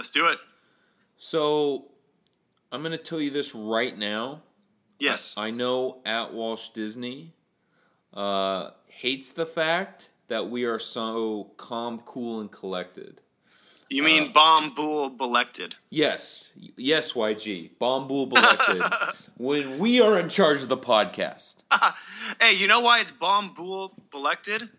[0.00, 0.38] Let's do it.
[1.18, 1.88] So,
[2.72, 4.40] I'm going to tell you this right now.
[4.98, 5.34] Yes.
[5.36, 7.34] I know at Walsh Disney
[8.14, 13.20] uh, hates the fact that we are so calm, cool, and collected.
[13.90, 15.74] You mean bomb bull belected?
[15.90, 18.82] Yes, yes, YG, Bombul Belected.
[19.36, 21.56] when we are in charge of the podcast,
[22.40, 24.70] Hey, you know why it's bomb bull belected?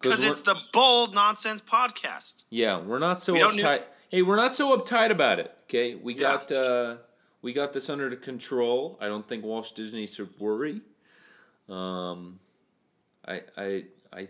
[0.00, 2.44] Because it's the bold nonsense podcast.
[2.48, 3.82] yeah, we're not so We uptight.
[4.12, 5.50] Hey, we're not so uptight about it.
[5.64, 6.20] Okay, we Yeah.
[6.20, 6.96] got uh,
[7.40, 8.98] we got this under control.
[9.00, 10.82] I don't think Walsh Disney should worry.
[11.66, 12.38] Um,
[13.26, 14.28] I I I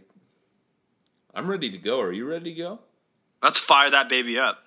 [1.34, 2.00] I'm ready to go.
[2.00, 2.78] Are you ready to go?
[3.42, 4.58] Let's fire that baby up.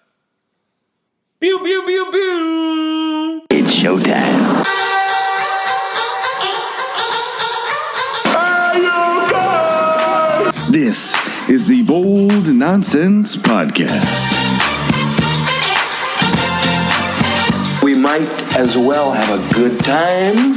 [1.39, 3.45] Pew pew pew pew.
[3.51, 4.65] It's showtime.
[10.69, 11.13] This
[11.49, 14.44] is the Bold Nonsense Podcast.
[18.17, 20.53] Might as well have a good time.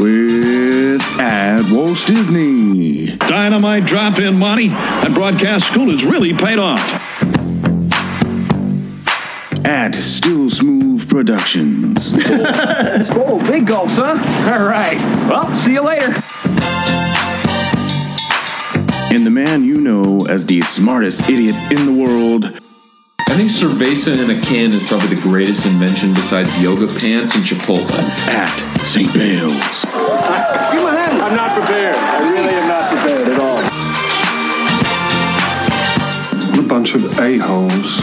[0.00, 3.16] With at Walsh Disney.
[3.16, 4.68] Dynamite drop in money.
[4.68, 6.94] That broadcast school has really paid off.
[9.66, 12.12] At Still Smooth Productions.
[13.12, 14.52] Oh, big gulps, huh?
[14.52, 14.98] All right.
[15.28, 16.14] Well, see you later.
[19.12, 24.14] And the man you know as the smartest idiot in the world, I think cerveza
[24.16, 27.90] in a can is probably the greatest invention besides yoga pants and Chipotle.
[28.28, 28.48] at
[28.86, 29.12] St.
[29.12, 29.84] Bayles.
[31.22, 31.96] I'm not prepared.
[31.96, 33.62] I really am not prepared at all.
[36.50, 38.00] What a bunch of a-holes.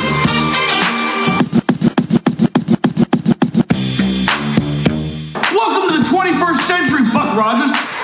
[5.53, 7.96] Welcome to the 21st century, Buck Rogers.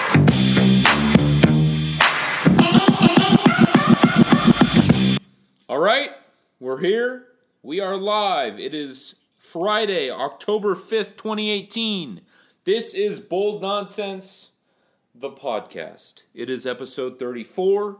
[5.83, 6.11] Right,
[6.61, 7.25] we're here.
[7.61, 8.57] We are live.
[8.57, 12.21] It is Friday, October 5th, 2018.
[12.63, 14.51] This is Bold Nonsense,
[15.13, 16.23] the podcast.
[16.33, 17.97] It is episode 34.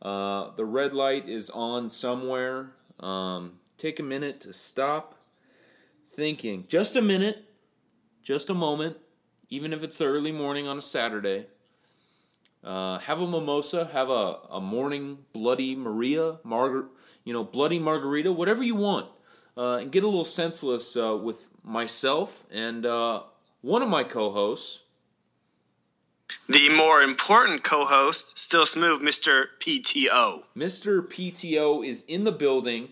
[0.00, 2.70] Uh, the red light is on somewhere.
[3.00, 5.16] Um, take a minute to stop
[6.06, 6.66] thinking.
[6.68, 7.46] Just a minute,
[8.22, 8.96] just a moment,
[9.50, 11.46] even if it's the early morning on a Saturday.
[12.62, 16.88] Uh, have a mimosa, have a, a morning bloody Maria, margar-
[17.28, 19.06] you know, bloody margarita, whatever you want,
[19.54, 23.20] uh, and get a little senseless uh, with myself and uh,
[23.60, 24.80] one of my co-hosts.
[26.48, 29.44] The more important co-host, still smooth, Mr.
[29.60, 30.44] PTO.
[30.56, 31.06] Mr.
[31.06, 32.88] PTO is in the building.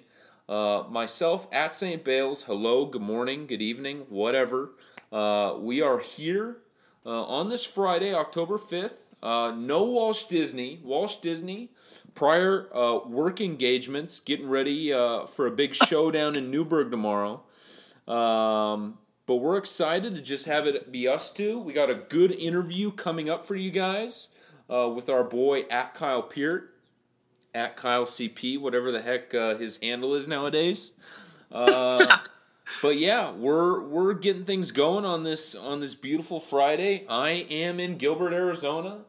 [0.47, 2.05] Uh, myself at St.
[2.05, 2.43] Bayles.
[2.43, 4.73] Hello, good morning, good evening, whatever.
[5.11, 6.59] Uh, we are here
[7.07, 8.99] uh, on this Friday, October 5th.
[9.23, 10.79] Uh, no Walsh Disney.
[10.85, 11.71] Walsh Disney,
[12.17, 17.43] prior uh, work engagements, getting ready uh, for a big showdown in Newburgh tomorrow.
[18.09, 21.61] Um, but we're excited to just have it be us two.
[21.61, 24.31] We got a good interview coming up for you guys
[24.73, 26.73] uh, with our boy at Kyle Peart
[27.55, 30.93] at Kyle CP, whatever the heck uh, his handle is nowadays.
[31.51, 32.19] Uh,
[32.83, 37.07] but yeah, we're we're getting things going on this on this beautiful Friday.
[37.09, 39.01] I am in Gilbert, Arizona.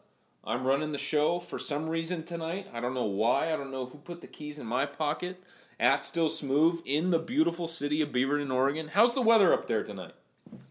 [0.48, 2.68] I'm running the show for some reason tonight.
[2.74, 3.54] I don't know why.
[3.54, 5.44] I don't know who put the keys in my pocket.
[5.78, 8.88] At Still Smooth in the beautiful city of Beaverton, Oregon.
[8.94, 10.14] How's the weather up there tonight?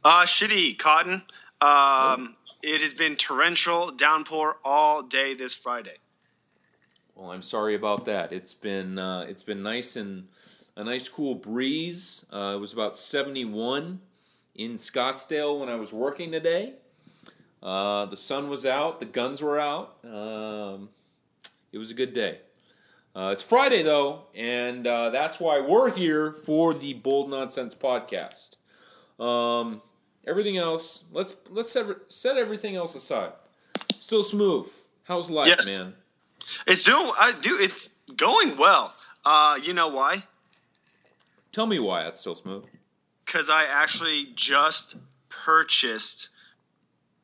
[0.03, 1.22] Uh, shitty, Cotton.
[1.60, 5.98] Um, it has been torrential downpour all day this Friday.
[7.15, 8.32] Well, I'm sorry about that.
[8.32, 10.28] It's been uh, it's been nice and
[10.75, 12.25] a nice cool breeze.
[12.32, 14.00] Uh, it was about 71
[14.54, 16.75] in Scottsdale when I was working today.
[17.62, 19.96] Uh, the sun was out, the guns were out.
[20.04, 20.90] Um,
[21.72, 22.38] it was a good day.
[23.14, 28.56] Uh, it's Friday though, and uh, that's why we're here for the Bold Nonsense podcast.
[29.22, 29.80] Um,
[30.26, 33.32] everything else, let's let's set, set everything else aside.
[34.00, 34.66] Still smooth.
[35.04, 35.78] How's life, Yes.
[35.78, 35.94] man?
[36.66, 38.94] It's doing, I do, it's going well.
[39.24, 40.24] Uh, you know why?
[41.52, 42.64] Tell me why it's still smooth.
[43.24, 44.97] Because I actually just
[45.28, 46.28] purchased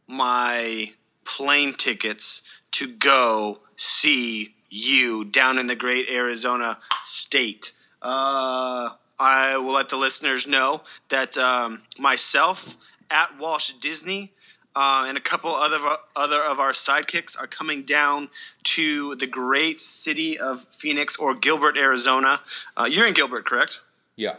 [0.06, 0.92] my
[1.24, 7.72] plane tickets to go see you down in the great Arizona state.
[8.00, 12.76] Uh, I will let the listeners know that um, myself
[13.10, 14.32] at Walsh Disney
[14.74, 15.78] uh, and a couple other
[16.16, 18.30] other of our sidekicks are coming down
[18.64, 22.40] to the great city of Phoenix or Gilbert, Arizona.
[22.76, 23.80] Uh, you're in Gilbert, correct?
[24.16, 24.36] Yeah.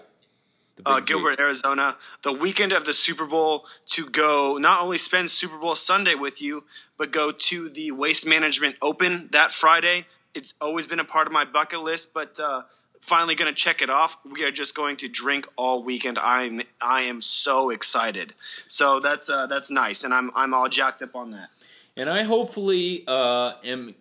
[0.86, 1.00] Uh.
[1.00, 5.76] Gilbert, Arizona, the weekend of the Super Bowl to go not only spend Super Bowl
[5.76, 6.64] Sunday with you,
[6.98, 10.06] but go to the Waste Management Open that Friday.
[10.34, 12.64] It's always been a part of my bucket list, but uh,
[13.02, 14.18] finally going to check it off.
[14.26, 16.18] We are just going to drink all weekend.
[16.18, 18.34] I'm I am so excited.
[18.68, 21.50] So that's uh, that's nice, and I'm I'm all jacked up on that.
[21.96, 23.96] And I hopefully uh, am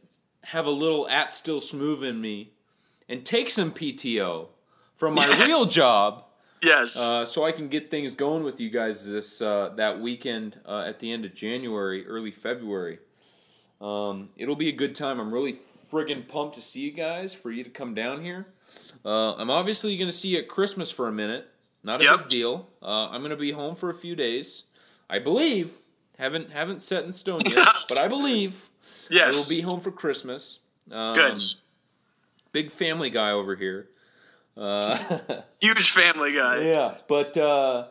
[0.44, 2.52] have a little at still smooth in me
[3.08, 4.48] and take some PTO
[4.96, 6.24] from my real job
[6.62, 6.98] Yes.
[6.98, 10.84] uh, so I can get things going with you guys this uh, that weekend uh,
[10.86, 12.98] at the end of January, early February.
[13.80, 15.18] Um, it'll be a good time.
[15.20, 15.58] I'm really
[15.90, 18.46] friggin' pumped to see you guys for you to come down here.
[19.04, 21.48] Uh, I'm obviously going to see you at Christmas for a minute.
[21.82, 22.18] Not a Yep.
[22.20, 22.68] big deal.
[22.80, 24.64] Uh, I'm going to be home for a few days.
[25.10, 25.72] I believe.
[26.18, 28.70] Haven't haven't set in stone yet, but I believe
[29.10, 30.60] I will be home for Christmas.
[30.90, 31.42] Um, Good.
[32.52, 33.88] Big family guy over here.
[34.56, 34.98] Uh,
[35.60, 36.62] Huge family guy.
[36.62, 37.86] yeah, but uh,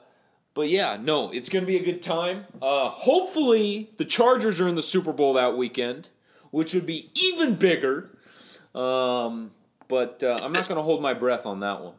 [0.53, 2.45] but yeah, no, it's gonna be a good time.
[2.61, 6.09] Uh, hopefully, the Chargers are in the Super Bowl that weekend,
[6.51, 8.11] which would be even bigger.
[8.75, 9.51] Um,
[9.87, 11.93] but uh, I'm not gonna hold my breath on that one.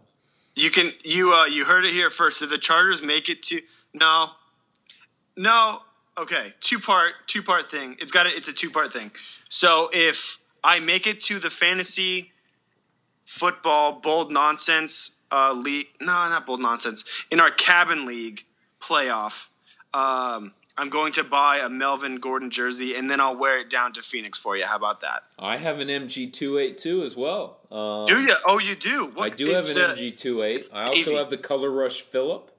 [0.54, 2.42] You can you uh you heard it here first.
[2.42, 3.62] If the Chargers make it to
[3.94, 4.28] no,
[5.36, 5.80] no,
[6.18, 7.96] okay, two part two part thing.
[8.00, 9.10] It's got a, it's a two part thing.
[9.48, 12.31] So if I make it to the fantasy
[13.24, 18.44] football bold nonsense uh league, no, not bold nonsense in our cabin league
[18.80, 19.48] playoff.
[19.94, 23.92] Um, I'm going to buy a Melvin Gordon jersey and then I'll wear it down
[23.92, 24.64] to Phoenix for you.
[24.64, 25.22] How about that?
[25.38, 27.58] I have an MG282 as well.
[27.70, 28.34] Um, Do you?
[28.46, 29.12] Oh, you do.
[29.16, 30.68] I What- do have an the- MG28.
[30.72, 31.14] I also Navy.
[31.16, 32.50] have the Color Rush Phillip,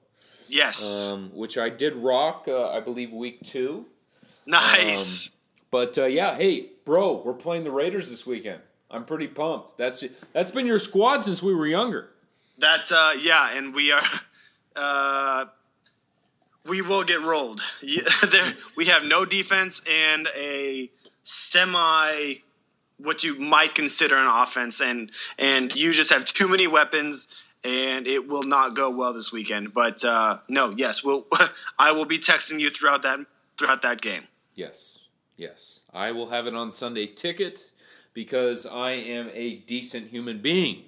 [0.48, 1.08] Yes.
[1.10, 3.86] um, which I did rock, uh, I believe, week two.
[4.46, 5.30] nice.
[5.70, 8.60] But uh, yeah, hey, bro, we're playing the Raiders this weekend.
[8.94, 9.76] I'm pretty pumped.
[9.76, 12.10] That's that's been your squad since we were younger.
[12.58, 14.02] That uh, yeah, and we are
[14.76, 15.46] uh,
[16.64, 17.60] we will get rolled.
[17.82, 20.90] There, we have no defense and a
[21.24, 22.36] semi
[22.98, 28.06] what you might consider an offense, and and you just have too many weapons, and
[28.06, 29.74] it will not go well this weekend.
[29.74, 31.26] But uh, no, yes, we'll
[31.80, 33.18] I will be texting you throughout that
[33.58, 34.28] throughout that game.
[34.54, 35.00] Yes,
[35.36, 37.70] yes, I will have it on Sunday ticket
[38.14, 40.84] because I am a decent human being.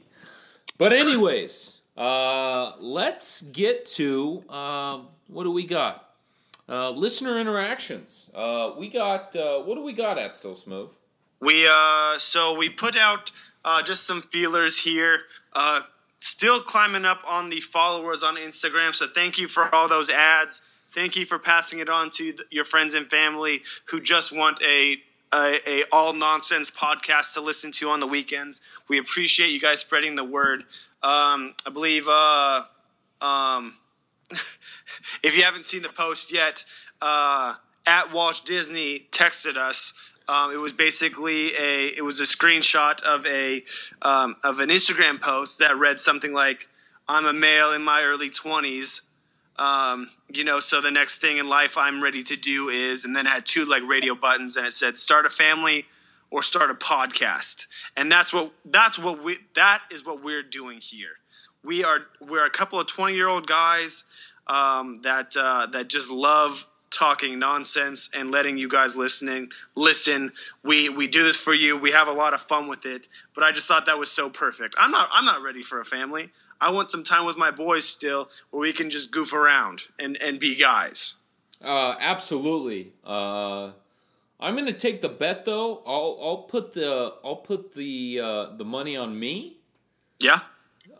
[0.78, 6.10] But anyways, uh, let's get to um, what do we got?
[6.68, 8.30] Uh, listener interactions.
[8.34, 10.90] Uh, we got uh, what do we got at So Smooth?
[11.40, 13.30] We uh, so we put out
[13.64, 15.20] uh, just some feelers here.
[15.52, 15.82] Uh,
[16.18, 18.94] still climbing up on the followers on Instagram.
[18.94, 20.62] So thank you for all those ads.
[20.92, 24.60] Thank you for passing it on to th- your friends and family who just want
[24.62, 24.96] a
[25.32, 28.60] a, a all nonsense podcast to listen to on the weekends.
[28.88, 30.62] We appreciate you guys spreading the word.
[31.02, 32.64] Um, I believe uh,
[33.20, 33.76] um,
[35.22, 36.64] if you haven't seen the post yet,
[37.00, 37.54] uh,
[37.86, 39.94] at Walsh Disney texted us.
[40.28, 43.62] Um, it was basically a it was a screenshot of a
[44.02, 46.68] um, of an Instagram post that read something like,
[47.06, 49.02] "I'm a male in my early 20s."
[49.58, 53.14] Um, you know, so the next thing in life I'm ready to do is, and
[53.16, 55.86] then had two like radio buttons, and it said, "Start a family."
[56.28, 57.66] Or start a podcast,
[57.96, 61.20] and that's what that's what we that is what we're doing here.
[61.62, 64.02] We are we're a couple of 20 year old guys
[64.48, 70.32] um, that uh, that just love talking nonsense and letting you guys listening listen.
[70.64, 71.76] We we do this for you.
[71.76, 73.08] We have a lot of fun with it.
[73.34, 74.74] But i just thought that was so perfect.
[74.78, 77.84] I'm not i'm not ready for a family i want some time with my boys
[77.88, 81.14] still where we can just goof around and and be guys
[81.64, 82.92] Uh, absolutely.
[83.02, 83.72] Uh,
[84.38, 85.82] I'm going to take the bet though.
[85.86, 89.56] I'll I'll put the I'll put the uh, the money on me
[90.20, 90.40] yeah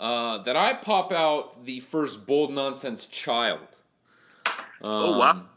[0.01, 3.69] uh, that I pop out the first bold nonsense child.
[4.83, 5.49] oh wow Um,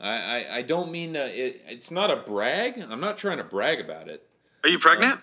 [0.00, 2.78] I, I, I don't mean uh, it, it's not a brag.
[2.90, 4.26] I'm not trying to brag about it.
[4.64, 5.20] are you pregnant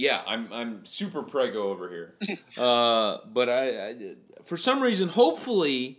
[0.00, 2.14] Yeah, I'm I'm super prego over here.
[2.58, 4.14] uh, but I, I
[4.46, 5.98] for some reason, hopefully,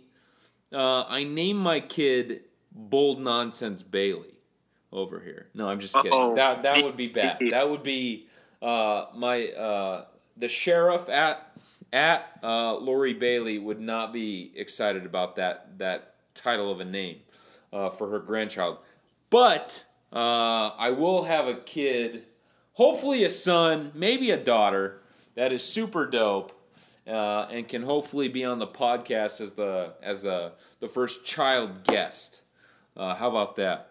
[0.72, 2.40] uh, I name my kid
[2.72, 4.34] Bold Nonsense Bailey
[4.92, 5.46] over here.
[5.54, 6.12] No, I'm just kidding.
[6.12, 6.34] Uh-oh.
[6.34, 7.38] That that would be bad.
[7.50, 8.26] That would be
[8.60, 10.06] uh, my uh,
[10.36, 11.56] the sheriff at
[11.92, 17.18] at uh, Lori Bailey would not be excited about that that title of a name
[17.72, 18.78] uh, for her grandchild.
[19.30, 22.24] But uh, I will have a kid,
[22.82, 24.98] hopefully a son, maybe a daughter
[25.36, 26.58] that is super dope.
[27.04, 31.82] Uh, and can hopefully be on the podcast as the as the the first child
[31.82, 32.42] guest.
[32.96, 33.88] Uh, how about that?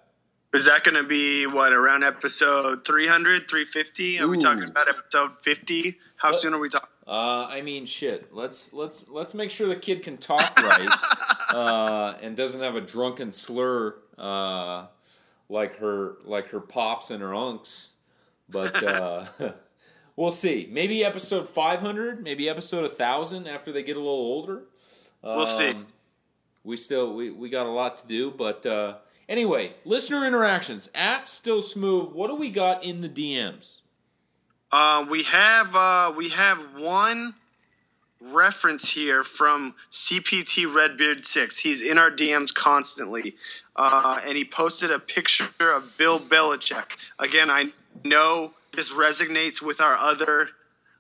[0.54, 5.32] is that going to be what around episode 300 350 are we talking about episode
[5.42, 8.34] 50 how soon are we talking Uh, Uh, I mean, shit.
[8.34, 10.90] Let's let's let's make sure the kid can talk right
[11.54, 14.86] uh, and doesn't have a drunken slur uh,
[15.50, 17.90] like her like her pops and her unks.
[18.52, 19.26] But uh,
[20.16, 20.68] we'll see.
[20.72, 22.22] Maybe episode five hundred.
[22.24, 24.64] Maybe episode thousand after they get a little older.
[25.24, 25.70] We'll see.
[25.70, 25.88] Um,
[26.64, 28.96] We still we, we got a lot to do, but uh,
[29.30, 32.14] anyway, listener interactions at still smooth.
[32.14, 33.78] What do we got in the DMs?
[34.72, 37.36] Uh, we have uh, we have one
[38.22, 41.60] reference here from CPT Redbeard Six.
[41.60, 43.36] He's in our DMs constantly,
[43.76, 46.98] uh, and he posted a picture of Bill Belichick.
[47.20, 50.50] Again, I know this resonates with our other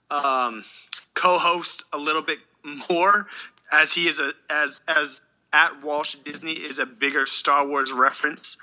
[0.10, 0.64] um,
[1.14, 2.40] co-host a little bit
[2.90, 3.28] more,
[3.72, 5.22] as he is a as as
[5.54, 8.58] at Walsh Disney is a bigger Star Wars reference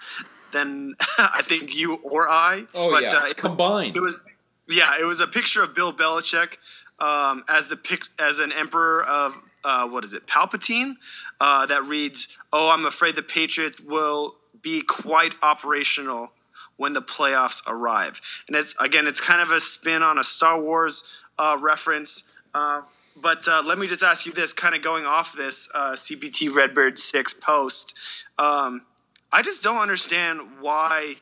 [0.52, 2.64] than I think you or I.
[2.74, 3.96] Oh yeah, it- combined.
[3.96, 4.24] it was
[4.68, 6.56] yeah, it was a picture of Bill Belichick
[6.98, 10.94] um, as the pic as an emperor of uh, what is it, Palpatine,
[11.40, 16.32] uh, that reads, "Oh, I'm afraid the Patriots will be quite operational
[16.78, 20.58] when the playoffs arrive." And it's again, it's kind of a spin on a Star
[20.58, 21.04] Wars
[21.38, 22.24] uh, reference.
[22.54, 22.80] Uh,
[23.20, 26.54] but uh, let me just ask you this, kind of going off this uh, CPT
[26.54, 27.98] Redbird Six post.
[28.38, 28.82] Um,
[29.30, 31.16] I just don't understand why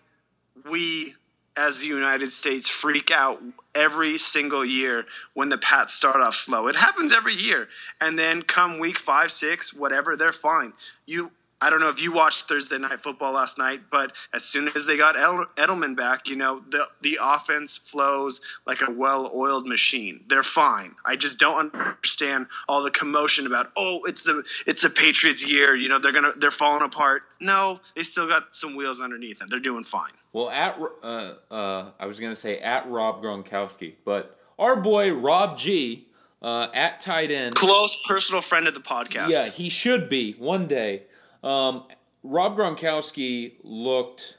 [0.71, 1.15] we
[1.57, 3.43] as the United States freak out
[3.75, 6.67] every single year when the Pats start off slow.
[6.67, 7.69] It happens every year.
[8.01, 10.75] And then come week five, six, whatever, they're fine.
[11.07, 14.71] You I don't know if you watched Thursday night football last night, but as soon
[14.75, 15.17] as they got
[15.57, 20.25] Edelman back, you know, the the offense flows like a well-oiled machine.
[20.29, 20.97] They're fine.
[21.05, 25.75] I just don't understand all the commotion about, "Oh, it's the it's the Patriots year,
[25.75, 29.39] you know, they're going to they're falling apart." No, they still got some wheels underneath
[29.39, 29.49] them.
[29.49, 30.13] They're doing fine.
[30.35, 35.57] Well, at uh, uh, I was gonna say at Rob Gronkowski, but our boy Rob
[35.57, 36.09] G
[36.43, 37.55] uh, at tight end.
[37.55, 39.31] close personal friend of the podcast.
[39.31, 41.05] Yeah, he should be one day.
[41.43, 41.85] Um,
[42.23, 44.39] Rob Gronkowski looked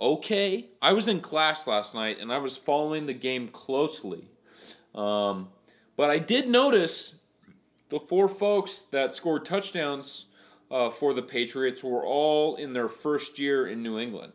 [0.00, 0.66] okay.
[0.80, 4.28] I was in class last night and I was following the game closely,
[4.94, 5.48] um,
[5.96, 7.20] but I did notice
[7.88, 10.26] the four folks that scored touchdowns
[10.70, 14.32] uh, for the Patriots were all in their first year in New England.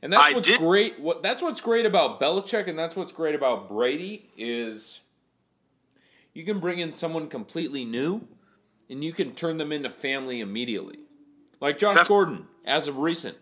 [0.00, 1.00] And that's I what's did- great.
[1.00, 5.00] What that's what's great about Belichick, and that's what's great about Brady is
[6.34, 8.26] you can bring in someone completely new,
[8.90, 10.98] and you can turn them into family immediately.
[11.64, 13.38] Like Josh Def- Gordon, as of recent,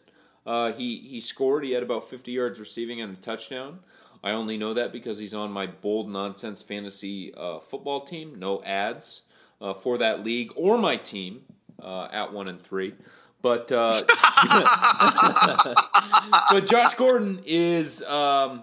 [0.46, 1.64] uh, he he scored.
[1.64, 3.80] He had about fifty yards receiving and a touchdown.
[4.22, 8.38] I only know that because he's on my bold nonsense fantasy uh, football team.
[8.38, 9.22] No ads
[9.60, 11.42] uh, for that league or my team
[11.82, 12.94] uh, at one and three.
[13.42, 14.02] But uh,
[16.52, 18.62] but Josh Gordon is um,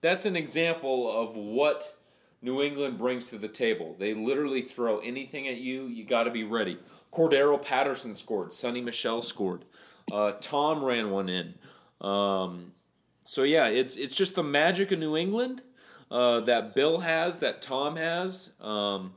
[0.00, 1.98] that's an example of what
[2.44, 3.96] New England brings to the table.
[3.98, 5.86] They literally throw anything at you.
[5.86, 6.78] You got to be ready.
[7.10, 8.50] Cordarrelle Patterson scored.
[8.50, 9.64] Sony Michel scored.
[10.12, 11.54] Uh, Tom ran one in.
[12.06, 12.72] Um,
[13.22, 15.62] so yeah, it's it's just the magic of New England
[16.10, 18.52] uh, that Bill has, that Tom has.
[18.60, 19.14] Um,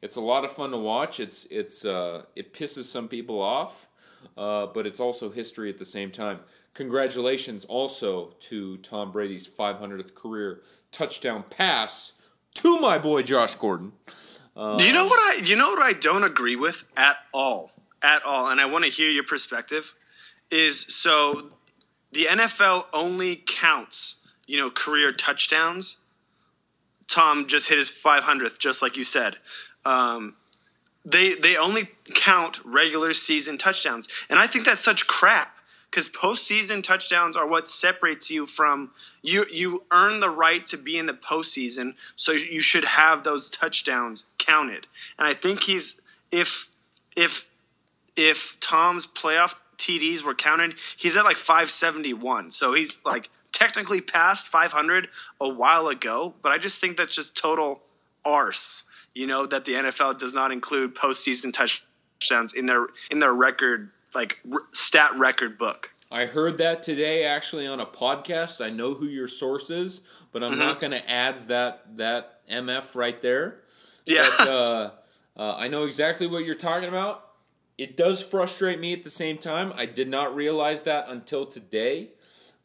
[0.00, 1.20] it's a lot of fun to watch.
[1.20, 3.88] It's it's uh, it pisses some people off,
[4.38, 6.40] uh, but it's also history at the same time.
[6.72, 12.14] Congratulations also to Tom Brady's 500th career touchdown pass
[12.54, 13.92] to my boy Josh Gordon.
[14.56, 17.72] you know what I you know what I don't agree with at all.
[18.02, 18.48] At all.
[18.50, 19.94] And I want to hear your perspective
[20.50, 21.50] is so
[22.12, 25.98] the NFL only counts, you know, career touchdowns.
[27.08, 29.36] Tom just hit his 500th just like you said.
[29.84, 30.36] Um,
[31.04, 35.51] they they only count regular season touchdowns, and I think that's such crap
[35.92, 39.44] because postseason touchdowns are what separates you from you.
[39.52, 44.24] You earn the right to be in the postseason, so you should have those touchdowns
[44.38, 44.86] counted.
[45.18, 46.70] And I think he's if
[47.14, 47.46] if
[48.16, 52.50] if Tom's playoff TDs were counted, he's at like 571.
[52.52, 55.08] So he's like technically past 500
[55.40, 57.82] a while ago, but I just think that's just total
[58.24, 58.84] arse.
[59.14, 63.90] You know that the NFL does not include postseason touchdowns in their in their record
[64.14, 65.94] like r- stat record book.
[66.10, 68.62] I heard that today actually on a podcast.
[68.64, 72.94] I know who your source is, but I'm not going to add that that MF
[72.94, 73.60] right there.
[74.06, 74.28] Yeah.
[74.38, 74.90] But, uh,
[75.36, 77.28] uh, I know exactly what you're talking about.
[77.78, 79.72] It does frustrate me at the same time.
[79.74, 82.10] I did not realize that until today,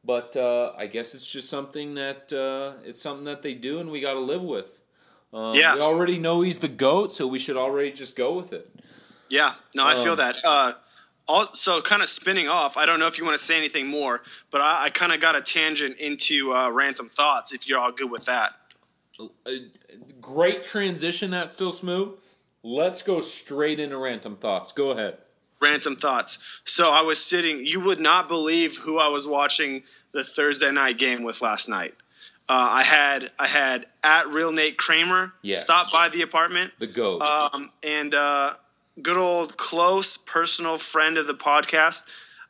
[0.03, 3.89] but uh, I guess it's just something that uh, it's something that they do, and
[3.89, 4.81] we got to live with.
[5.33, 5.75] Um, Yeah.
[5.75, 8.69] we already know he's the goat, so we should already just go with it.
[9.29, 10.43] Yeah, no, I feel Um, that.
[11.27, 12.77] Also, kind of spinning off.
[12.77, 15.19] I don't know if you want to say anything more, but I, I kind of
[15.19, 17.51] got a tangent into uh, random thoughts.
[17.53, 18.53] If you're all good with that.
[19.19, 19.27] uh,
[20.21, 21.31] great transition.
[21.31, 22.17] That's still smooth.
[22.63, 24.71] Let's go straight into random thoughts.
[24.71, 25.17] Go ahead.
[25.59, 26.37] Random thoughts.
[26.65, 27.65] So I was sitting.
[27.65, 31.93] You would not believe who I was watching the Thursday night game with last night.
[32.49, 35.63] Uh, I had I had at real Nate Kramer Yes.
[35.63, 36.71] stop by the apartment.
[36.79, 37.21] The goat.
[37.21, 38.53] Um, and uh,
[39.01, 42.03] good old close personal friend of the podcast,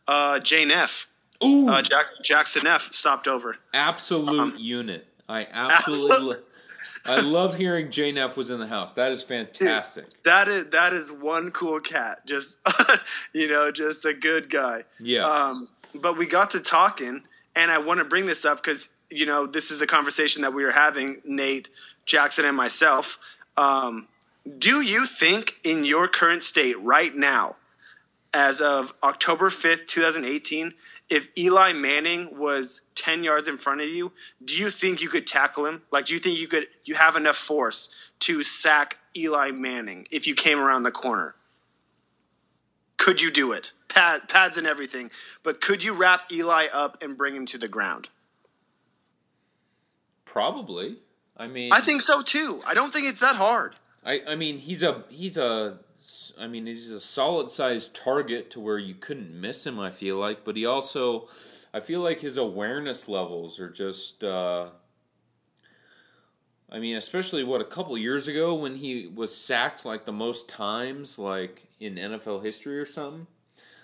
[0.07, 1.07] uh, Jane F.
[1.43, 2.91] Ooh, Uh, Jack, Jackson F.
[2.93, 3.57] stopped over.
[3.73, 5.07] absolute unit.
[5.29, 6.09] I absolutely.
[6.37, 6.43] Absolute-
[7.05, 8.91] I love hearing Jane F was in the house.
[8.93, 10.23] That is fantastic.
[10.23, 12.25] That is that is one cool cat.
[12.25, 12.57] Just
[13.33, 14.83] you know, just a good guy.
[14.99, 15.23] Yeah.
[15.25, 17.23] Um, but we got to talking,
[17.55, 20.53] and I want to bring this up because you know this is the conversation that
[20.53, 21.69] we were having, Nate,
[22.05, 23.19] Jackson, and myself.
[23.55, 24.07] Um,
[24.57, 27.55] do you think in your current state right now,
[28.33, 30.73] as of October fifth, two thousand eighteen,
[31.09, 34.11] if Eli Manning was ten yards in front of you,
[34.43, 35.81] do you think you could tackle him?
[35.91, 36.67] Like, do you think you could?
[36.85, 37.89] You have enough force
[38.19, 41.35] to sack Eli Manning if you came around the corner?
[42.97, 43.71] Could you do it?
[43.87, 45.11] Pad, pads and everything,
[45.43, 48.09] but could you wrap Eli up and bring him to the ground?
[50.25, 50.97] Probably.
[51.37, 52.61] I mean, I think so too.
[52.65, 53.75] I don't think it's that hard.
[54.07, 55.79] I, I mean, he's a he's a
[56.39, 59.79] I mean, he's a solid sized target to where you couldn't miss him.
[59.79, 61.27] I feel like, but he also,
[61.73, 64.23] I feel like his awareness levels are just.
[64.23, 64.69] Uh,
[66.69, 70.49] I mean, especially what a couple years ago when he was sacked like the most
[70.49, 73.27] times, like in NFL history or something.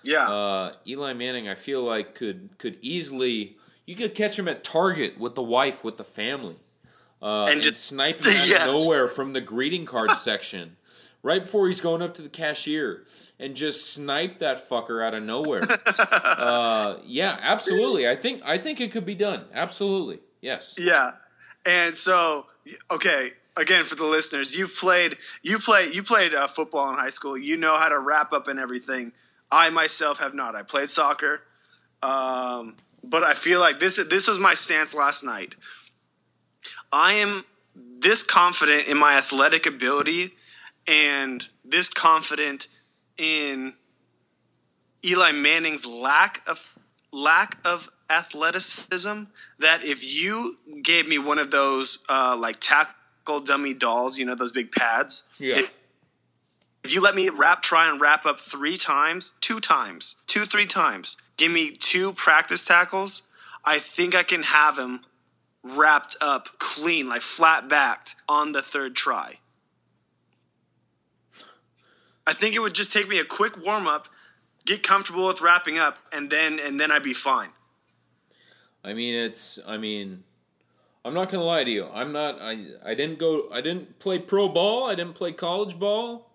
[0.02, 0.28] Yeah.
[0.28, 5.18] Uh, Eli Manning, I feel like could could easily you could catch him at Target
[5.18, 6.56] with the wife with the family,
[7.22, 8.66] uh, and, And just- snipe him out Yeah.
[8.66, 10.76] of nowhere from the greeting card section,
[11.22, 13.04] right before he's going up to the cashier,
[13.38, 15.62] and just snipe that fucker out of nowhere.
[15.98, 18.08] uh, yeah, absolutely.
[18.08, 19.44] I think I think it could be done.
[19.52, 20.74] Absolutely, yes.
[20.78, 21.12] Yeah,
[21.64, 22.46] and so
[22.90, 27.10] okay, again for the listeners, you've played you play you played uh, football in high
[27.10, 27.36] school.
[27.36, 29.12] You know how to wrap up and everything.
[29.50, 30.54] I myself have not.
[30.56, 31.40] I played soccer,
[32.02, 35.54] um, but I feel like this this was my stance last night.
[36.94, 37.42] I am
[37.74, 40.36] this confident in my athletic ability
[40.86, 42.68] and this confident
[43.18, 43.74] in
[45.04, 46.78] Eli Manning's lack of
[47.12, 49.24] lack of athleticism
[49.58, 54.36] that if you gave me one of those uh, like tackle dummy dolls, you know
[54.36, 55.24] those big pads.
[55.38, 55.58] Yeah.
[55.58, 55.72] If,
[56.84, 60.66] if you let me wrap, try and wrap up three times, two times, two three
[60.66, 63.22] times, give me two practice tackles,
[63.64, 65.00] I think I can have him
[65.64, 69.38] wrapped up clean, like flat backed on the third try.
[72.26, 74.08] I think it would just take me a quick warm up,
[74.64, 77.50] get comfortable with wrapping up, and then and then I'd be fine.
[78.82, 79.58] I mean, it's.
[79.66, 80.24] I mean,
[81.04, 81.86] I'm not gonna lie to you.
[81.92, 82.38] I'm not.
[82.40, 82.66] I.
[82.84, 83.48] I didn't go.
[83.50, 84.84] I didn't play pro ball.
[84.88, 86.30] I didn't play college ball.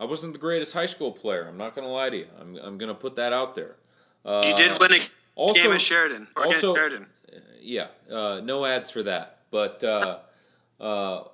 [0.00, 1.46] I wasn't the greatest high school player.
[1.48, 2.26] I'm not gonna lie to you.
[2.40, 2.56] I'm.
[2.56, 3.76] I'm gonna put that out there.
[4.24, 5.00] Uh, You did win a
[5.34, 6.28] also- game at Sheridan.
[6.36, 7.06] Also- Sheridan.
[7.60, 7.88] Yeah.
[8.10, 9.38] Uh, no ads for that.
[9.50, 10.18] But uh,
[10.80, 11.24] uh,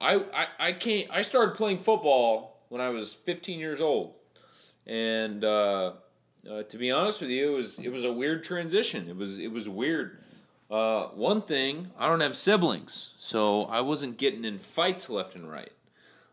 [0.00, 0.46] I, I.
[0.58, 1.08] I can't.
[1.10, 4.14] I started playing football when I was 15 years old,
[4.86, 5.92] and uh,
[6.48, 9.08] uh, to be honest with you, it was it was a weird transition.
[9.08, 10.18] It was it was weird.
[10.70, 15.50] Uh, one thing, I don't have siblings, so I wasn't getting in fights left and
[15.50, 15.72] right.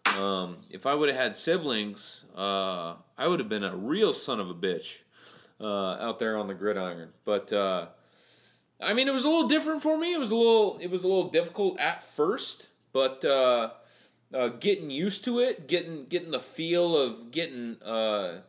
[0.06, 4.40] Um, if I would have had siblings, uh, I would have been a real son
[4.40, 5.00] of a bitch
[5.60, 7.10] out there on the gridiron.
[7.26, 7.52] But
[8.80, 10.14] I mean, it was a little different for me.
[10.14, 13.72] It was a little it was a little difficult at first, but uh,
[14.34, 18.42] uh, getting used to it, getting getting the feel of getting uh,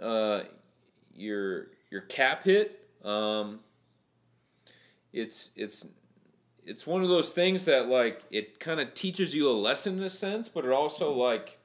[0.00, 0.42] uh,
[1.14, 2.86] your your cap hit.
[3.04, 3.60] Um,
[5.12, 5.86] it's it's
[6.64, 10.04] it's one of those things that like it kind of teaches you a lesson in
[10.04, 11.58] a sense, but it also like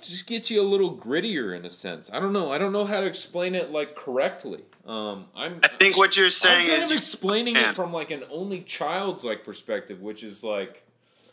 [0.00, 2.08] just gets you a little grittier in a sense.
[2.12, 2.52] I don't know.
[2.52, 4.62] I don't know how to explain it like correctly.
[4.88, 5.60] Um, I'm.
[5.62, 7.70] I think what you're saying I'm kind is of explaining can.
[7.70, 10.82] it from like an only child's like perspective, which is like,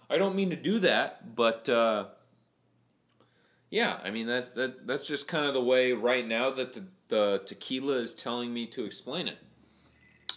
[0.09, 2.07] I don't mean to do that, but uh,
[3.69, 6.83] yeah, I mean that's that, that's just kind of the way right now that the,
[7.07, 9.37] the tequila is telling me to explain it.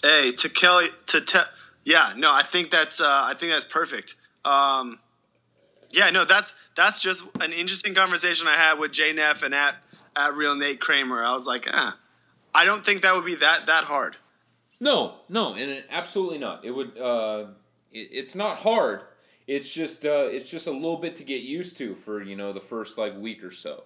[0.00, 1.50] Hey, to Kelly, to te-
[1.84, 4.14] yeah, no, I think that's uh, I think that's perfect.
[4.44, 5.00] Um,
[5.90, 9.74] yeah, no, that's that's just an interesting conversation I had with Jay Neff and at
[10.14, 11.24] at real Nate Kramer.
[11.24, 11.96] I was like, ah,
[12.58, 14.16] I don't think that would be that that hard.
[14.80, 16.64] No, no, and it, absolutely not.
[16.64, 16.98] It would.
[16.98, 17.46] Uh,
[17.92, 19.02] it, it's not hard.
[19.46, 20.04] It's just.
[20.04, 22.98] Uh, it's just a little bit to get used to for you know the first
[22.98, 23.84] like week or so,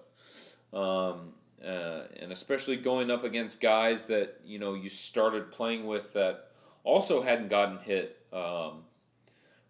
[0.73, 1.33] um,
[1.63, 6.47] uh, and especially going up against guys that you know you started playing with that
[6.83, 8.17] also hadn't gotten hit.
[8.33, 8.85] Um,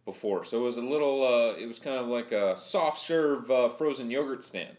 [0.05, 1.25] before, so it was a little.
[1.25, 4.75] Uh, it was kind of like a soft serve uh, frozen yogurt stand.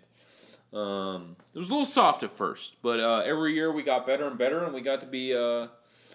[0.75, 4.27] Um, it was a little soft at first, but uh, every year we got better
[4.27, 5.69] and better, and we got to be uh,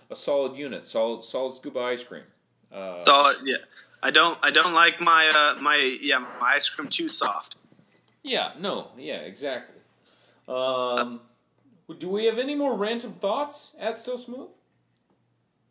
[0.10, 2.24] a solid unit, solid solid scoop of ice cream.
[2.72, 3.58] Uh, So yeah,
[4.04, 7.56] I don't I don't like my uh, my yeah my ice cream too soft.
[8.22, 9.78] Yeah, no, yeah, exactly.
[10.48, 11.22] Um,
[11.98, 14.50] do we have any more random thoughts at Still Smooth?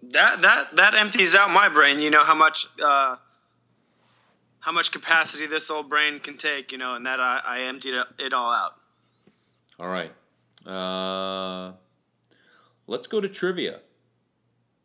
[0.03, 2.01] That that that empties out my brain.
[2.01, 3.17] You know how much uh,
[4.61, 6.73] how much capacity this old brain can take.
[6.73, 8.78] You know, and that I, I emptied it all out.
[9.79, 10.13] All right.
[10.67, 11.73] Uh,
[12.89, 13.81] let's go to trivia.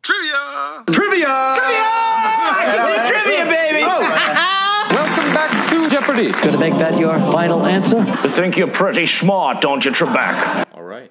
[0.02, 0.84] Trivia.
[0.86, 1.56] Trivia!
[1.56, 3.04] Trivia!
[3.08, 3.82] trivia, baby!
[3.82, 4.86] Oh.
[4.90, 6.30] Welcome back to Jeopardy!
[6.30, 7.98] Gonna make that your final answer?
[7.98, 10.66] You think you're pretty smart, don't you, Trebek?
[10.74, 11.10] All right.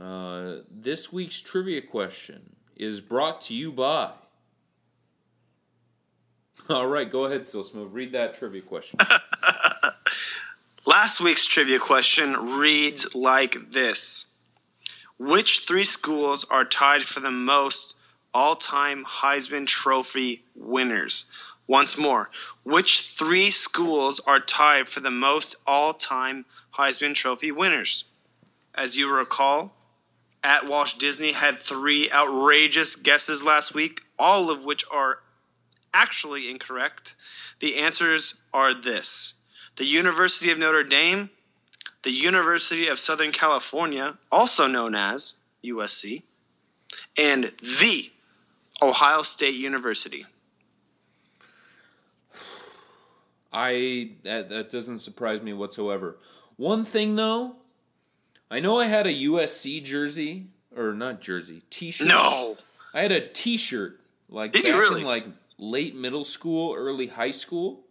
[0.00, 4.12] Uh, this week's trivia question is brought to you by.
[6.70, 7.92] All right, go ahead, Still Smooth.
[7.92, 9.00] Read that trivia question.
[10.88, 14.24] Last week's trivia question reads like this
[15.18, 17.94] Which three schools are tied for the most
[18.32, 21.26] all time Heisman Trophy winners?
[21.66, 22.30] Once more,
[22.62, 26.46] which three schools are tied for the most all time
[26.78, 28.04] Heisman Trophy winners?
[28.74, 29.74] As you recall,
[30.42, 35.18] at Walsh Disney had three outrageous guesses last week, all of which are
[35.92, 37.14] actually incorrect.
[37.60, 39.34] The answers are this
[39.78, 41.30] the University of Notre Dame,
[42.02, 46.22] the University of Southern California, also known as USC,
[47.16, 48.10] and the
[48.82, 50.26] Ohio State University.
[53.52, 56.18] I that, that doesn't surprise me whatsoever.
[56.56, 57.56] One thing though,
[58.50, 62.08] I know I had a USC jersey or not jersey, t-shirt.
[62.08, 62.58] No!
[62.92, 65.00] I had a T-shirt like Did back you really?
[65.02, 67.84] in like late middle school, early high school.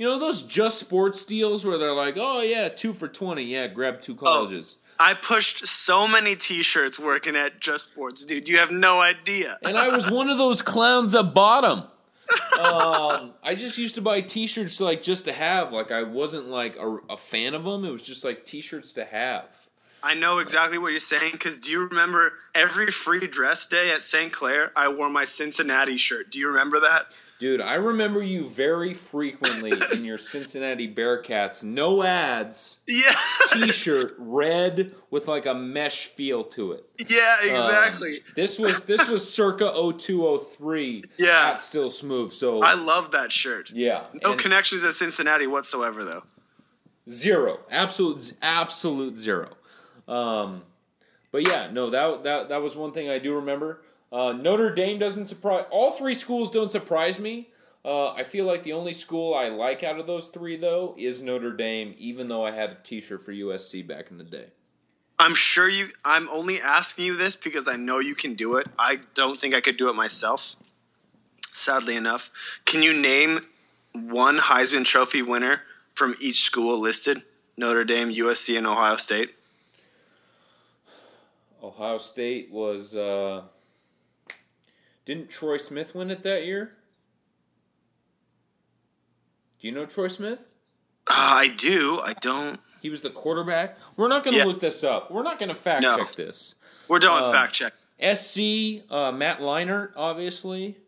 [0.00, 3.66] You know those just sports deals where they're like, "Oh yeah, two for twenty, yeah,
[3.66, 8.48] grab two colleges." Oh, I pushed so many t shirts working at Just Sports, dude.
[8.48, 9.58] You have no idea.
[9.62, 11.84] And I was one of those clowns that bought them.
[12.60, 15.72] Um, I just used to buy T-shirts like just to have.
[15.72, 17.84] Like I wasn't like a, a fan of them.
[17.86, 19.66] It was just like T-shirts to have.
[20.02, 24.02] I know exactly what you're saying because do you remember every free dress day at
[24.02, 24.32] St.
[24.32, 26.30] Clair, I wore my Cincinnati shirt?
[26.30, 27.06] Do you remember that?
[27.40, 33.14] Dude, I remember you very frequently in your Cincinnati Bearcats no ads Yeah.
[33.54, 36.84] T-shirt, red with like a mesh feel to it.
[37.08, 38.20] yeah, Um, exactly.
[38.36, 41.04] this was this was circa 0203.
[41.18, 41.52] Yeah.
[41.54, 42.30] At still smooth.
[42.32, 43.70] So I love that shirt.
[43.72, 46.22] yeah, No and connections at Cincinnati whatsoever, though.
[47.08, 49.48] zero, absolute absolute zero.
[50.06, 50.62] Um,
[51.32, 53.80] but yeah, no, that that that was one thing I do remember.
[54.12, 55.66] Uh, Notre Dame doesn't surprise.
[55.70, 57.48] All three schools don't surprise me.
[57.84, 61.22] Uh, I feel like the only school I like out of those three, though, is
[61.22, 61.94] Notre Dame.
[61.96, 64.46] Even though I had a T-shirt for USC back in the day.
[65.18, 65.88] I'm sure you.
[66.04, 68.66] I'm only asking you this because I know you can do it.
[68.78, 70.56] I don't think I could do it myself.
[71.46, 72.30] Sadly enough,
[72.64, 73.40] can you name
[73.92, 75.62] one Heisman Trophy winner
[75.94, 77.22] from each school listed?
[77.58, 79.36] Notre Dame, USC, and Ohio State.
[81.62, 82.94] Ohio State was.
[82.94, 83.42] Uh,
[85.04, 86.76] didn't Troy Smith win it that year?
[89.60, 90.46] Do you know Troy Smith?
[91.06, 92.00] Uh, I do.
[92.02, 92.60] I don't.
[92.80, 93.76] He was the quarterback.
[93.96, 94.46] We're not going to Yeah.
[94.46, 95.10] look this up.
[95.10, 95.96] We're not going to fact No.
[95.98, 96.54] check this.
[96.88, 97.74] We're done Uh, with fact check.
[97.98, 100.78] SC, uh, Matt Leinart, obviously.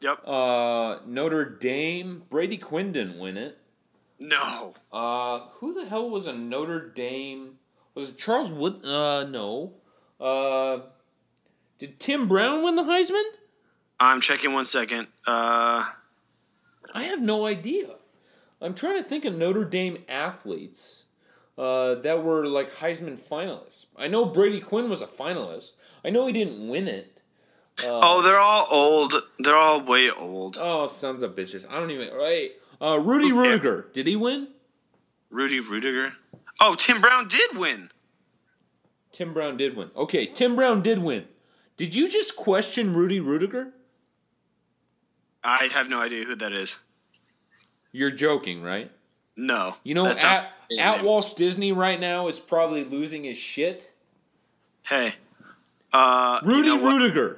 [0.00, 0.26] Yep.
[0.26, 3.58] Uh, Notre Dame, Brady Quinn didn't win it.
[4.18, 4.72] no.
[4.92, 7.58] Uh, who the hell was a Notre Dame?
[7.94, 8.84] Was it Charles Wood?
[8.84, 9.74] Uh, no.
[10.20, 10.82] Uh,
[11.78, 13.24] did Tim Brown win the Heisman?
[14.04, 15.06] I'm checking one second.
[15.26, 15.84] Uh,
[16.94, 17.88] I have no idea.
[18.60, 21.04] I'm trying to think of Notre Dame athletes
[21.58, 23.86] uh, that were like Heisman finalists.
[23.96, 25.72] I know Brady Quinn was a finalist.
[26.04, 27.20] I know he didn't win it.
[27.84, 29.14] oh, they're all old.
[29.38, 30.58] They're all way old.
[30.60, 31.68] Oh, sons of bitches!
[31.68, 32.12] I don't even.
[32.14, 32.50] Right.
[32.80, 33.36] Uh, Rudy Who?
[33.36, 33.92] Ruettiger.
[33.92, 34.48] Did he win?
[35.30, 36.14] Rudy Ruettiger.
[36.60, 37.90] Oh, Tim Brown did win.
[39.12, 39.90] Tim Brown did win.
[39.96, 41.24] Okay, Tim Brown did win.
[41.76, 43.72] Did you just question Rudy Ruettiger?
[45.44, 46.78] I have no idea who that is.
[47.90, 48.90] You're joking, right?
[49.36, 49.76] No.
[49.82, 51.04] You know, at at.
[51.04, 53.92] Walsh Disney right now is probably losing his shit.
[54.86, 55.14] Hey.
[55.92, 56.78] Uh, you Rudy know?
[56.78, 57.36] Ruettiger.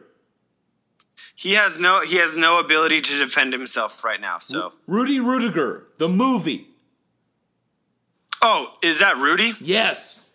[1.34, 4.38] He has no he has no ability to defend himself right now.
[4.38, 4.72] So.
[4.86, 6.68] Rudy Ruettiger, the movie.
[8.40, 9.54] Oh, is that Rudy?
[9.60, 10.30] Yes.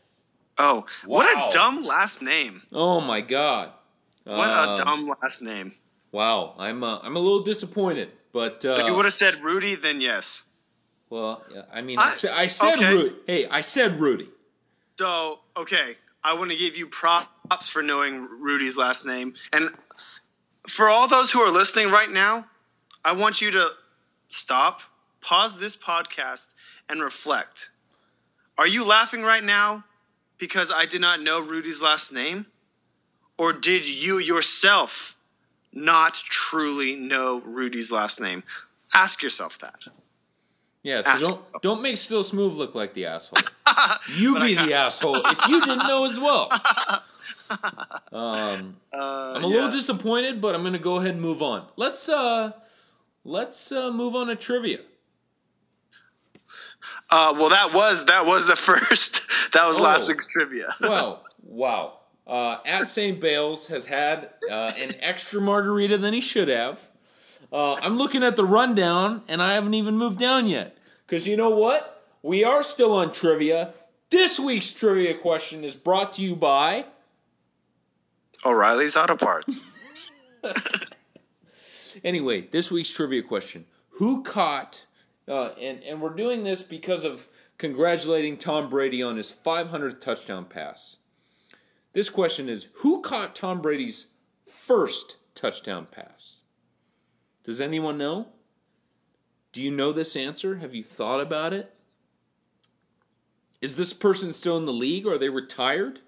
[0.58, 2.64] Oh, what a dumb last name.
[2.74, 3.72] Oh my god.
[4.26, 5.74] What Uh, a dumb last name.
[6.12, 8.10] Wow, I'm uh, I'm a little disappointed.
[8.32, 10.44] But uh, if you would have said Rudy, then yes.
[11.10, 11.44] Well,
[11.74, 12.94] I mean, I, I- sa- I said okay.
[12.94, 13.16] Rudy.
[13.26, 14.30] Hey, I said Rudy.
[14.98, 19.34] So, okay, I want to give you props for knowing Rudy's last name.
[19.54, 19.70] And
[20.68, 22.48] for all those who are listening right now,
[23.04, 23.70] I want you to
[24.28, 24.82] stop,
[25.22, 26.54] pause this podcast,
[26.90, 27.70] and reflect.
[28.58, 29.86] Are you laughing right now
[30.38, 32.46] because I did not know Rudy's last name?
[33.38, 35.16] Or did you yourself
[35.74, 38.44] not truly know Rudy's last name?
[38.94, 39.80] Ask yourself that.
[40.84, 43.40] Yeah, so Ask- don't don't make Still Smooth look like the asshole.
[44.16, 46.50] You be the asshole if you didn't know as well.
[48.12, 51.66] Um, I'm a little disappointed, but I'm gonna go ahead and move on.
[51.78, 52.52] Let's uh,
[53.24, 54.80] let's uh, move on to trivia.
[57.10, 59.22] Uh, well, that was that was the first.
[59.54, 60.10] That was last Oh.
[60.10, 60.76] week's trivia.
[60.82, 61.99] Wow, wow.
[62.30, 63.20] Uh, at St.
[63.20, 66.88] Bayles has had uh, an extra margarita than he should have.
[67.52, 70.78] Uh, I'm looking at the rundown, and I haven't even moved down yet.
[71.08, 72.06] Because you know what?
[72.22, 73.74] We are still on trivia.
[74.12, 76.86] This week's trivia question is brought to you by.
[78.46, 79.68] O'Reilly's Auto Parts.
[82.04, 83.66] Anyway, this week's trivia question:
[83.98, 84.86] Who caught?
[85.28, 90.46] Uh, and and we're doing this because of congratulating Tom Brady on his 500th touchdown
[90.46, 90.98] pass.
[91.94, 94.08] This question is: Who caught Tom Brady's
[94.48, 96.38] first touchdown pass?
[97.44, 98.28] Does anyone know?
[99.52, 100.58] Do you know this answer?
[100.58, 101.74] Have you thought about it?
[103.62, 106.00] Is this person still in the league or are they retired?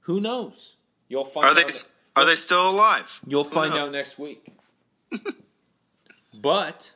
[0.00, 0.76] Who knows?
[1.08, 1.90] You'll find Are they out.
[2.16, 3.20] are they still alive?
[3.26, 4.52] You'll find out next week.
[6.34, 6.92] but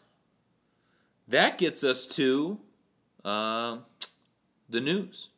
[1.28, 2.59] that gets us to
[3.24, 3.78] uh,
[4.68, 5.28] the news.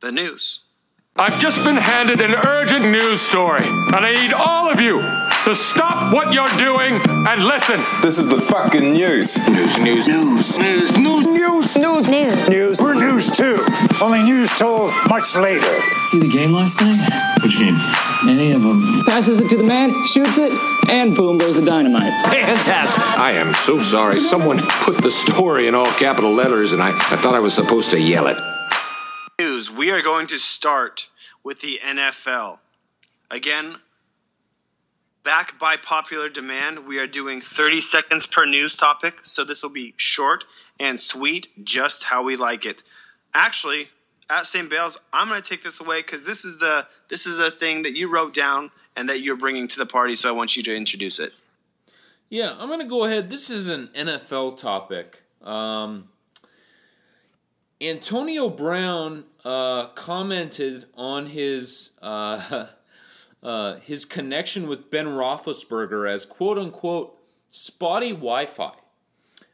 [0.00, 0.64] The news.
[1.16, 5.00] I've just been handed an urgent news story, and I need all of you
[5.44, 7.80] to stop what you're doing and listen.
[8.00, 9.36] This is the fucking news.
[9.48, 12.48] News, news, news, news, news, news, news, News.
[12.48, 12.80] news.
[12.80, 13.58] We're news too.
[14.00, 15.66] Only news told much later.
[16.06, 16.98] See the game last night?
[17.42, 17.76] Which game?
[18.28, 18.80] Any of them.
[19.04, 20.52] passes it to the man, shoots it,
[20.90, 22.12] and boom goes the dynamite.
[22.32, 23.18] Fantastic.
[23.18, 24.20] I am so sorry.
[24.20, 27.90] Someone put the story in all capital letters, and I, I thought I was supposed
[27.90, 28.38] to yell it.
[29.40, 29.70] News.
[29.70, 31.08] We are going to start
[31.42, 32.58] with the NFL.
[33.30, 33.76] Again,
[35.24, 39.70] back by popular demand, we are doing 30 seconds per news topic, so this will
[39.70, 40.44] be short
[40.78, 42.82] and sweet, just how we like it.
[43.32, 43.88] Actually,
[44.28, 44.68] at St.
[44.68, 47.84] Bayles, I'm going to take this away because this is the this is a thing
[47.84, 50.16] that you wrote down and that you're bringing to the party.
[50.16, 51.32] So I want you to introduce it.
[52.28, 53.30] Yeah, I'm going to go ahead.
[53.30, 55.22] This is an NFL topic.
[55.40, 56.10] Um,
[57.80, 62.66] Antonio Brown uh, commented on his uh,
[63.42, 68.74] uh, his connection with Ben Roethlisberger as "quote unquote" spotty Wi-Fi.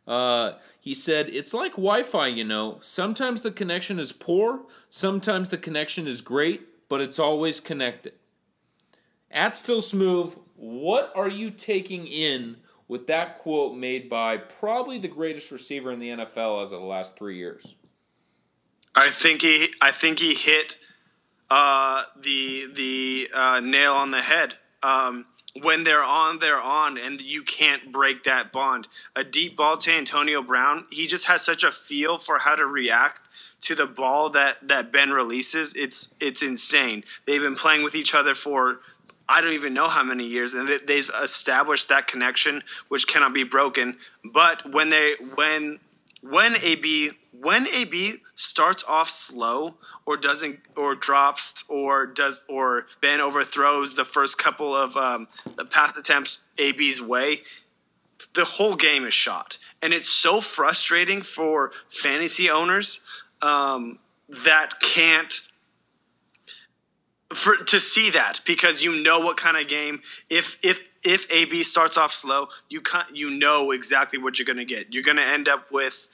[0.06, 2.78] Uh, he said, "It's like Wi-Fi, you know.
[2.80, 8.14] Sometimes the connection is poor, sometimes the connection is great, but it's always connected."
[9.30, 12.56] At Still Smooth, what are you taking in
[12.88, 16.86] with that quote made by probably the greatest receiver in the NFL as of the
[16.86, 17.75] last three years?
[18.96, 20.76] I think he I think he hit
[21.50, 24.54] uh, the the uh, nail on the head.
[24.82, 25.26] Um,
[25.62, 28.88] when they're on, they're on, and you can't break that bond.
[29.14, 32.66] A deep ball to Antonio Brown, he just has such a feel for how to
[32.66, 33.28] react
[33.62, 35.74] to the ball that that Ben releases.
[35.74, 37.04] It's it's insane.
[37.26, 38.80] They've been playing with each other for
[39.28, 43.32] I don't even know how many years, and they- they've established that connection, which cannot
[43.32, 43.98] be broken.
[44.24, 45.80] But when they when
[46.22, 53.20] when AB when AB starts off slow or doesn't or drops or does or Ben
[53.20, 57.42] overthrows the first couple of um, the pass attempts AB's way,
[58.34, 63.00] the whole game is shot, and it's so frustrating for fantasy owners
[63.42, 65.48] um, that can't
[67.34, 71.62] for to see that because you know what kind of game if if if AB
[71.62, 74.92] starts off slow, you can you know exactly what you're going to get.
[74.92, 76.08] You're going to end up with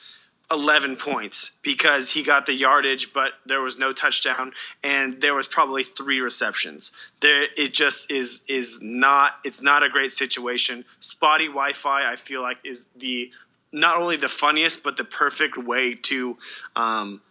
[0.53, 4.53] 11 points because he got the yardage but there was no touchdown
[4.85, 6.93] and there was probably three receptions.
[7.21, 10.85] There it just is is not it's not a great situation.
[11.01, 13.31] Spotty Wi-Fi I feel like is the
[13.73, 16.37] not only the funniest but the perfect way to
[16.77, 17.23] um,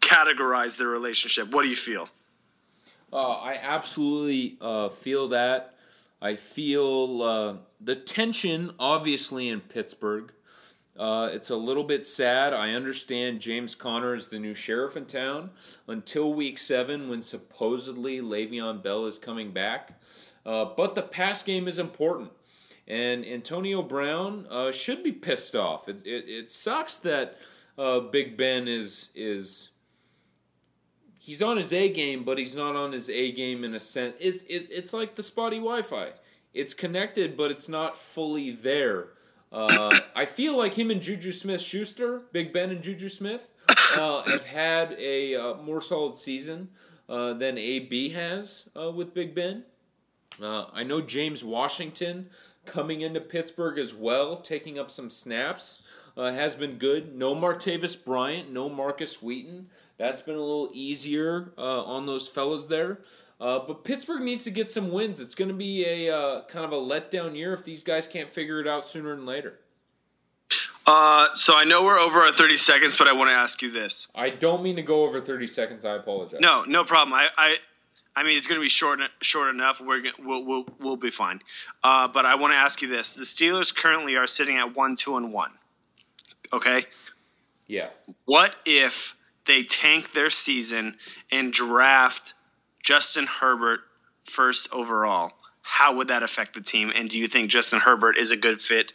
[0.00, 1.50] categorize the relationship.
[1.50, 2.08] What do you feel?
[3.12, 5.74] Uh, I absolutely uh, feel that.
[6.20, 10.32] I feel uh, the tension, obviously, in Pittsburgh.
[10.96, 12.54] Uh, it's a little bit sad.
[12.54, 15.50] I understand James Conner is the new sheriff in town
[15.88, 20.00] until week seven, when supposedly Le'Veon Bell is coming back.
[20.46, 22.30] Uh, but the pass game is important.
[22.86, 25.88] and Antonio Brown uh, should be pissed off.
[25.88, 27.38] It, it, it sucks that
[27.78, 29.70] uh, Big Ben is is
[31.18, 34.14] he's on his A game, but he's not on his A game in a sense.
[34.20, 36.10] It's it, it's like the spotty Wi-Fi.
[36.52, 39.08] It's connected, but it's not fully there.
[39.54, 43.50] Uh, I feel like him and Juju Smith Schuster, Big Ben and Juju Smith,
[43.96, 46.70] uh, have had a uh, more solid season
[47.08, 49.62] uh, than AB has uh, with Big Ben.
[50.42, 52.30] Uh, I know James Washington
[52.64, 55.82] coming into Pittsburgh as well, taking up some snaps,
[56.16, 57.14] has been good.
[57.14, 59.68] No Martavis Bryant, no Markus Wheaton.
[59.98, 62.98] That's been a little easier on those fellas there.
[63.40, 65.20] Uh, but Pittsburgh needs to get some wins.
[65.20, 68.30] It's going to be a uh, kind of a letdown year if these guys can't
[68.30, 69.58] figure it out sooner than later.
[70.86, 73.70] Uh, so I know we're over our 30 seconds, but I want to ask you
[73.70, 74.08] this.
[74.14, 75.84] I don't mean to go over 30 seconds.
[75.84, 76.40] I apologize.
[76.40, 77.14] No, no problem.
[77.14, 77.56] I, I,
[78.14, 79.80] I mean, it's going to be short, short enough.
[79.80, 81.40] We're gonna, we'll, we'll, we'll be fine.
[81.82, 84.94] Uh, but I want to ask you this: the Steelers currently are sitting at one,
[84.94, 85.52] two, and one.
[86.52, 86.84] Okay.
[87.66, 87.88] Yeah.
[88.26, 89.16] What if
[89.46, 90.96] they tank their season
[91.30, 92.34] and draft
[92.84, 93.80] Justin Herbert
[94.24, 95.32] first overall?
[95.62, 96.92] How would that affect the team?
[96.94, 98.92] And do you think Justin Herbert is a good fit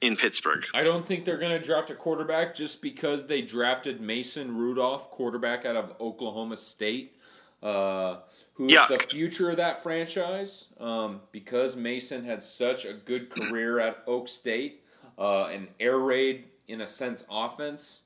[0.00, 0.64] in Pittsburgh?
[0.72, 5.10] I don't think they're going to draft a quarterback just because they drafted Mason Rudolph,
[5.10, 7.18] quarterback out of Oklahoma State,
[7.62, 8.20] uh,
[8.54, 8.88] who's Yuck.
[8.88, 10.68] the future of that franchise.
[10.80, 14.82] Um, because Mason had such a good career at Oak State,
[15.18, 18.00] uh, an air raid in a sense offense.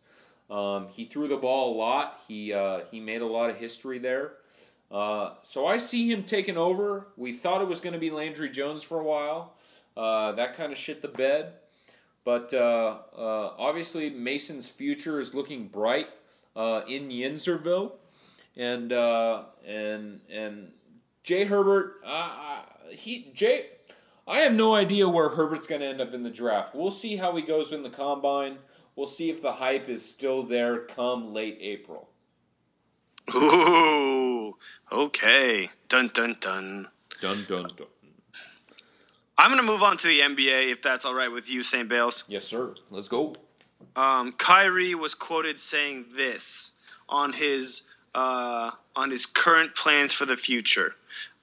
[0.50, 2.20] Um, he threw the ball a lot.
[2.26, 4.32] He uh, he made a lot of history there.
[4.94, 7.08] Uh, so I see him taking over.
[7.16, 9.54] We thought it was going to be Landry Jones for a while.
[9.96, 11.54] Uh, that kind of shit the bed.
[12.24, 16.06] But uh, uh obviously, Mason's future is looking bright
[16.54, 17.92] uh, in Yinzerville,
[18.56, 20.72] and and and
[21.24, 21.96] Jay Herbert,
[22.90, 23.66] he Jay,
[24.26, 26.74] I have no idea where Herbert's going to end up in the draft.
[26.74, 28.58] We'll see how he goes in the combine.
[28.96, 32.08] We'll see if the hype is still there come late April.
[33.34, 34.23] Ooh,
[34.90, 35.70] okay.
[35.88, 36.88] Dun dun dun.
[37.20, 37.86] Dun dun dun.
[39.36, 41.88] I'm going to move on to the NBA if that's all right with you, St.
[41.88, 42.24] Bayles.
[42.28, 42.74] Yes, sir.
[42.90, 43.34] Let's go.
[43.96, 46.76] Um, Kyrie was quoted saying this
[47.08, 47.82] on his
[48.14, 50.94] uh, on his current plans for the future.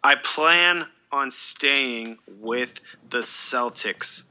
[0.03, 4.23] I plan on staying with the Celtics.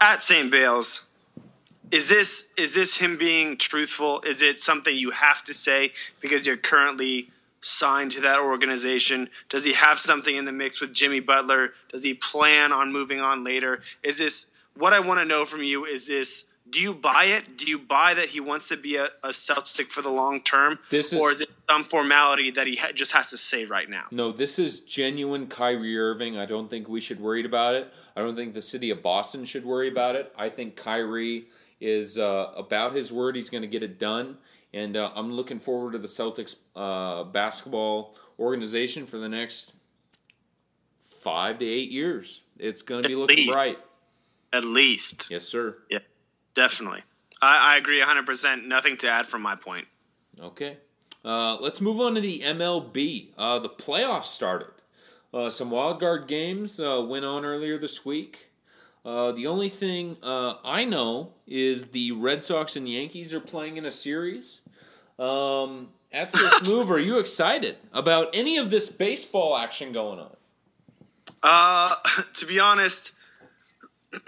[0.00, 0.50] At St.
[0.50, 1.08] Bayles,
[1.90, 4.20] is this is this him being truthful?
[4.22, 7.30] Is it something you have to say because you're currently
[7.62, 9.30] signed to that organization?
[9.48, 11.70] Does he have something in the mix with Jimmy Butler?
[11.90, 13.80] Does he plan on moving on later?
[14.02, 15.84] Is this what I want to know from you?
[15.86, 17.58] Is this do you buy it?
[17.58, 20.78] Do you buy that he wants to be a, a Celtic for the long term,
[20.90, 23.90] this is, or is it some formality that he ha- just has to say right
[23.90, 24.04] now?
[24.10, 26.38] No, this is genuine Kyrie Irving.
[26.38, 27.92] I don't think we should worry about it.
[28.16, 30.32] I don't think the city of Boston should worry about it.
[30.38, 31.46] I think Kyrie
[31.80, 33.36] is uh, about his word.
[33.36, 34.38] He's going to get it done.
[34.74, 39.74] And uh, I'm looking forward to the Celtics uh, basketball organization for the next
[41.20, 42.42] five to eight years.
[42.58, 43.52] It's going to be looking least.
[43.52, 43.78] bright.
[44.52, 45.30] At least.
[45.30, 45.76] Yes, sir.
[45.90, 45.98] Yeah,
[46.54, 47.02] definitely.
[47.40, 48.66] I, I agree 100%.
[48.66, 49.86] Nothing to add from my point.
[50.40, 50.78] Okay.
[51.24, 53.28] Uh, let's move on to the MLB.
[53.36, 54.68] Uh, the playoffs started.
[55.32, 58.52] Uh, some wild card games went on earlier this week.
[59.04, 63.76] Uh, the only thing uh, I know is the Red Sox and Yankees are playing
[63.76, 64.60] in a series.
[65.22, 70.36] Um, at this move, are you excited about any of this baseball action going on?
[71.42, 71.94] Uh,
[72.34, 73.12] to be honest,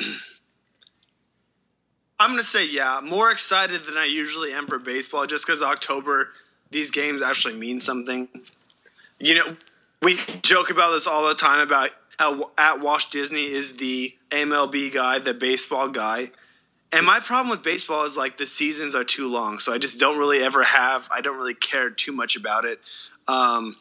[2.20, 3.00] I'm gonna say yeah.
[3.02, 6.28] More excited than I usually am for baseball, just because October
[6.70, 8.28] these games actually mean something.
[9.18, 9.56] You know,
[10.00, 14.92] we joke about this all the time about how at Walsh Disney is the MLB
[14.92, 16.30] guy, the baseball guy.
[16.94, 19.98] And my problem with baseball is like the seasons are too long, so I just
[19.98, 21.08] don't really ever have.
[21.10, 22.78] I don't really care too much about it.
[23.26, 23.76] Um,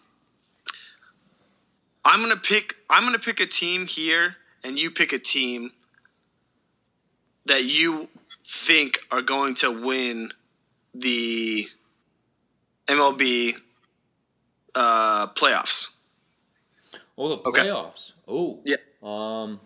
[2.04, 2.76] I'm gonna pick.
[2.90, 5.74] I'm gonna pick a team here, and you pick a team
[7.46, 8.10] that you
[8.44, 10.34] think are going to win
[10.96, 11.68] the
[12.88, 13.56] MLB
[14.74, 15.90] uh, playoffs.
[17.16, 18.14] Oh, the playoffs.
[18.28, 18.28] Okay.
[18.28, 18.78] Oh, yeah.
[19.04, 19.60] Um,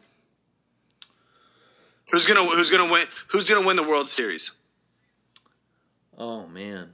[2.12, 3.08] who's gonna Who's gonna win?
[3.28, 4.52] Who's gonna win the World Series?
[6.18, 6.92] Oh man,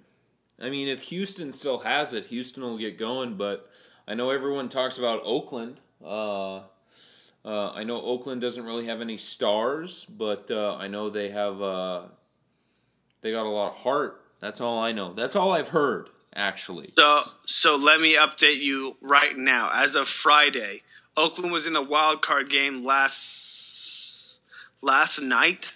[0.59, 3.35] I mean, if Houston still has it, Houston will get going.
[3.35, 3.69] But
[4.07, 5.79] I know everyone talks about Oakland.
[6.03, 6.61] Uh,
[7.45, 11.61] uh, I know Oakland doesn't really have any stars, but uh, I know they have.
[11.61, 12.01] Uh,
[13.21, 14.21] they got a lot of heart.
[14.39, 15.13] That's all I know.
[15.13, 16.91] That's all I've heard, actually.
[16.97, 19.71] So, so let me update you right now.
[19.73, 20.81] As of Friday,
[21.15, 23.52] Oakland was in the wild card game last
[24.83, 25.71] last night,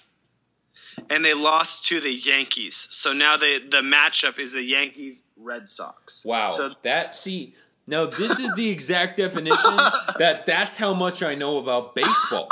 [1.10, 2.88] and they lost to the Yankees.
[2.92, 6.24] So now the the matchup is the Yankees Red Sox.
[6.26, 6.50] Wow.
[6.50, 7.56] So that see
[7.88, 9.78] now this is the exact definition
[10.20, 12.50] that that's how much I know about baseball.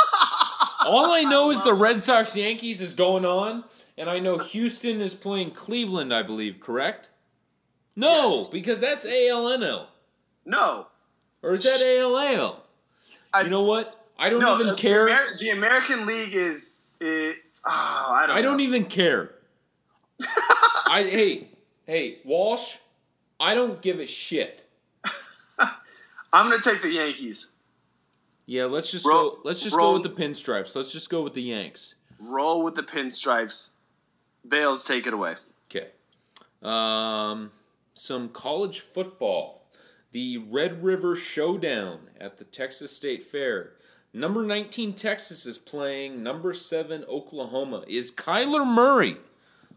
[0.85, 3.63] All I know is the Red Sox Yankees is going on,
[3.97, 7.09] and I know Houston is playing Cleveland, I believe, correct?
[7.95, 8.47] No, Yes.
[8.49, 9.87] because that's ALNL.
[10.45, 10.87] no,
[11.41, 12.61] Or is that ALAL?
[13.33, 14.04] I- you know what?
[14.17, 14.55] I don't no.
[14.55, 15.09] even the, care.
[15.09, 16.77] Amer- the American League is.
[16.99, 18.37] It, oh, I don't.
[18.37, 19.31] I don't even care.
[20.87, 21.49] I hey,
[21.85, 22.77] hey, Walsh,
[23.39, 24.65] I don't give a shit.
[25.59, 27.51] I'm gonna take the Yankees.
[28.45, 30.75] Yeah, let's just Roll- go let's just roll- go with the pinstripes.
[30.75, 31.95] Let's just go with the Yanks.
[32.19, 33.71] Roll with the pinstripes.
[34.47, 35.35] Bayles, take it away.
[35.69, 35.87] Okay.
[36.61, 37.51] Um,
[37.93, 39.63] some college football.
[40.11, 43.73] The Red River Showdown at the Texas State Fair.
[44.15, 47.83] Number 19 Texas is playing number 7 Oklahoma.
[47.85, 49.17] Is Kyler Murray,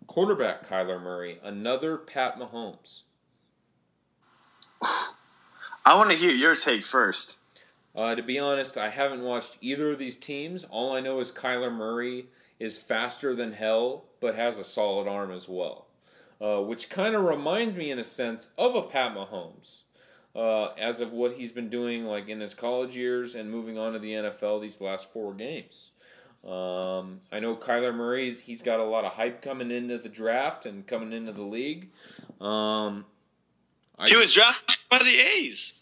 [0.06, 3.02] quarterback Kyler Murray, another Pat Mahomes?
[4.80, 7.36] I want to hear your take first.
[7.96, 10.62] Uh, to be honest, I haven't watched either of these teams.
[10.70, 12.26] All I know is Kyler Murray
[12.60, 15.86] is faster than hell, but has a solid arm as well.
[16.40, 19.80] Uh, which kind of reminds me, in a sense, of a Pat Mahomes,
[20.38, 23.92] uh, as of what he's been doing, like in his college years and moving on
[23.94, 25.90] to the NFL these last four games.
[26.44, 30.66] Um, I know Kyler Murray's he's got a lot of hype coming into the draft
[30.66, 31.88] and coming into the league.
[32.40, 33.04] Um,
[33.98, 35.72] I He was drafted by the A's.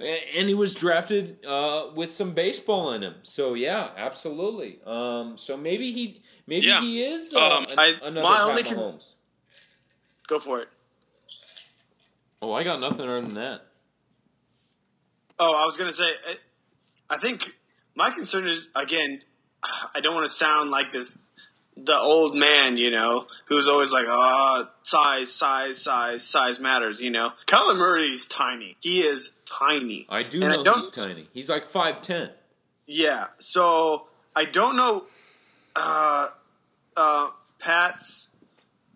[0.00, 3.14] and he was drafted uh, with some baseball in him.
[3.22, 4.80] So yeah, absolutely.
[4.84, 6.80] Um, so maybe he maybe Yeah.
[6.80, 9.12] he is uh, Um, I- another my Pat only con- Mahomes.
[10.26, 10.68] Go for it.
[12.40, 13.62] Oh, I got nothing other than that.
[15.38, 16.02] Oh, I was gonna say.
[16.28, 16.38] I-
[17.10, 17.40] I think
[17.94, 19.22] my concern is again.
[19.94, 21.10] I don't want to sound like this,
[21.76, 27.00] the old man, you know, who's always like, ah, size, size, size, size matters.
[27.00, 28.76] You know, Kyler Murray's tiny.
[28.80, 30.06] He is tiny.
[30.08, 31.28] I do And know don't- he's tiny.
[31.32, 32.30] He's like five ten.
[32.86, 33.28] Yeah.
[33.38, 35.04] So I don't know
[35.76, 36.28] uh,
[36.96, 38.27] uh, Pat's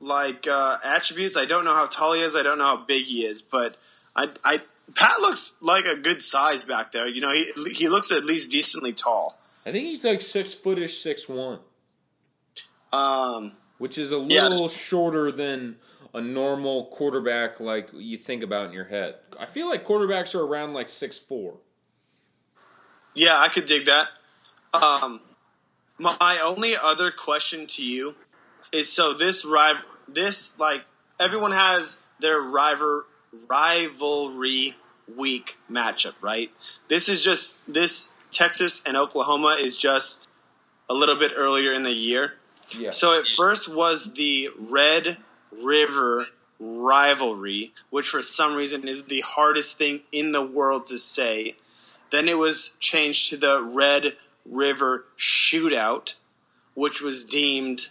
[0.02, 1.36] like uh, attributes.
[1.36, 2.36] I don't know how tall he is.
[2.36, 3.40] I don't know how big he is.
[3.40, 3.76] But
[4.14, 4.60] I, I
[4.94, 7.06] Pat looks like a good size back there.
[7.08, 9.38] You know, he he looks at least decently tall.
[9.64, 11.60] I think he's like six footish, six one,
[12.92, 14.48] Um, which is a Yeah.
[14.48, 15.76] little shorter than
[16.12, 19.14] a normal quarterback like you think about in your head.
[19.38, 21.58] I feel like quarterbacks are around like six four.
[23.14, 24.08] yeah, I could dig that.
[24.74, 25.20] Um,
[25.98, 28.14] my only other question to you
[28.72, 29.82] is: so this rival,
[30.14, 30.82] this like
[31.18, 33.04] everyone has their rival
[33.48, 34.76] rivalry
[35.16, 36.50] week matchup, right?
[36.88, 40.28] This is just this Texas and Oklahoma is just
[40.88, 42.34] a little bit earlier in the year.
[42.76, 42.90] Yeah.
[42.90, 45.18] So it first was the Red
[45.50, 46.26] River
[46.58, 51.56] rivalry, which for some reason is the hardest thing in the world to say.
[52.10, 56.14] Then it was changed to the Red River Shootout,
[56.74, 57.88] which was deemed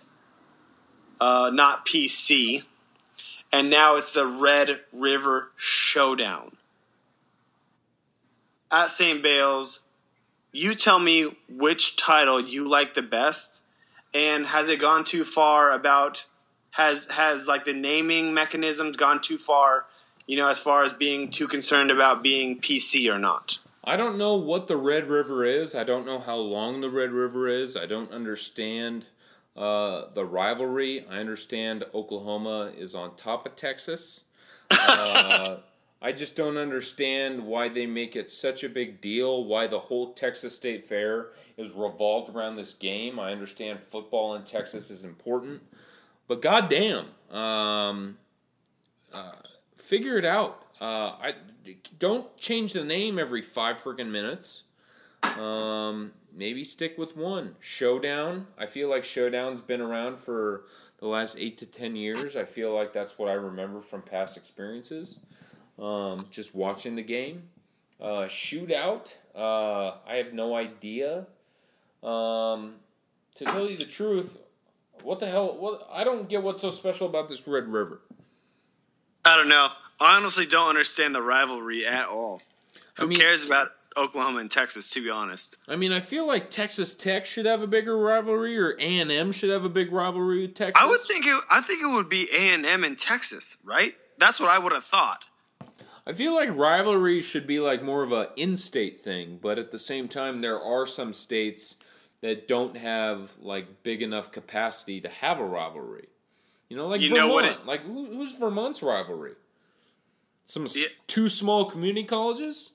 [1.21, 2.63] uh, not PC.
[3.53, 6.57] And now it's the Red River Showdown.
[8.71, 9.21] At St.
[9.21, 9.83] Bayles,
[10.51, 13.63] you tell me which title you like the best,
[14.13, 16.25] and has it gone too far about
[16.71, 19.85] has has like the naming mechanisms gone too far,
[20.25, 23.59] you know, as far as being too concerned about being PC or not?
[23.83, 25.75] I don't know what the Red River is.
[25.75, 27.75] I don't know how long the Red River is.
[27.75, 29.05] I don't understand
[29.55, 31.05] uh, the rivalry.
[31.09, 34.21] I understand Oklahoma is on top of Texas.
[34.73, 35.57] Uh,
[36.01, 39.45] I just don't understand why they make it such a big deal.
[39.45, 41.27] Why the whole Texas State Fair
[41.57, 43.19] is revolved around this game.
[43.19, 45.61] I understand football in Texas is important,
[46.27, 48.17] but goddamn, um,
[49.13, 49.33] uh,
[49.77, 50.65] figure it out.
[50.79, 51.35] Uh, I
[51.99, 54.63] don't change the name every five freaking minutes.
[55.21, 57.55] Um, maybe stick with one.
[57.59, 58.47] Showdown.
[58.57, 60.65] I feel like Showdown's been around for
[60.99, 62.35] the last eight to ten years.
[62.35, 65.19] I feel like that's what I remember from past experiences.
[65.79, 67.43] Um, just watching the game.
[67.99, 69.15] Uh, shootout.
[69.35, 71.25] Uh, I have no idea.
[72.03, 72.73] Um,
[73.35, 74.37] to tell you the truth,
[75.03, 75.55] what the hell?
[75.57, 78.01] What I don't get what's so special about this Red River.
[79.23, 79.69] I don't know.
[79.99, 82.41] I honestly don't understand the rivalry at all.
[82.97, 84.87] Who mean- cares about Oklahoma and Texas?
[84.89, 88.57] To be honest, I mean, I feel like Texas Tech should have a bigger rivalry,
[88.57, 90.81] or A and M should have a big rivalry with Texas.
[90.83, 91.41] I would think it.
[91.51, 93.95] I think it would be A and M in Texas, right?
[94.17, 95.25] That's what I would have thought.
[96.05, 99.77] I feel like rivalry should be like more of a in-state thing, but at the
[99.79, 101.75] same time, there are some states
[102.21, 106.07] that don't have like big enough capacity to have a rivalry.
[106.69, 107.27] You know, like You Vermont.
[107.27, 109.33] know what it- like who, who's Vermont's rivalry?
[110.45, 110.87] Some s Yeah.
[111.07, 112.71] two small community colleges.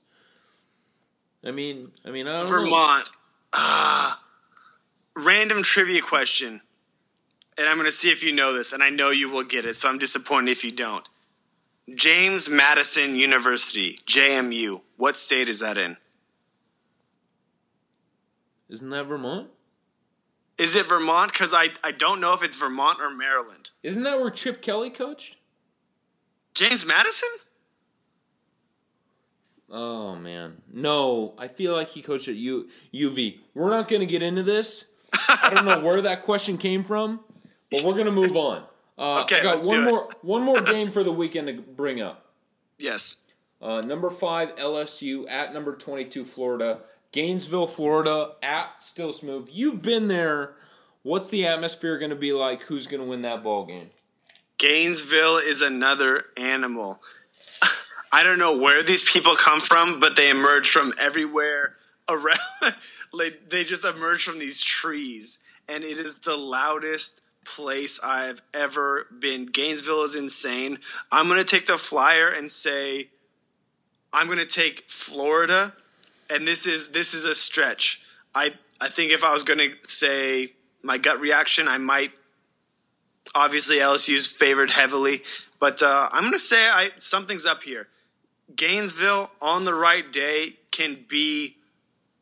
[1.44, 2.58] I mean, I mean, I don't know.
[2.58, 3.08] Vermont.
[3.52, 4.22] Ah,
[5.16, 6.60] random trivia question,
[7.56, 9.64] and I'm going to see if you know this, and I know you will get
[9.64, 9.74] it.
[9.74, 11.08] So I'm disappointed if you don't.
[11.94, 14.82] James Madison University, JMU.
[14.96, 15.96] What state is that in?
[18.68, 19.48] Isn't that Vermont?
[20.58, 21.32] Is it Vermont?
[21.32, 23.70] Because I, I don't know if it's Vermont or Maryland.
[23.82, 25.36] Isn't that where Chip Kelly coached?
[26.54, 27.28] James Madison?
[29.70, 31.34] Oh man, no!
[31.38, 33.38] I feel like he coached at U UV.
[33.54, 34.84] We're not going to get into this.
[35.12, 37.20] I don't know where that question came from,
[37.70, 38.64] but we're going to move on.
[38.98, 42.26] Uh, Okay, I got one more one more game for the weekend to bring up.
[42.78, 43.22] Yes.
[43.60, 46.80] Uh, number five LSU at number twenty two Florida,
[47.12, 49.48] Gainesville, Florida at Still Smooth.
[49.50, 50.54] You've been there.
[51.02, 52.62] What's the atmosphere going to be like?
[52.64, 53.90] Who's going to win that ball game?
[54.58, 57.00] Gainesville is another animal.
[58.12, 61.74] I don't know where these people come from, but they emerge from everywhere
[62.08, 62.38] around.
[63.12, 65.38] like they just emerge from these trees,
[65.68, 69.46] and it is the loudest place I've ever been.
[69.46, 70.78] Gainesville is insane.
[71.10, 73.08] I'm gonna take the flyer and say
[74.12, 75.74] I'm gonna take Florida,
[76.30, 78.02] and this is this is a stretch.
[78.34, 80.52] I I think if I was gonna say
[80.82, 82.12] my gut reaction, I might
[83.34, 85.22] obviously LSU's favored heavily,
[85.58, 87.88] but uh, I'm going to say I something's up here.
[88.54, 91.56] Gainesville on the right day can be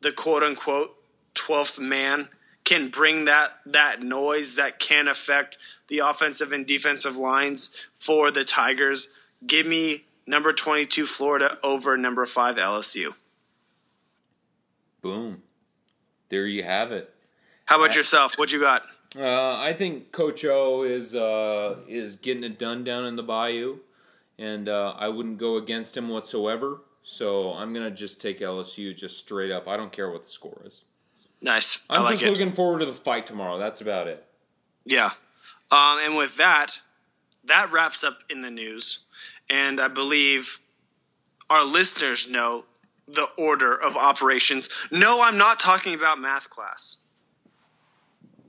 [0.01, 0.97] the quote unquote
[1.35, 2.29] 12th man,
[2.65, 5.59] can bring that that noise that can affect
[5.89, 9.09] the offensive and defensive lines for the Tigers.
[9.47, 13.15] Give me number 22 Florida over number 5 LSU.
[15.03, 15.43] Boom.
[16.31, 17.13] There you have it.
[17.67, 18.39] How about yourself?
[18.39, 18.85] What you got?
[19.17, 23.79] Uh, I think Coach O is uh, is getting it done down in the Bayou,
[24.39, 26.81] and uh, I wouldn't go against him whatsoever.
[27.03, 29.69] So I'm gonna just take LSU just straight up.
[29.69, 30.83] I don't care what the score is.
[31.41, 31.81] Nice.
[31.91, 32.31] I'm like just it.
[32.31, 33.59] looking forward to the fight tomorrow.
[33.59, 34.25] That's about it.
[34.87, 35.11] Yeah.
[35.71, 36.81] Um, and with that,
[37.45, 39.01] that wraps up in the news.
[39.51, 40.59] And I believe
[41.51, 42.65] our listeners know
[43.07, 44.71] the order of operations.
[44.91, 46.97] No, I'm not talking about math class.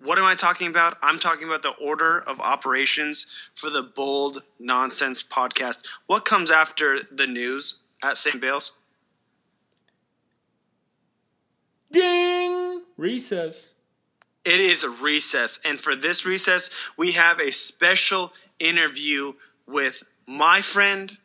[0.06, 1.00] What am I talking about?
[1.02, 3.26] I'm talking about the order of operations
[3.56, 5.88] for the Bold Nonsense podcast.
[6.06, 8.40] What comes after the news at St.
[8.40, 8.74] Bayles?
[11.92, 12.84] Ding!
[12.98, 13.72] Recess.
[14.46, 15.60] It is a recess.
[15.66, 19.34] And for this recess, we have a special interview
[19.66, 21.18] with my friend,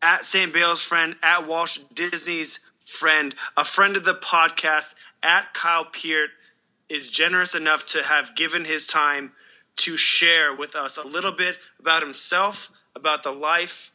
[0.00, 0.54] at St.
[0.54, 6.30] Bayles' friend, at Walsh Disney's friend, a friend of the podcast, at Kyle Peart,
[6.88, 9.32] is generous enough to have given his time
[9.76, 13.92] to share with us a little bit about himself, about the life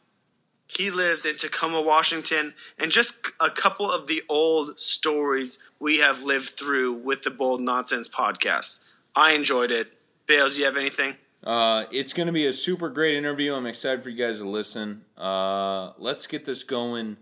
[0.66, 6.22] he lives in Tacoma, Washington, and just a couple of the old stories we have
[6.22, 8.80] lived through with the Bold Nonsense podcast.
[9.14, 9.92] I enjoyed it.
[10.26, 11.16] Bayles, you have anything?
[11.44, 13.54] Uh, it's going to be a super great interview.
[13.54, 15.04] I'm excited for you guys to listen.
[15.18, 17.18] Uh, let's get this going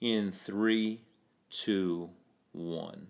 [0.00, 1.00] in three,
[1.50, 2.10] two,
[2.52, 3.08] one.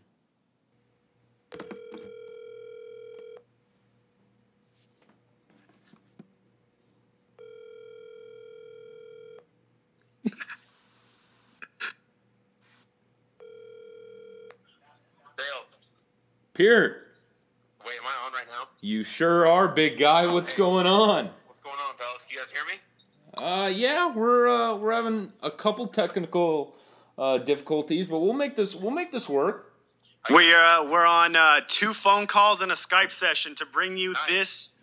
[16.60, 17.06] Peart,
[17.86, 18.68] Wait, am I on right now?
[18.82, 20.30] you sure are, big guy.
[20.30, 21.30] What's going on?
[21.46, 22.26] What's going on, fellas?
[22.26, 23.62] Can you guys hear me?
[23.64, 26.76] Uh, yeah, we're uh, we're having a couple technical
[27.16, 29.72] uh, difficulties, but we'll make this we'll make this work.
[30.28, 33.96] We are uh, we're on uh, two phone calls and a Skype session to bring
[33.96, 34.74] you this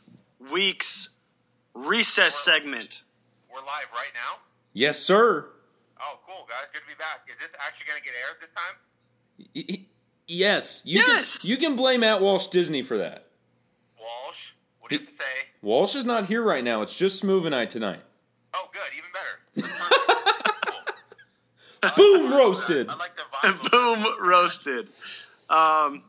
[0.52, 1.10] week's
[1.76, 3.04] recess segment.
[3.54, 4.40] We're live right now.
[4.74, 5.46] Yes, sir.
[6.02, 6.72] Oh, cool, guys.
[6.74, 7.30] Good to be back.
[7.32, 9.77] Is this actually going to get aired this time?
[10.30, 11.40] Y- y- yes, you Yes!
[11.40, 13.28] Can, you can blame at Walsh Disney for that.
[14.00, 15.24] Walsh, what do you have to say?
[15.62, 16.82] Walsh is not here right now.
[16.82, 18.02] It's just Smooth and I tonight.
[18.54, 18.82] Oh, good.
[18.98, 19.78] Even better.
[21.82, 22.18] That's cool.
[22.20, 22.90] Boom, roasted.
[22.90, 23.72] I like the vibe.
[23.72, 24.88] Boom, roasted.
[25.50, 26.04] Um,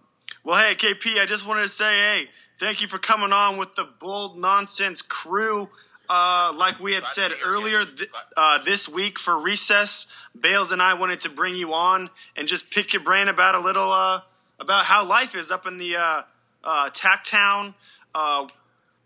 [0.44, 3.74] well, hey, KP, I just wanted to say, hey, thank you for coming on with
[3.74, 5.68] the Bold Nonsense crew.
[6.08, 10.06] Uh, like we had Glad said earlier, th- uh, this week for recess,
[10.38, 13.58] Bayles and I wanted to bring you on and just pick your brain about a
[13.60, 14.20] little uh,
[14.58, 16.22] about how life is up in the uh,
[16.64, 17.74] uh, Tack Town.
[18.14, 18.46] Uh,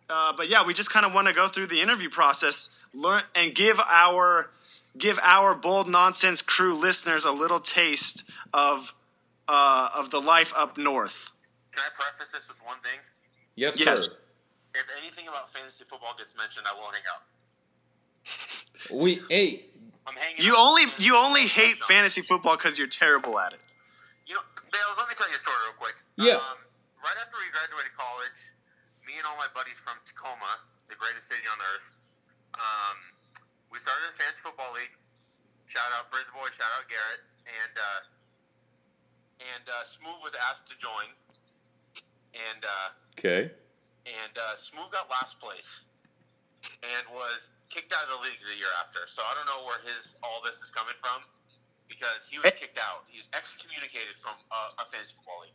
[0.09, 3.23] uh, but yeah, we just kind of want to go through the interview process, learn
[3.35, 4.51] and give our
[4.97, 8.23] give our bold nonsense crew listeners a little taste
[8.55, 8.95] of
[9.49, 11.31] uh, of the life up north.
[11.73, 13.01] Can I preface this with one thing?
[13.57, 14.07] Yes, Yes.
[14.07, 14.13] sir.
[14.75, 17.23] If anything about fantasy football gets mentioned, I will hang out.
[18.91, 19.71] We hey,
[20.07, 20.43] I'm hanging.
[20.43, 23.63] You only you only hate fantasy football because you're terrible at it.
[24.27, 24.43] You know,
[24.75, 24.99] Bayles.
[24.99, 25.95] Let me tell you a story real quick.
[26.19, 26.43] Yeah.
[26.43, 26.59] Um,
[26.99, 28.51] right after we graduated college,
[29.07, 30.59] me and all my buddies from Tacoma,
[30.91, 31.87] the greatest city on earth,
[32.59, 32.97] um,
[33.71, 34.91] we started a fantasy football league.
[35.71, 41.07] Shout out Brisboy, shout out Garrett, and uh, and uh, Smooth was asked to join,
[42.35, 43.55] and uh, okay.
[44.07, 45.83] And uh, Smooth got last place,
[46.83, 49.01] and was kicked out of the league the year after.
[49.07, 51.23] So I don't know where his all this is coming from,
[51.89, 52.51] because he was Eh.
[52.51, 53.05] kicked out.
[53.09, 55.53] He was excommunicated from uh, a fantasy football league.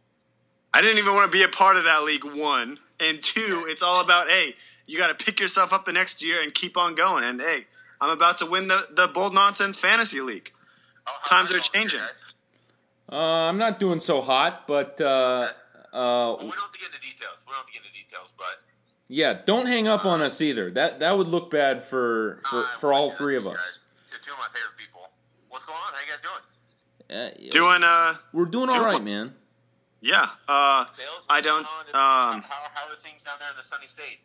[0.74, 2.24] I didn't even want to be a part of that league.
[2.26, 6.24] One and two, it's all about hey, you got to pick yourself up the next
[6.24, 7.24] year and keep on going.
[7.24, 7.66] And hey,
[8.02, 10.52] I'm about to win the the bold nonsense fantasy league.
[11.08, 12.02] Oh, Times are changing.
[13.10, 15.48] Uh, I'm not doing so hot, but uh,
[15.94, 17.38] uh, Well, we don't have to get into details.
[17.46, 18.62] We don't have to get into details, but
[19.08, 20.70] yeah, don't hang up on us either.
[20.72, 23.58] That that would look bad for for, uh, for all three of us.
[23.58, 25.10] guys, To two of my favorite people.
[25.50, 25.94] What's going on?
[25.94, 27.50] How you guys doing?
[27.50, 29.34] Uh, Doing uh, we're doing all doing- right, man.
[30.02, 30.30] yeah.
[30.48, 32.42] Uh, Bayles, I don't, um, how,
[32.74, 34.20] how are things down there in the sunny state?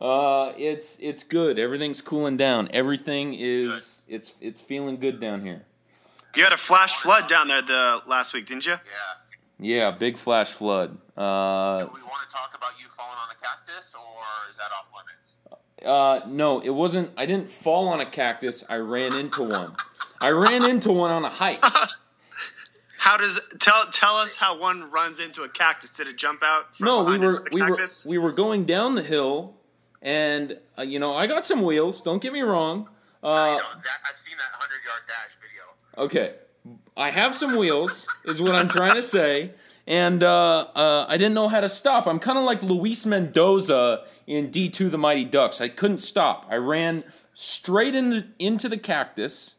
[0.00, 1.58] Uh, it's it's good.
[1.58, 2.68] Everything's cooling down.
[2.72, 5.66] Everything is it's it's feeling good down here.
[6.34, 8.72] you had a flash flood down there the last week, didn't you?
[8.72, 8.78] Yeah.
[9.62, 10.98] Yeah, big flash flood.
[11.16, 14.70] Uh, Do we want to talk about you falling on a cactus, or is that
[14.72, 15.38] off limits?
[15.84, 17.10] uh, no, it wasn't.
[17.16, 18.64] I didn't fall on a cactus.
[18.68, 19.74] I ran into one.
[20.20, 21.64] I ran into one on a hike.
[22.98, 25.90] How does tell tell us how one runs into a cactus?
[25.90, 26.76] Did it jump out?
[26.76, 29.54] From No, we were the we were we were going down the hill,
[30.00, 32.00] and uh, you know I got some wheels.
[32.00, 32.88] Don't get me wrong.
[33.24, 35.62] I Uh, know, Zach, I've seen that 100 yard dash video.
[36.06, 36.34] okay,
[36.96, 39.52] I have some wheels, is what I'm trying to say.
[39.86, 42.06] And uh, uh, I didn't know how to stop.
[42.06, 45.60] I'm kind of like Luis Mendoza in D2 The Mighty Ducks.
[45.60, 46.46] I couldn't stop.
[46.48, 47.02] I ran
[47.34, 49.56] straight into, into the cactus,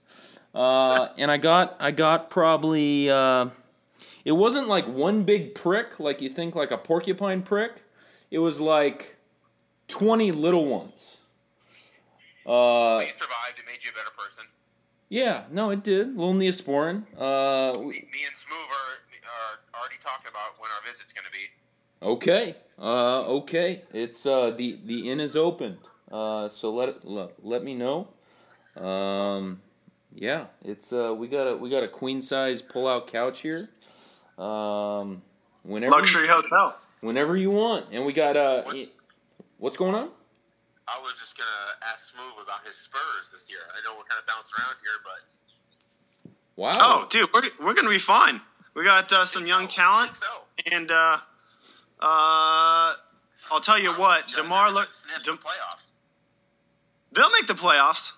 [0.56, 3.48] uh, and I got I got probably uh,
[4.24, 7.84] it wasn't like one big prick like you think like a porcupine prick.
[8.32, 9.18] It was like
[9.88, 11.20] twenty little ones.
[12.46, 13.58] Uh, you survived.
[13.58, 14.46] It made you a better person.
[15.14, 16.16] Yeah, no, it did.
[16.18, 17.04] little neosporin.
[17.18, 18.94] Uh, Me, me and Smooth are,
[19.34, 21.46] are already talking about when our visit's going to be.
[22.02, 22.56] Okay.
[22.80, 23.84] Uh, okay.
[23.94, 25.78] It's uh, the the inn is open.
[26.12, 28.08] Uh, so let it, let, let me know.
[28.76, 29.60] Um,
[30.14, 33.70] yeah, it's uh, we got a we got a queen size pull out couch here.
[34.38, 35.22] Um,
[35.64, 36.76] whenever luxury hotel.
[37.02, 38.92] whenever you want, and we got uh, What's-
[39.60, 40.10] what's going on?
[40.88, 43.62] I was just going to ask Smooth about his Spurs this year.
[43.72, 45.22] I know we're kind of bouncing around here, but
[46.56, 46.72] Wow.
[46.76, 48.40] Oh, dude, we're we're gonna be fine.
[48.76, 50.26] We got uh, some young talent, so.
[50.72, 51.18] and uh,
[52.00, 52.94] uh,
[53.52, 55.94] I'll tell you what, Demar never look, sniffed Dem- the playoffs.
[57.12, 58.14] they'll make the playoffs.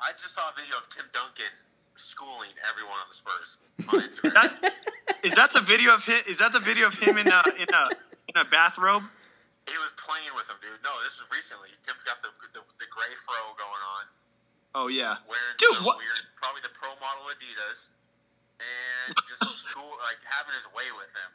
[0.00, 1.52] I just saw a video of Tim Duncan
[1.96, 3.58] schooling everyone on the Spurs
[3.92, 4.32] on Instagram.
[4.32, 4.72] That,
[5.22, 6.20] is that the video of him?
[6.26, 7.88] Is that the video of him in a in a
[8.28, 9.02] in a bathrobe?
[9.68, 10.80] He was playing with him, dude.
[10.82, 11.68] No, this is recently.
[11.84, 14.04] Tim's got the the, the gray fro going on,
[14.74, 17.92] Oh yeah, wearing Dude, some what- weird, probably the pro model Adidas,
[18.60, 21.30] and just school like having his way with him.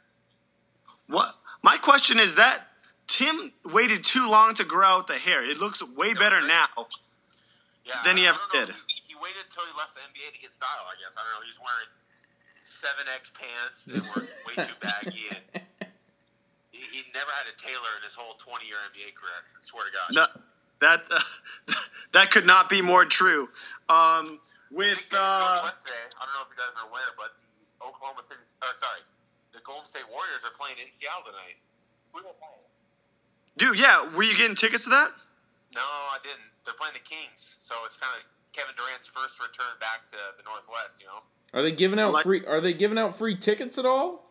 [1.08, 1.34] what?
[1.62, 2.68] My question is that
[3.06, 5.42] Tim waited too long to grow out the hair.
[5.44, 6.68] It looks way better now.
[7.84, 8.68] Yeah, Than he ever did.
[8.88, 10.88] He, he waited until he left the NBA to get style.
[10.88, 11.44] I guess I don't know.
[11.44, 11.92] He's wearing
[12.62, 15.63] seven X pants that were way too baggy, and
[16.90, 19.32] he, he never had a tailor in his whole twenty year NBA career.
[19.32, 20.08] I swear to God.
[20.12, 20.26] No,
[20.80, 21.74] that uh,
[22.12, 23.48] that could not be more true.
[23.88, 24.38] Um,
[24.70, 25.96] with Big game uh, West today.
[26.18, 29.00] I don't know if you guys are aware, but the Oklahoma City, or sorry,
[29.54, 31.56] the Golden State Warriors are playing in Seattle tonight.
[32.12, 32.62] Who are playing?
[33.56, 35.12] dude, yeah, were you getting tickets to that?
[35.74, 36.42] No, I didn't.
[36.64, 40.42] They're playing the Kings, so it's kind of Kevin Durant's first return back to the
[40.42, 40.98] Northwest.
[40.98, 41.22] You know,
[41.54, 42.42] Are they giving out like- free?
[42.46, 44.26] Are they giving out free tickets at all?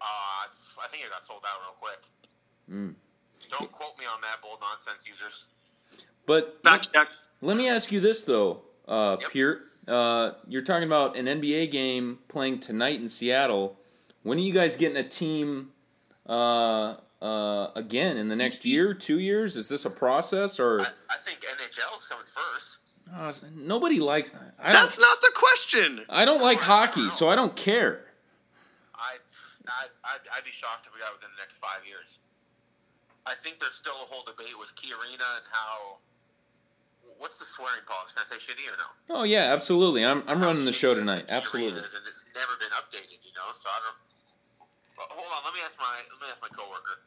[0.00, 0.50] uh,
[0.82, 2.00] I think it got sold out real quick.
[2.70, 2.94] Mm.
[3.58, 5.46] Don't quote me on that, bold nonsense users.
[6.26, 7.08] But Fact check.
[7.40, 9.30] Let me ask you this though, uh, Yep.
[9.32, 9.58] Peart.
[9.88, 13.76] Uh, you're talking about an NBA game playing tonight in Seattle.
[14.22, 15.70] When are you guys getting a team
[16.28, 19.56] uh, uh, again in the next year, two years?
[19.56, 22.78] Is this a process or I, I think NHL is coming first.
[23.12, 24.32] uh, nobody likes?
[24.60, 24.82] I don't.
[24.82, 26.04] That's not the question.
[26.08, 28.04] I don't like hockey, so I don't care.
[29.68, 32.18] I, I, I'd, I'd be shocked if we got within the next five years.
[33.26, 35.98] I think there's still a whole debate with Key Arena and how.
[37.18, 38.14] What's the swearing policy?
[38.14, 39.18] Can I say shitty or no?
[39.22, 40.04] Oh yeah, absolutely.
[40.04, 41.26] I'm I'm How running the show tonight.
[41.26, 41.80] Key Arena Absolutely.
[41.82, 43.50] is, and it's never been updated, you know.
[43.54, 43.98] So I don't.
[45.10, 45.42] hold on.
[45.44, 47.02] Let me ask my let me ask my coworker.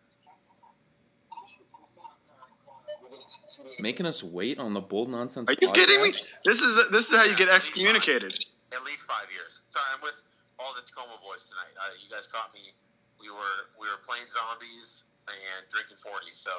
[3.79, 5.49] Making us wait on the Bold Nonsense.
[5.49, 6.11] Are you kidding me?
[6.43, 8.33] This is this is how you get excommunicated.
[8.73, 9.61] At least five years.
[9.67, 10.21] Sorry, I'm with
[10.59, 11.73] all the Tacoma boys tonight.
[11.79, 12.73] Uh, you guys caught me.
[13.19, 16.25] We were we were playing zombies and drinking 40.
[16.31, 16.51] So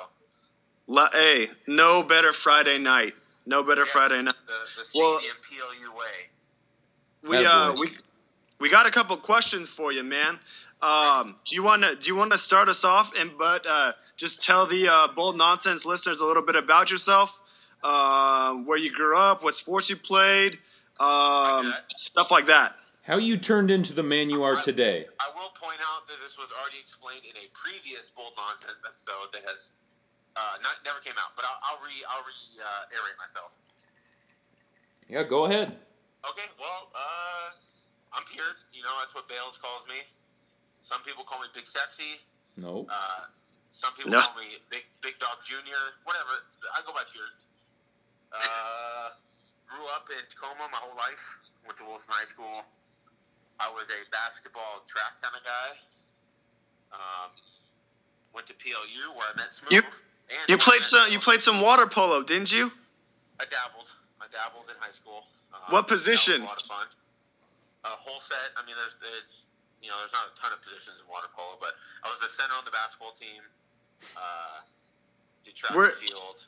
[0.89, 3.15] La, hey, no better Friday night.
[3.47, 4.35] No better yes, Friday night.
[4.47, 6.31] The, the Well- stadium PLU way.
[7.23, 7.91] We uh we
[8.61, 10.39] we got a couple questions for you, man.
[10.83, 13.93] Um, do you want to do you want to start us off and but uh,
[14.17, 17.41] just tell the uh, bold nonsense listeners a little bit about yourself,
[17.83, 20.59] uh, where you grew up, what sports you played,
[21.01, 22.77] um, stuff like that.
[23.07, 25.07] How you turned into the man you are today?
[25.23, 29.31] I will point out that this was already explained in a previous bold nonsense episode
[29.31, 29.71] that has
[30.35, 31.31] uh, not never came out.
[31.39, 33.55] But I'll, I'll re I'll re uh, iterate myself.
[35.07, 35.79] Yeah, go ahead.
[36.27, 37.55] Okay, well, uh,
[38.11, 38.59] I'm Peart.
[38.75, 40.03] You know, that's what Bayles calls me.
[40.83, 42.19] Some people call me Big Sexy.
[42.59, 42.91] No.
[42.91, 43.31] Uh,
[43.71, 44.19] some people No.
[44.19, 45.79] call me Big Big Dog Junior.
[46.03, 46.43] Whatever.
[46.75, 47.35] I go by Peart.
[48.35, 49.15] Uh,
[49.71, 51.23] grew up in Tacoma my whole life.
[51.63, 52.67] Went to Wilson High School.
[53.61, 55.69] I was a basketball track kind of guy.
[56.93, 57.31] Um,
[58.35, 59.73] went to PLU where I met Smooth.
[59.73, 59.83] You-
[60.29, 62.73] and You played some you played some water polo, didn't you?
[63.39, 63.91] I dabbled.
[64.21, 65.27] I dabbled in high school.
[65.55, 66.43] Uh, What position?
[66.43, 66.87] a lot of fun.
[67.85, 68.51] A whole set.
[68.57, 69.45] I mean, there's it's
[69.81, 72.29] you know there's not a ton of positions in water polo, but I was the
[72.29, 73.43] center on the basketball team.
[74.17, 74.61] Uh,
[75.45, 76.45] did track and field.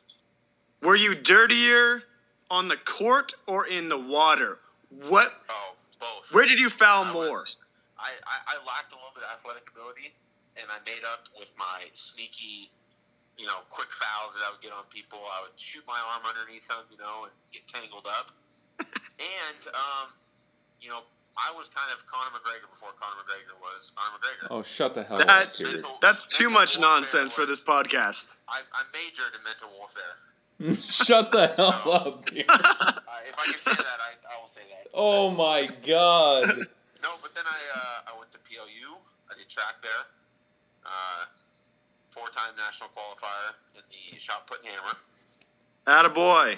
[0.82, 2.02] Were you dirtier
[2.50, 4.58] on the court or in the water?
[4.90, 5.32] What?
[5.48, 6.32] Oh, both.
[6.32, 7.42] Where did you foul I more?
[7.44, 7.56] was-
[7.98, 10.14] I, I, I lacked a little bit of athletic ability,
[10.54, 12.70] and I made up with my sneaky,
[13.34, 15.18] you know, quick fouls that I would get on people.
[15.18, 18.30] I would shoot my arm underneath them, you know, and get tangled up.
[19.18, 20.14] and, um,
[20.78, 21.02] you know,
[21.34, 24.46] I was kind of Conor McGregor before Conor McGregor was Conor McGregor.
[24.50, 25.70] Oh, shut the hell That up, Peter.
[25.82, 28.36] Mental- that's too much warfare nonsense for this podcast.
[28.46, 30.18] I, I majored in mental warfare.
[30.88, 32.44] shut the hell up, Peter.
[32.50, 32.92] Uh,
[33.28, 34.90] if I can say that, I, I will say that.
[34.92, 36.48] Oh my God.
[37.02, 38.96] No, but then I uh, I went to PLU.
[39.30, 40.04] I did track there.
[40.84, 41.24] Uh,
[42.10, 44.96] four-time national qualifier in the shot put and hammer,
[45.86, 46.52] Attaboy.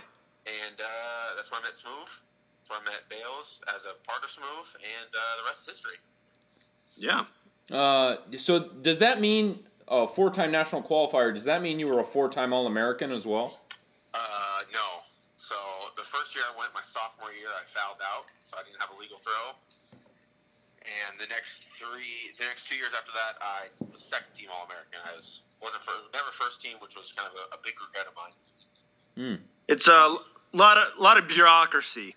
[0.47, 2.09] and uh, that's where I met Smooth.
[2.09, 5.67] That's where I met Bayles as a part of Smooth, and uh, the rest is
[5.69, 5.97] history.
[6.97, 7.25] Yeah.
[7.77, 11.35] Uh, so does that mean a four-time national qualifier?
[11.35, 13.61] Does that mean you were a four-time All-American as well?
[14.15, 15.05] Uh, no.
[15.37, 15.57] So
[15.97, 18.93] the first year I went, my sophomore year, I fouled out, so I didn't have
[18.93, 19.57] a legal throw.
[20.85, 24.65] And the next three, the next two years after that, I was second team All
[24.65, 25.01] American.
[25.05, 28.09] I was wasn't for, never first team, which was kind of a, a big regret
[28.09, 28.33] of mine.
[29.69, 30.17] It's a
[30.53, 32.17] lot of lot of bureaucracy.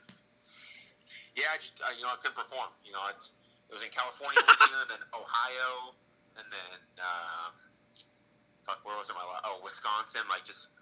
[1.36, 2.72] Yeah, I just uh, you know I couldn't perform.
[2.88, 5.92] You know, I, it was in California one year, then Ohio,
[6.40, 7.52] and then um,
[8.64, 9.16] fuck, where was it?
[9.20, 10.24] My oh Wisconsin.
[10.30, 10.73] Like just,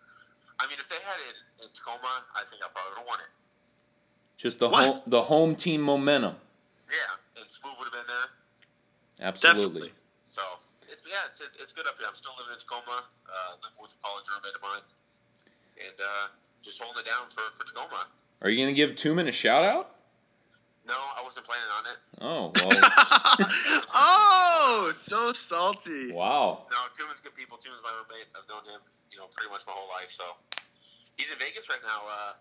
[0.61, 3.19] I mean, if they had it in Tacoma, I think I probably would have won
[3.25, 3.31] it.
[4.37, 4.85] Just the What?
[4.85, 6.35] home the home team momentum.
[6.89, 9.27] Yeah, and Smooth would have been there.
[9.27, 9.91] Absolutely.
[10.27, 10.41] So
[10.89, 12.07] it's yeah, it's it's good up here.
[12.09, 14.85] I'm still living in Tacoma, uh, living with a college roommate of mine,
[15.81, 16.27] and uh,
[16.63, 18.07] just holding it down for, for Tacoma.
[18.41, 19.95] Are you gonna give Tuman a shout out?
[20.87, 21.97] No, I wasn't planning on it.
[22.21, 23.87] Oh well.
[23.93, 26.11] oh, so salty.
[26.11, 26.65] wow.
[26.71, 27.57] No, Tuman's good people.
[27.57, 28.27] Tuman's my roommate.
[28.33, 28.81] I've known him,
[29.11, 30.09] you know, pretty much my whole life.
[30.11, 30.23] So
[31.17, 32.01] he's in Vegas right now.
[32.09, 32.33] Uh,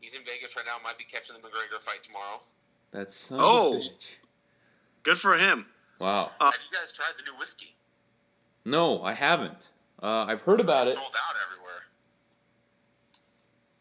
[0.00, 0.76] he's in Vegas right now.
[0.82, 2.40] Might be catching the McGregor fight tomorrow.
[2.90, 3.80] That's son Oh.
[3.82, 4.06] bitch.
[5.02, 5.66] Good for him.
[6.00, 6.30] Wow.
[6.40, 7.74] Have you guys tried the new whiskey?
[8.64, 9.68] No, I haven't.
[10.02, 10.94] Uh, I've heard about it.
[10.94, 11.82] Sold out everywhere.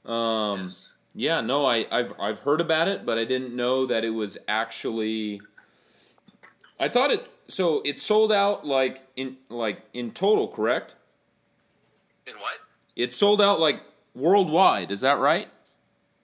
[0.06, 0.96] Um, Yes.
[1.14, 4.38] yeah, no, I, I've I've heard about it, but I didn't know that it was
[4.48, 5.42] actually.
[6.80, 7.30] I thought it.
[7.48, 10.96] So it sold out like in like in total, correct?
[12.28, 12.58] In what?
[12.96, 13.82] It sold out like
[14.14, 14.92] worldwide.
[14.92, 15.48] Is that right?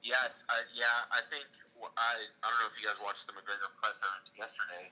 [0.04, 0.44] Yes.
[0.50, 0.86] I, yeah.
[1.12, 1.46] I think
[1.82, 2.22] I.
[2.44, 4.06] I don't know if you guys watched the McGregor presser
[4.38, 4.92] yesterday.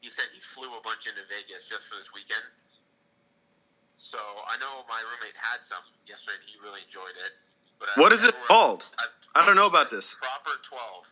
[0.00, 2.44] He said he flew a bunch into Vegas just for this weekend.
[3.96, 6.40] So I know my roommate had some yesterday.
[6.40, 7.36] and He really enjoyed it.
[7.78, 8.88] But What is it called?
[8.98, 10.14] I've- I don't know about this.
[10.14, 11.04] Proper twelve.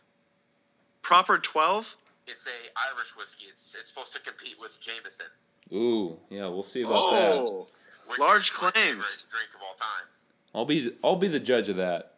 [1.01, 1.95] Proper twelve.
[2.27, 3.45] It's a Irish whiskey.
[3.49, 5.27] It's it's supposed to compete with Jameson.
[5.71, 7.67] Ooh, yeah, we'll see about oh.
[7.69, 7.78] that.
[8.09, 9.25] Which Large claims.
[9.29, 10.07] Drink of all time.
[10.55, 12.13] I'll be I'll be the judge of that.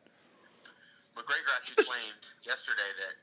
[1.18, 3.16] McGregor actually claimed yesterday that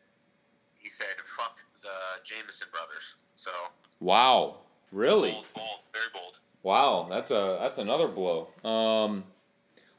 [0.78, 1.06] he said
[1.36, 1.88] "fuck the
[2.24, 3.50] Jameson brothers." So
[4.00, 4.58] Wow,
[4.92, 5.32] really?
[5.32, 6.38] bold, bold, very bold.
[6.62, 8.48] Wow, that's a that's another blow.
[8.62, 9.24] Um,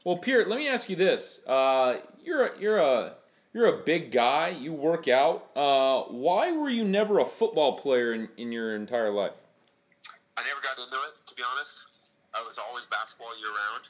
[0.04, 3.14] well, Pierre, let me ask you this: uh, you're a, you're a
[3.52, 4.50] you're a big guy.
[4.50, 5.50] You work out.
[5.56, 9.32] Uh, why were you never a football player in, in your entire life?
[10.36, 11.26] I never got into it.
[11.26, 11.86] To be honest,
[12.34, 13.84] I was always basketball year round.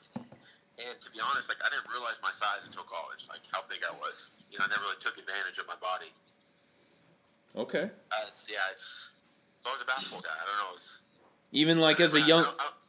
[0.80, 3.84] And to be honest, like I didn't realize my size until college, like how big
[3.84, 4.30] I was.
[4.50, 6.08] You know, I never really took advantage of my body.
[7.56, 7.90] Okay.
[8.12, 9.10] Uh, it's, yeah, it's,
[9.58, 10.32] it's always a basketball guy.
[10.32, 10.76] I don't know.
[10.76, 11.00] It's,
[11.52, 12.46] Even like as a young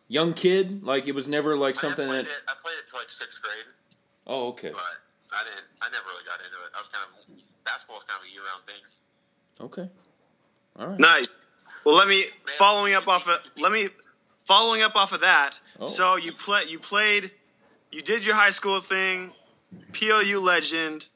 [0.08, 2.26] young kid, like it was never like something I that.
[2.26, 3.66] it, I played it to like sixth grade,
[4.28, 4.70] Oh, okay.
[4.72, 4.80] but
[5.36, 5.68] I didn't.
[5.82, 6.72] I never really got into it.
[6.76, 8.84] I was kind of basketball is kind of a year round thing.
[9.68, 9.90] Okay.
[10.80, 11.00] All right.
[11.00, 11.28] Nice.
[11.84, 12.26] Well, let me
[12.58, 13.90] following up off of let me
[14.42, 15.60] following up off of that.
[15.80, 15.88] Oh.
[15.88, 17.32] So you play you played
[17.92, 19.34] you did your high school thing,
[19.92, 21.08] PLU legend.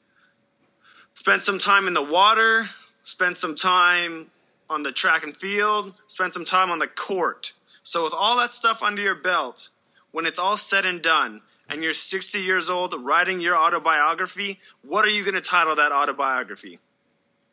[1.14, 2.68] Spent some time in the water.
[3.02, 4.30] Spent some time
[4.68, 5.94] on the track and field.
[6.06, 7.54] Spent some time on the court.
[7.82, 9.70] So with all that stuff under your belt,
[10.10, 15.04] when it's all said and done, and you're 60 years old writing your autobiography, what
[15.04, 16.78] are you going to title that autobiography?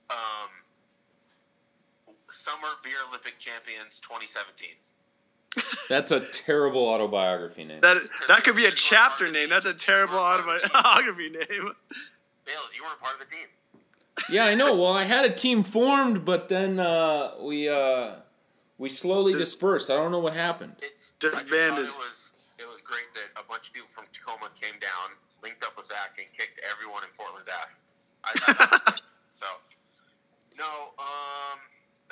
[0.09, 0.49] Um,
[2.31, 4.69] Summer Beer Olympic Champions 2017.
[5.89, 7.81] That's a terrible autobiography name.
[7.81, 7.97] That
[8.27, 9.49] that could be a chapter name.
[9.49, 11.73] That's a terrible autobiography name.
[12.45, 13.47] Bayles, you weren't part of the team.
[14.29, 14.75] Yeah, I know.
[14.75, 18.15] Well, I had a team formed, but then uh, we uh,
[18.77, 19.89] we slowly dispersed.
[19.89, 20.75] I don't know what happened.
[20.81, 21.85] It's disbanded.
[21.85, 25.63] It was it was great that a bunch of people from Tacoma came down, linked
[25.63, 27.81] up with Zach, and kicked everyone in Portland's ass.
[28.23, 29.01] I thought that was great.
[29.33, 29.45] so
[30.57, 31.59] no, um,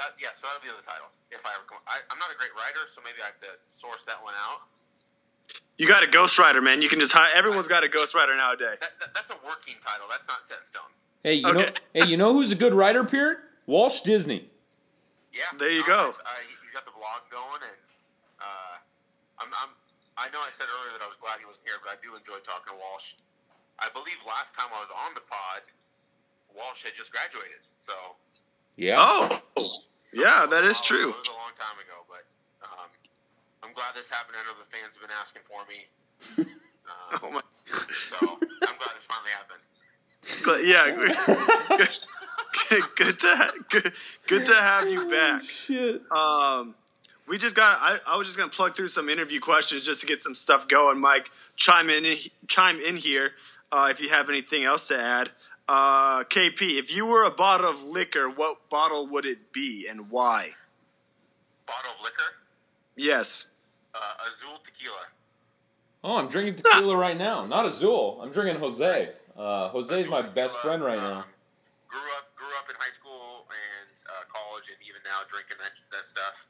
[0.01, 1.77] that yeah, so that'll be the title if I ever come.
[1.85, 4.65] I, I'm not a great writer, so maybe I have to source that one out.
[5.77, 6.81] You got a ghostwriter, man.
[6.81, 7.29] You can just hire.
[7.33, 8.81] Everyone's got a ghostwriter nowadays.
[8.81, 10.09] That, that, that's a working title.
[10.09, 10.91] That's not set in stone.
[11.23, 13.45] Hey, you know, hey, you know who's a good writer, Peart?
[13.69, 14.49] Walsh Disney.
[15.31, 16.01] Yeah, There you no, go.
[16.25, 17.79] I, I, he's got the blog going, and
[18.41, 18.75] uh,
[19.39, 19.71] I'm, I'm,
[20.17, 22.17] I know I said earlier that I was glad he wasn't here, but I do
[22.19, 23.15] enjoy talking to Walsh.
[23.79, 25.63] I believe last time I was on the pod,
[26.51, 27.93] Walsh had just graduated, so
[28.75, 28.99] Yeah.
[28.99, 29.39] Oh,
[30.13, 31.09] yeah, that is true.
[31.09, 32.03] it was a long time ago.
[32.07, 32.25] But
[32.63, 32.89] um,
[33.63, 34.37] I'm glad this happened.
[34.39, 36.45] I know the fans have been asking for me,
[37.23, 37.41] Oh my.
[37.65, 39.61] so I'm glad this finally happened.
[40.45, 40.91] But yeah,
[42.69, 43.93] good, good to ha- good,
[44.27, 45.43] good to have you back.
[45.43, 46.01] Shit.
[46.11, 46.75] Um,
[47.27, 47.79] we just got.
[47.81, 50.67] I, I was just gonna plug through some interview questions just to get some stuff
[50.67, 50.99] going.
[50.99, 53.31] Mike, chime in, chime in here
[53.71, 55.31] uh, if you have anything else to add.
[55.67, 60.09] Uh, KP, if you were a bottle of liquor, what bottle would it be and
[60.09, 60.51] why?
[61.65, 62.35] Bottle of liquor,
[62.97, 63.51] Yes.
[63.95, 63.99] uh,
[64.29, 65.07] Azul tequila.
[66.03, 67.45] Oh, I'm drinking tequila right now.
[67.45, 68.19] Not Azul.
[68.21, 69.09] I'm drinking Jose.
[69.37, 71.23] Uh, Jose is my best friend right now.
[71.87, 75.71] Grew up, grew up in high school and uh, college, and even now drinking that
[75.95, 76.47] that stuff.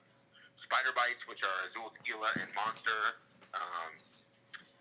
[0.55, 3.17] Spider bites, which are Azul tequila and Monster.
[3.53, 3.91] Um,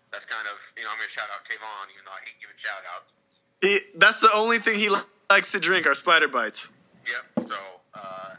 [0.09, 2.57] that's kind of you know I'm gonna shout out Tavon, even though I hate giving
[2.57, 3.17] shout outs.
[3.61, 6.69] He, that's the only thing he li- likes to drink are spider bites.
[7.07, 7.47] Yep.
[7.47, 7.55] So
[7.93, 8.35] uh,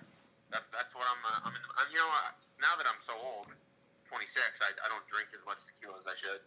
[0.50, 1.22] that's that's what I'm.
[1.24, 1.86] Uh, I'm, in, I'm.
[1.92, 3.46] You know, uh, now that I'm so old,
[4.08, 6.40] 26, I, I don't drink as much tequila as I should.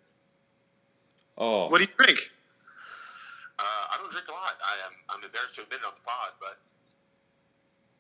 [1.37, 1.67] Oh.
[1.69, 2.31] What do you drink?
[3.57, 4.55] Uh, I don't drink a lot.
[4.63, 4.93] I am.
[5.09, 6.57] I'm embarrassed to admit it on the pod, but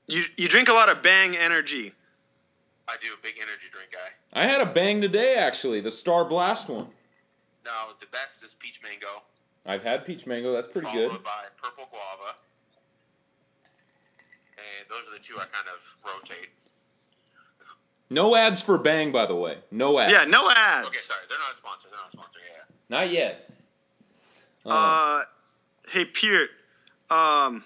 [0.07, 1.93] You you drink a lot of Bang Energy.
[2.87, 3.07] I do.
[3.13, 4.11] A big energy drink guy.
[4.39, 5.81] I had a bang today, actually.
[5.81, 6.87] The Star Blast one.
[7.65, 9.23] No, the best is peach mango,
[9.65, 10.53] I've had peach mango.
[10.53, 11.23] That's pretty followed good.
[11.23, 12.35] by purple guava,
[14.57, 16.49] and those are the two I kind of rotate.
[18.09, 19.57] No ads for Bang, by the way.
[19.71, 20.11] No ads.
[20.11, 20.87] Yeah, no ads.
[20.87, 21.87] Okay, sorry, they're not a sponsor.
[21.89, 22.39] They're not a sponsor.
[22.39, 22.63] Yeah.
[22.89, 23.49] Not yet.
[24.65, 25.23] Uh,
[25.89, 26.49] hey Peart,
[27.09, 27.63] um,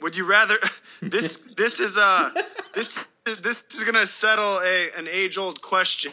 [0.00, 0.56] would you rather
[1.02, 2.30] this this is uh
[2.74, 3.06] this
[3.42, 6.12] this is gonna settle a an age old question,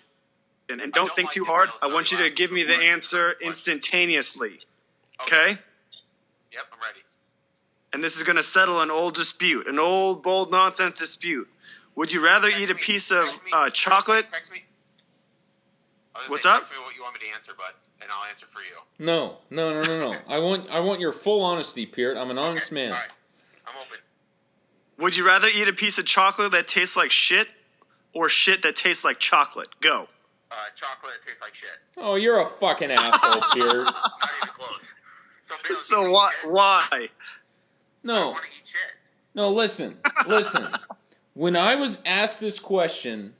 [0.69, 1.69] and don't think too hard.
[1.81, 4.59] I want you to give me the answer instantaneously.
[5.23, 5.57] Okay?
[6.51, 6.99] Yep, I'm ready.
[7.93, 11.47] And this is gonna settle an old dispute, an old bold nonsense dispute.
[11.95, 14.25] Would you rather eat a piece of uh, chocolate?
[14.31, 14.63] Text me.
[16.15, 16.59] I was What's say, up?
[16.59, 19.05] Text me what you want me to answer, bud, and I'll answer for you.
[19.05, 20.17] No, no, no, no, no.
[20.27, 22.17] I want, I want your full honesty, Peart.
[22.17, 22.93] I'm an honest man.
[22.93, 23.97] I'm open.
[24.99, 27.47] Would you rather eat a piece of chocolate that tastes like shit,
[28.13, 29.69] or shit that tastes like chocolate?
[29.81, 30.07] Go.
[30.51, 31.69] Uh, chocolate that tastes like shit.
[31.97, 33.83] Oh, you're a fucking asshole, Peart.
[33.83, 34.93] Not even close.
[35.65, 36.31] So, So why?
[36.45, 37.09] Why?
[38.03, 38.35] No.
[39.33, 39.97] No, listen,
[40.27, 40.65] listen.
[41.33, 43.33] when I was asked this question,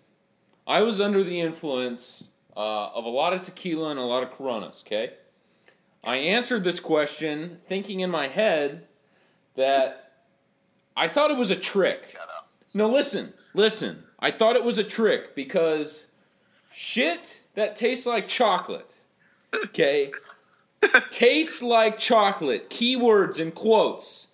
[0.66, 4.32] I was under the influence uh, of a lot of tequila and a lot of
[4.32, 4.84] Coronas.
[4.88, 5.14] Okay,
[6.03, 8.88] I answered this question thinking in my head
[9.55, 10.14] that
[10.95, 12.16] I thought it was a trick.
[12.74, 14.03] No, listen, listen.
[14.20, 16.07] I thought it was a trick because
[16.72, 18.93] shit that tastes like chocolate.
[19.53, 20.12] Okay.
[21.12, 22.70] tastes like chocolate.
[22.70, 24.28] Keywords and quotes.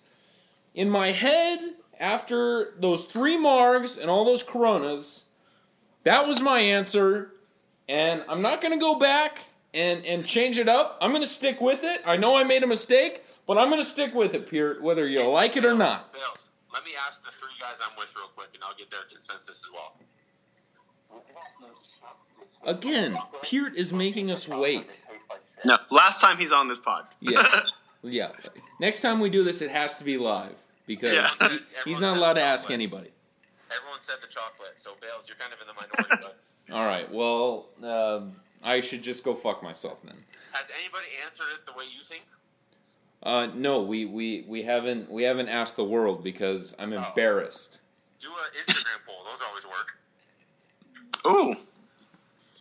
[0.74, 1.58] In my head,
[1.98, 5.24] after those three margs and all those coronas,
[6.04, 7.32] that was my answer,
[7.88, 9.40] and I'm not gonna go back
[9.74, 10.98] and and change it up.
[11.00, 12.00] I'm gonna stick with it.
[12.06, 15.22] I know I made a mistake, but I'm gonna stick with it, Pierre, whether you
[15.28, 16.14] like it or not.
[16.72, 19.48] Let me ask the three guys I'm with real quick, and I'll get their consensus
[19.48, 19.96] as well.
[22.64, 24.98] Again, Peart is making us wait.
[25.64, 27.06] No, last time he's on this pod.
[27.20, 27.44] Yeah,
[28.02, 28.28] yeah.
[28.80, 30.54] Next time we do this, it has to be live
[30.86, 31.28] because Yeah.
[31.48, 33.10] he- he's not allowed to ask anybody.
[33.74, 36.26] Everyone said the chocolate, so Bayles, you're kind of in the minority.
[36.68, 37.10] but All right.
[37.12, 38.32] Well, um,
[38.62, 40.14] I should just go fuck myself then.
[40.52, 42.22] has anybody answered it the way you think?
[43.22, 47.80] Uh, no, we, we, we haven't we haven't asked the world because I'm embarrassed.
[48.20, 49.16] Do a Instagram poll.
[49.24, 49.98] Those always work.
[51.26, 51.56] Ooh,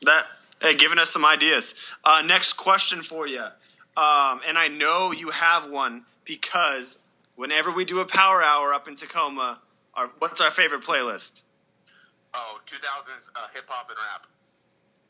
[0.03, 0.25] that
[0.61, 1.75] hey, giving us some ideas.
[2.03, 6.99] Uh, next question for you, um, and I know you have one because
[7.35, 9.59] whenever we do a power hour up in Tacoma,
[9.93, 11.41] our, what's our favorite playlist?
[12.33, 14.27] Oh, 2000s uh, hip hop and rap.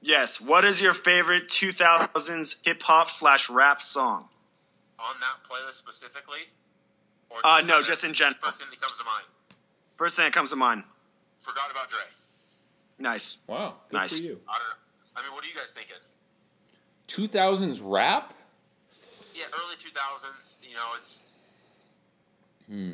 [0.02, 4.30] Yes, what is your favorite 2000s hip hop slash rap song?
[5.00, 6.40] On that playlist specifically?
[7.30, 8.38] Or Uh, no, just in general.
[8.42, 9.26] First thing that comes to mind.
[9.98, 10.84] First thing that comes to mind.
[11.42, 12.00] Forgot about Dre.
[13.00, 13.38] Wow, Nice.
[13.48, 14.18] good Nice.
[14.18, 14.40] for you.
[14.48, 14.74] I don't know.
[15.18, 15.96] I mean, what are you guys thinking?
[17.08, 18.34] 2000s rap?
[19.34, 20.54] Yeah, early 2000s.
[20.62, 21.20] You know, it's.
[22.70, 22.92] Hmm.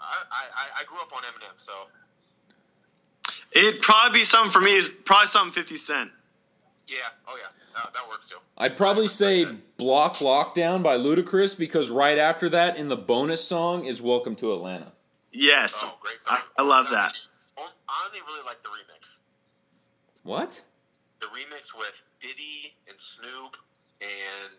[0.00, 1.72] I, I, I grew up on Eminem, so.
[3.52, 4.76] It'd probably be something for me.
[4.76, 6.10] Is probably something 50 Cent.
[6.88, 6.96] Yeah,
[7.28, 7.48] oh yeah.
[7.74, 8.36] That, that works too.
[8.58, 13.84] I'd probably say Block Lockdown by Ludacris because right after that, in the bonus song,
[13.84, 14.92] is Welcome to Atlanta.
[15.32, 16.46] Yes, Oh, great I, song.
[16.58, 17.14] I love that.
[17.56, 19.18] I only really like the remix.
[20.22, 20.62] What?
[21.20, 23.56] The remix with Diddy and Snoop
[24.00, 24.52] and.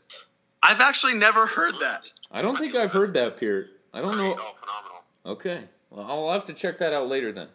[0.61, 2.11] I've actually never heard that.
[2.31, 3.67] I don't think I've heard that, Peart.
[3.93, 4.37] I don't know.
[4.39, 5.03] Oh, phenomenal.
[5.25, 5.63] Okay.
[5.89, 7.47] Well, I'll have to check that out later then.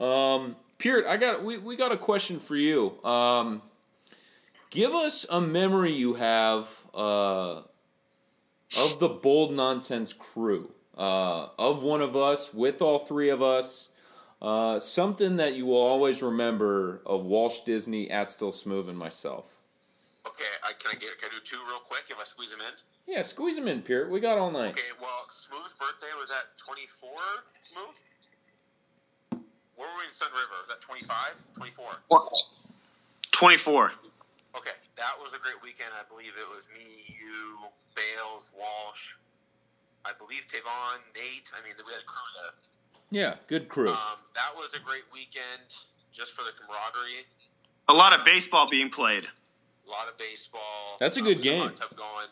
[0.00, 3.02] Um, Peart, I got we, we got a question for you.
[3.04, 3.62] Um,
[4.70, 7.62] give us a memory you have uh,
[8.78, 10.72] of the bold nonsense crew.
[10.98, 13.89] Uh, of one of us, with all three of us.
[14.40, 19.44] Uh, something that you will always remember of Walsh Disney, at Still Smooth, and myself.
[20.26, 22.60] Okay, I, can I get can I do two real quick if I squeeze them
[22.60, 22.72] in?
[23.06, 24.10] Yeah, squeeze them in, Peart.
[24.10, 24.72] We got all night.
[24.72, 27.10] Okay, well, Smooth's birthday was at 24,
[27.60, 27.96] Smooth?
[29.76, 30.56] Where were we in Sunriver?
[30.60, 31.08] Was that 25?
[31.56, 31.88] 24?
[33.32, 33.92] 24.
[34.56, 35.92] Okay, that was a great weekend.
[35.96, 37.64] I believe it was me, you,
[37.96, 39.16] Bayles, Walsh,
[40.04, 41.48] I believe Tavon, Nate.
[41.52, 42.56] I mean, we had a crew there.
[43.10, 43.90] Yeah, good crew.
[43.90, 45.74] Um, that was a great weekend
[46.12, 47.26] just for the camaraderie.
[47.88, 49.24] A lot of baseball being played.
[49.86, 50.96] A lot of baseball.
[51.00, 51.62] That's a Um, good we game.
[51.62, 52.28] hot tub going.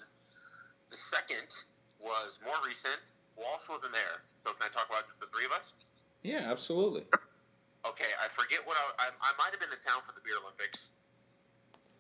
[0.91, 1.65] The second
[1.99, 3.01] was more recent.
[3.37, 5.75] Walsh wasn't there, so can I talk about just the three of us?
[6.23, 7.05] Yeah, absolutely.
[7.87, 10.35] Okay, I forget what I, I, I might have been in town for the Beer
[10.43, 10.93] Olympics.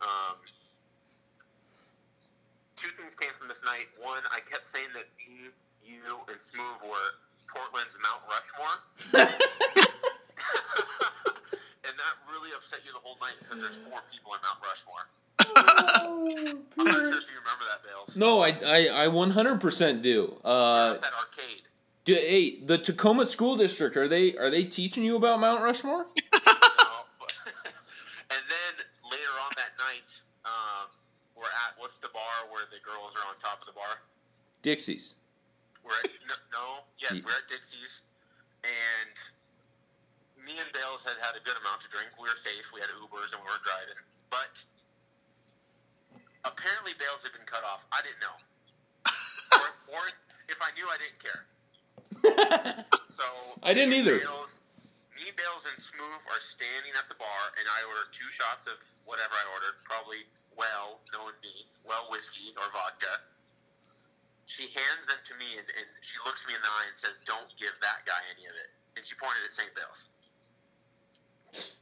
[0.02, 0.36] Um,
[2.76, 3.86] two things came from this night.
[4.00, 5.50] One, I kept saying that me,
[5.84, 7.14] you, and Smooth were
[7.48, 8.76] Portland's Mount Rushmore.
[11.84, 15.08] and that really upset you the whole night because there's four people in Mount Rushmore.
[15.56, 18.16] I'm not sure if you remember that, Bayles.
[18.16, 20.36] No, I, I, I 100% do.
[20.44, 21.62] Uh, that arcade.
[22.04, 26.06] do, hey, the Tacoma School District are they are they teaching you about Mount Rushmore?
[28.30, 30.88] And then later on that night, um,
[31.34, 34.04] we're at what's the bar where the girls are on top of the bar?
[34.60, 35.14] Dixie's.
[35.88, 36.64] We're at no, no
[37.00, 38.04] yeah, Ye- we're at Dixie's,
[38.60, 39.16] and
[40.44, 42.12] me and Bayles had had a good amount to drink.
[42.20, 42.68] We were safe.
[42.76, 43.96] We had Ubers and we weren't driving,
[44.28, 44.60] but
[46.44, 47.88] apparently Bayles had been cut off.
[47.92, 48.36] I didn't know,
[49.64, 50.02] or, or
[50.52, 51.42] if I knew, I didn't care.
[53.08, 53.24] so
[53.64, 54.20] I didn't either.
[54.20, 54.60] Bayles,
[55.16, 58.76] me, Bayles, and Smooth are standing at the bar, and I ordered two shots of
[59.08, 63.22] whatever I ordered, probably well, knowing me, well whiskey or vodka.
[64.48, 67.20] She hands them to me, and, and she looks me in the eye and says,
[67.28, 69.68] "Don't give that guy any of it." And she pointed at St.
[69.76, 70.08] Bayles.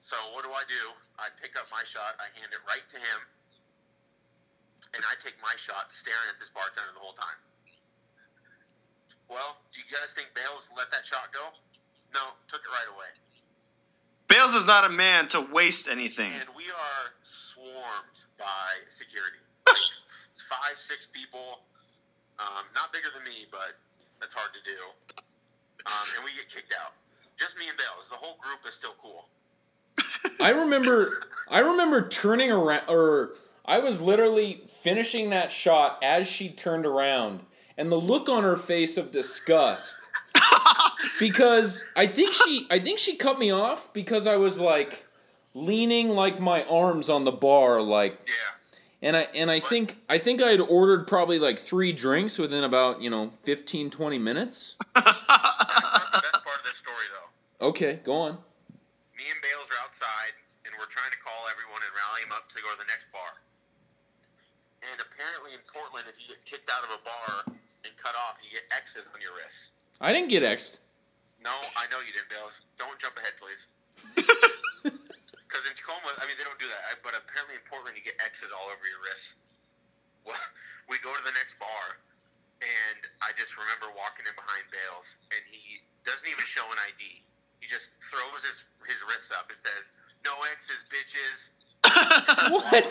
[0.03, 0.83] So what do I do?
[1.19, 3.19] I pick up my shot, I hand it right to him,
[4.95, 7.39] and I take my shot, staring at this bartender the whole time.
[9.27, 11.51] Well, do you guys think Bayles let that shot go?
[12.14, 13.11] No, took it right away.
[14.27, 16.31] Bayles is not a man to waste anything.
[16.35, 19.43] And we are swarmed by security.
[19.67, 19.77] Like
[20.51, 21.67] five, six people.
[22.39, 23.78] Um, not bigger than me, but
[24.20, 24.78] that's hard to do.
[25.87, 26.93] Um, and we get kicked out.
[27.39, 28.09] Just me and Bayles.
[28.09, 29.28] The whole group is still cool.
[30.41, 31.11] I remember
[31.49, 33.34] I remember turning around or
[33.64, 37.41] I was literally finishing that shot as she turned around
[37.76, 39.97] and the look on her face of disgust
[41.18, 45.05] because I think she I think she cut me off because I was like
[45.55, 48.56] leaning like my arms on the bar like Yeah.
[49.07, 52.65] And I and I think I think I had ordered probably like 3 drinks within
[52.67, 54.75] about, you know, 15 20 minutes.
[54.99, 57.71] That's best part of this story, though.
[57.71, 58.35] Okay, go on.
[59.15, 60.35] Me and Bayles are outside,
[60.67, 63.07] and we're trying to call everyone and rally them up to go to the next
[63.15, 63.31] bar.
[64.83, 67.47] And apparently in Portland, if you get kicked out of a bar
[67.87, 69.71] and cut off, you get X's on your wrists.
[70.03, 70.83] I didn't get X'd.
[71.39, 72.59] No, I know you didn't, Bayles.
[72.75, 73.71] Don't jump ahead, please.
[75.57, 76.85] Because in Tacoma, I mean, they don't do that.
[76.93, 79.33] I- But apparently in Portland, you get X's all over your wrists.
[80.29, 80.37] Well,
[80.93, 81.97] we go to the next bar,
[82.61, 87.25] and I just remember walking in behind Bayles, and he doesn't even show an ID.
[87.65, 89.89] He just throws his, his wrists up and says,
[90.29, 91.57] "No X's, bitches."
[92.53, 92.85] What?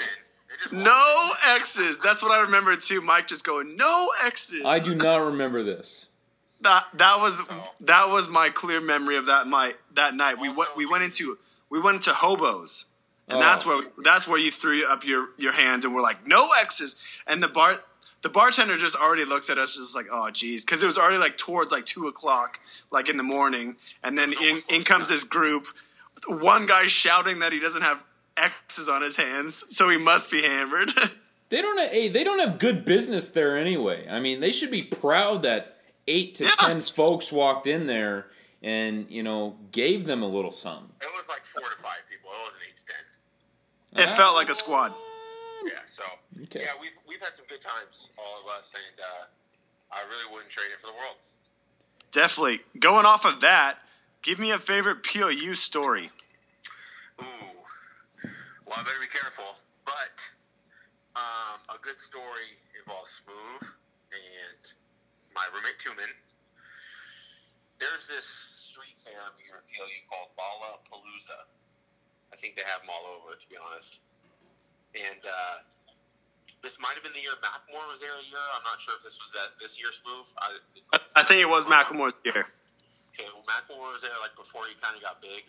[0.71, 1.99] No X's.
[1.99, 3.01] That's what I remember too.
[3.01, 4.65] Mike just going, no X's.
[4.65, 6.07] I do not remember this.
[6.61, 7.45] That that was
[7.81, 10.39] that was my clear memory of that my that night.
[10.39, 11.37] We went we went into
[11.69, 12.85] we went to hobos,
[13.27, 13.41] and Oh.
[13.41, 16.95] that's where that's where you threw up your your hands and we're like no X's.
[17.27, 17.81] And the bar
[18.21, 21.17] the bartender just already looks at us just like oh geez, because it was already
[21.17, 22.59] like towards like two o'clock
[22.91, 25.67] like in the morning, and then in in comes this group.
[26.27, 28.01] One guy shouting that he doesn't have
[28.37, 30.91] X's on his hands, so he must be hammered.
[31.49, 34.07] They don't have, hey, they don't have good business there anyway.
[34.09, 36.51] I mean, they should be proud that 8 to Yeah.
[36.57, 38.25] 10 folks walked in there
[38.65, 40.89] and, you know, gave them a little something.
[41.01, 42.31] It was like four to five people.
[42.33, 44.03] It wasn't eight to ten.
[44.11, 44.91] it felt like a squad.
[45.63, 46.03] Yeah, so
[46.43, 46.61] Okay.
[46.63, 50.49] yeah, we've we've had some good times, all of us, and uh, I really wouldn't
[50.49, 51.15] trade it for the world.
[52.11, 52.61] Definitely.
[52.79, 53.77] Going off of that,
[54.21, 56.11] give me a favorite PLU story.
[57.21, 57.25] Ooh,
[58.65, 59.55] well, I better be careful.
[59.85, 60.21] But
[61.15, 63.69] um, a good story involves Smooth
[64.11, 64.73] and
[65.35, 66.09] my roommate Tuman.
[67.79, 71.47] There's this street fair PLU called Bala Palooza.
[72.27, 74.03] I think they have them all over, to be honest.
[74.91, 75.63] And uh,
[76.59, 78.43] this might have been the year Macklemore was there a year.
[78.51, 80.27] I'm not sure if this was that this year Smooth.
[80.43, 82.51] I, I think it was Macklemore's year.
[83.15, 85.47] Okay, well, Macklemore was there like before he kind of got big,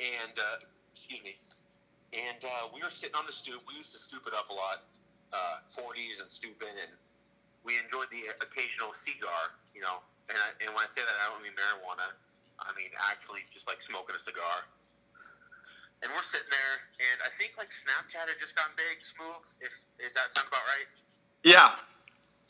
[0.00, 0.64] and uh,
[0.96, 1.36] excuse me,
[2.16, 3.60] and uh, we were sitting on the stoop.
[3.68, 4.88] We used to stoop it up a lot,
[5.36, 6.92] uh, 40s and stooping, and
[7.68, 10.00] we enjoyed the occasional cigar, you know.
[10.32, 12.14] And, I, and when I say that, I don't mean marijuana.
[12.62, 14.64] I mean actually just like smoking a cigar.
[16.02, 19.40] And we're sitting there, and I think like Snapchat had just gotten big, smooth.
[19.64, 20.88] If is that sound about right?
[21.48, 21.80] Yeah.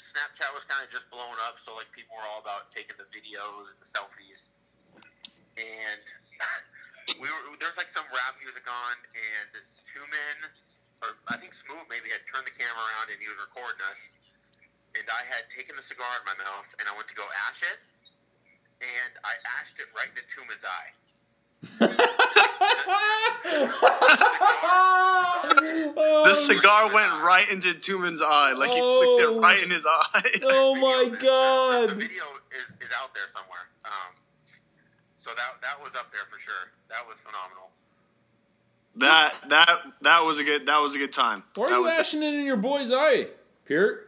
[0.02, 3.06] Snapchat was kind of just blowing up, so like people were all about taking the
[3.14, 4.50] videos and the selfies.
[5.54, 6.02] And
[7.22, 9.50] we were there's like some rap music on, and
[9.86, 10.50] two men,
[11.06, 14.10] or I think Smooth maybe had turned the camera around and he was recording us.
[14.96, 17.62] And I had taken the cigar in my mouth, and I went to go ash
[17.62, 17.78] it,
[18.80, 20.90] and I ashed it right into Tuman's eye.
[26.24, 29.36] The cigar went right into Tuman's eye, like he flicked Oh.
[29.36, 30.30] it right in his eye.
[30.42, 31.90] Oh my god!
[31.90, 32.00] The god.
[32.00, 33.68] video is, is out there somewhere.
[33.84, 34.14] Um,
[35.18, 36.70] so that that was up there for sure.
[36.90, 37.70] That was phenomenal.
[38.96, 41.42] that that that was a good that was a good time.
[41.54, 43.28] Why are That you was ashing it in your boy's eye,
[43.66, 44.03] Peart?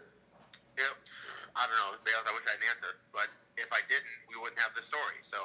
[1.56, 1.64] Yep.
[1.64, 2.26] I don't know, Bayles.
[2.28, 5.20] I wish I had an answer, but if I didn't, we wouldn't have the story.
[5.22, 5.38] So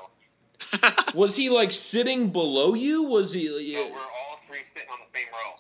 [1.17, 3.03] Was he like sitting below you?
[3.03, 3.47] Was he?
[3.49, 5.59] but we're all three sitting on the same row.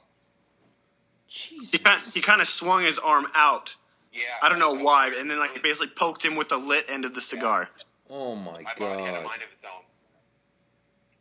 [1.27, 1.71] Jesus.
[1.71, 3.75] he kind he kind of swung his arm out.
[4.13, 4.21] Yeah.
[4.43, 7.05] I don't know why, and then like it basically poked him with the lit end
[7.05, 7.69] of the cigar.
[8.09, 9.25] Oh my My body had a god.
[9.25, 9.83] mind of its own.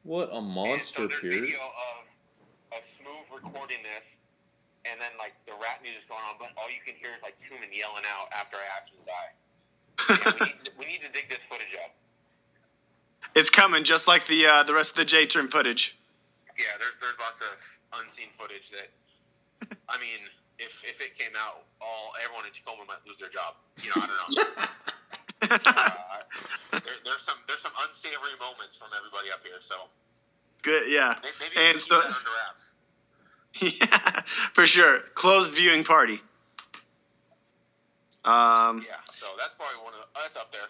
[0.02, 1.34] What a And so monster, there's Peart.
[1.34, 4.18] video of of Smooth recording this,
[4.89, 7.39] and then like the rap music's going on, but all you can hear is like
[7.40, 9.32] Truman yelling out after I asked his eye.
[10.09, 11.93] Yeah, we, need, we need to dig this footage up.
[13.36, 15.97] It's coming, just like the uh, the rest of the J Trim footage.
[16.57, 17.52] Yeah, there's there's lots of
[18.01, 18.89] unseen footage that,
[19.89, 20.24] I mean,
[20.59, 23.55] if if it came out, all everyone in Tacoma might lose their job.
[23.85, 24.44] You know, I don't know.
[25.69, 29.89] uh, there, there's some there's some unsavory moments from everybody up here, so
[30.62, 31.16] Good, yeah.
[31.23, 32.74] may- maybe And can so, under wraps.
[33.60, 34.20] yeah,
[34.55, 36.20] for sure, closed viewing party.
[38.24, 40.68] Um, Yeah, so that's probably one of the, that's up there.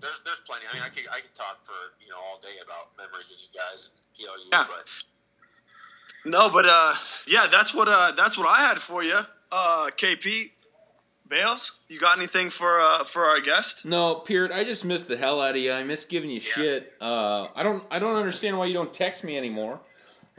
[0.00, 0.64] There's there's plenty.
[0.70, 1.72] I mean, I could I could talk for
[2.02, 4.64] you know all day about memories with you guys and PLU, Yeah.
[4.68, 4.88] but
[6.24, 6.94] no, but uh,
[7.26, 9.18] yeah, that's what uh, that's what I had for you.
[9.50, 10.50] Uh, KP,
[11.28, 13.84] Bayles, you got anything for uh, for our guest?
[13.84, 15.72] No, Peart, I just missed the hell out of you.
[15.72, 16.92] I miss giving you shit.
[17.00, 17.84] Uh, I don't.
[17.90, 19.80] I don't understand why you don't text me anymore.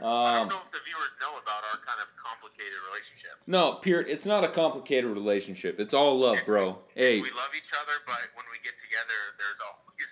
[0.00, 3.36] I Um, don't know if the viewers know about our kind of complicated relationship.
[3.46, 5.76] no, Peart, it's not a complicated relationship.
[5.78, 6.80] It's all love, bro.
[6.96, 10.08] Hey, We love each other, but when we get together, there's always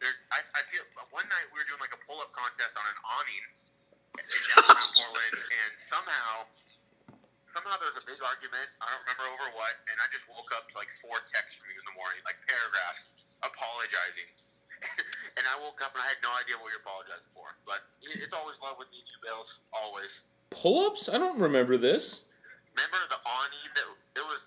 [0.00, 2.84] there, I, I feel one night we were doing like a pull up contest on
[2.84, 3.44] an awning
[4.20, 6.44] in downtown Portland, and somehow,
[7.48, 8.68] somehow there was a big argument.
[8.84, 11.72] I don't remember over what, and I just woke up to like four texts from
[11.72, 13.08] you in the morning, like paragraphs
[13.44, 14.28] apologizing.
[15.36, 17.54] and I woke up and I had no idea what you're apologizing for.
[17.66, 19.60] But it's always love with me and you, Bills.
[19.72, 20.22] Always.
[20.50, 21.08] Pull-ups?
[21.08, 22.22] I don't remember this.
[22.74, 23.86] Remember the awning that
[24.20, 24.42] it was?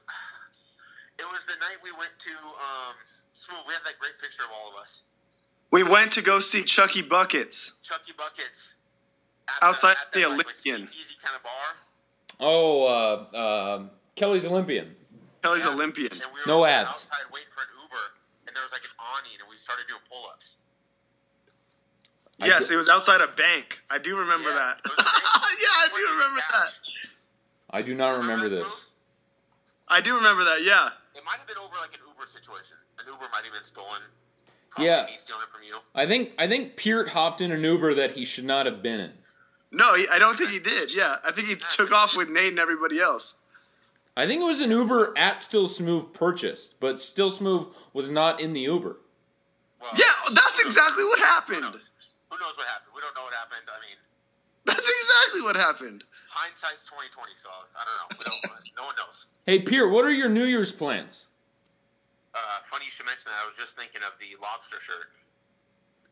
[1.20, 2.96] It was the night we went to um,
[3.34, 3.60] Smooth.
[3.68, 5.04] We had that great picture of all of us.
[5.72, 8.76] We went to go see Chucky Buckets Chucky Buckets.
[9.48, 10.90] At outside at the that, like, Olympian.
[11.00, 11.76] Easy kind of bar.
[12.40, 13.84] Oh, uh, uh,
[14.16, 14.96] Kelly's Olympian.
[15.44, 16.12] Kelly's Olympian.
[16.12, 17.08] And we were No ads.
[18.50, 20.58] And there was like an awning, and we started doing pull-ups.
[22.40, 23.82] Yes, it was outside a bank.
[23.92, 24.82] I do remember Yeah, that.
[24.84, 25.14] it was a bank.
[25.62, 26.70] yeah, I do remember that.
[27.70, 28.86] I do not remember that, this.
[29.88, 30.64] I do remember that.
[30.64, 30.90] Yeah.
[31.16, 32.78] It might have been over like an Uber situation.
[32.98, 34.02] An Uber might have been stolen.
[34.72, 35.06] Probably Yeah.
[35.06, 35.76] me stealing it from you.
[35.94, 39.00] I think I think Peart hopped in an Uber that he should not have been
[39.00, 39.12] in.
[39.72, 40.96] No, he, I don't think he did.
[40.96, 43.36] Yeah, I think he took off with Nate and everybody else.
[44.18, 48.42] I think it was an Uber at Still Smooth purchased, but Still Smooth was not
[48.42, 48.98] in the Uber.
[49.80, 51.62] Well, Yeah, that's exactly what Who happened.
[51.62, 51.90] knows?
[52.30, 52.92] Who knows what happened?
[52.94, 53.64] We don't know what happened.
[53.72, 53.98] I mean,
[54.66, 56.04] That's exactly what happened.
[56.30, 57.72] hindsight's twenty twenty, fellas.
[57.80, 58.18] I don't know.
[58.20, 58.70] We don't.
[58.78, 59.28] no one knows.
[59.46, 61.28] Hey, Peart, what are your New Year's plans?
[62.36, 62.38] Uh,
[62.70, 63.40] funny you should mention that.
[63.44, 65.10] I was just thinking of the lobster shirt.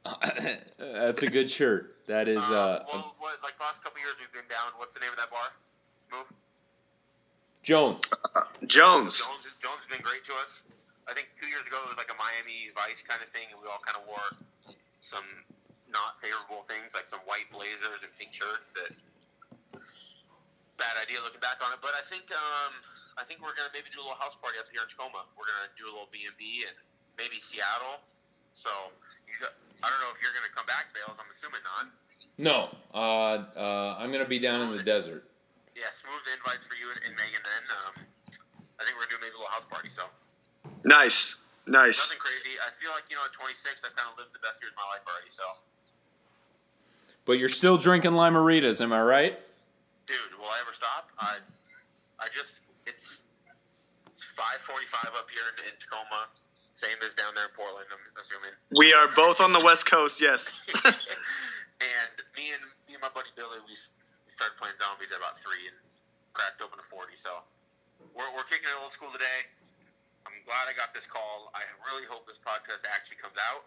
[0.80, 1.98] That's a good shirt.
[2.08, 4.72] That is uh, well, what, like the last couple years we've been down.
[4.78, 5.52] What's the name of that bar?
[6.08, 6.26] Smooth.
[7.68, 8.00] Jones.
[8.64, 9.20] Jones.
[9.20, 9.44] Jones.
[9.60, 10.64] Jones has been great to us.
[11.04, 13.60] I think two years ago it was like a Miami Vice kind of thing, and
[13.60, 14.24] we all kind of wore
[15.04, 15.28] some
[15.92, 18.72] not favorable things, like some white blazers and pink shirts.
[18.72, 18.96] That
[20.80, 22.72] bad idea looking back on it, but I think um,
[23.20, 25.28] I think we're gonna maybe do a little house party up here in Tacoma.
[25.36, 26.76] We're gonna do a little B and B and
[27.20, 28.00] maybe Seattle.
[28.56, 28.72] So
[29.28, 31.20] you got, I don't know if you're gonna come back, Bayles.
[31.20, 31.92] I'm assuming not.
[32.40, 35.28] No, uh, uh, I'm gonna be down in the desert.
[35.78, 37.38] Yeah, smooth invites for you and, and Megan.
[37.46, 37.94] Then um,
[38.78, 39.90] I think we're gonna do maybe a little house party.
[39.94, 40.10] So
[40.84, 41.46] Nice.
[41.70, 42.00] Nice.
[42.02, 42.58] nothing crazy.
[42.64, 44.80] I feel like you know at 26, I've kind of lived the best years of
[44.82, 45.30] my life already.
[45.30, 45.44] So
[47.30, 49.36] But you're still drinking Lime-A-Ritas, am I right?
[50.08, 51.12] dude, will I ever stop?
[51.20, 51.38] I
[52.18, 53.28] I just it's
[54.08, 56.32] it's 5:45 up here in, in Tacoma.
[56.74, 57.86] Same as down there in Portland.
[57.92, 58.54] I'm assuming.
[58.72, 60.22] We are both on the West Coast.
[60.22, 60.62] Yes.
[60.86, 63.97] and me and me and my buddy Billy, we, s- we
[64.28, 65.78] started playing zombies at about three and
[66.34, 67.16] cracked open a forty.
[67.16, 67.44] So
[68.14, 69.48] we're, we're kicking it old school today.
[70.28, 71.52] I'm glad I got this call.
[71.56, 73.64] I really hope this podcast actually comes out.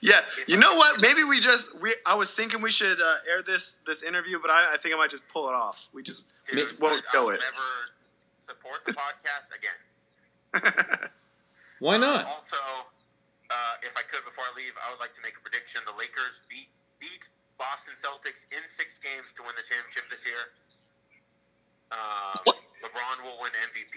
[0.00, 0.20] Yeah.
[0.46, 1.00] You know what?
[1.00, 1.94] Maybe we just we.
[2.04, 4.98] I was thinking we should uh, air this this interview, but I, I think I
[4.98, 5.88] might just pull it off.
[5.92, 7.40] We just Dude, just won't I show it.
[7.40, 7.68] never
[8.38, 11.08] support the podcast again.
[11.78, 12.26] Why not?
[12.26, 12.56] Also,
[13.50, 15.96] uh, if I could before I leave, I would like to make a prediction: the
[15.98, 16.68] Lakers beat
[17.00, 17.28] beat
[17.62, 20.50] Boston Celtics in six games to win the championship this year.
[21.94, 22.42] Um,
[22.82, 23.94] LeBron will win MVP.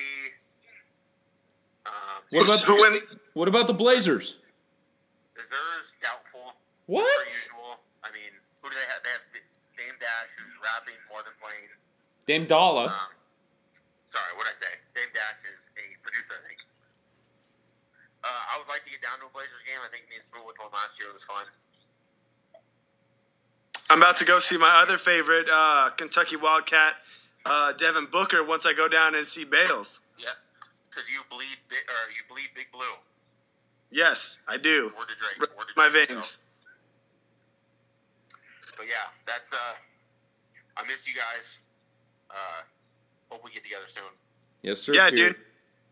[1.90, 3.02] Um, What about Who win?
[3.34, 4.38] what about the Blazers?
[5.34, 6.54] Deserves doubtful.
[6.86, 7.10] What?
[7.26, 7.82] Usual.
[8.06, 8.30] I mean,
[8.62, 9.02] who do they have?
[9.02, 11.70] They have Dame Dash, who's rapping more than playing.
[12.30, 12.86] Dame Dolla.
[12.90, 13.12] Um,
[14.06, 14.74] sorry, what did I say?
[14.94, 16.62] Dame Dash is a producer, I think.
[18.26, 19.78] Uh, I would like to get down to a Blazers game.
[19.86, 21.10] I think me and Smooth went to one last year.
[21.10, 21.46] It was fun.
[23.90, 26.96] I'm about to go see my other favorite uh, Kentucky Wildcat,
[27.46, 28.44] uh, Devin Booker.
[28.44, 30.00] Once I go down and see Bayles.
[30.18, 30.30] Yeah,
[30.90, 32.82] because you bleed, bi- or you bleed Big Blue.
[33.92, 34.92] Yes, I do.
[34.98, 35.40] Word to Drake.
[35.58, 36.26] Word to My veins.
[36.26, 36.40] So.
[38.78, 38.96] But yeah,
[39.26, 39.54] that's.
[39.54, 39.58] uh
[40.78, 41.60] I miss you guys.
[42.30, 42.34] Uh
[43.30, 44.04] Hope we get together soon.
[44.62, 44.94] Yes, sir.
[44.94, 45.36] Yeah, dude.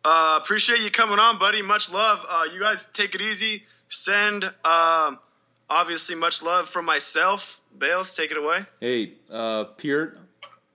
[0.06, 1.62] Uh, appreciate you coming on, buddy.
[1.62, 2.24] Much love.
[2.30, 3.64] Uh, you guys take it easy.
[3.90, 5.20] Send um,
[5.70, 7.60] obviously much love from myself.
[7.78, 8.66] Bayles, take it away.
[8.80, 10.20] Hey, uh, Peart,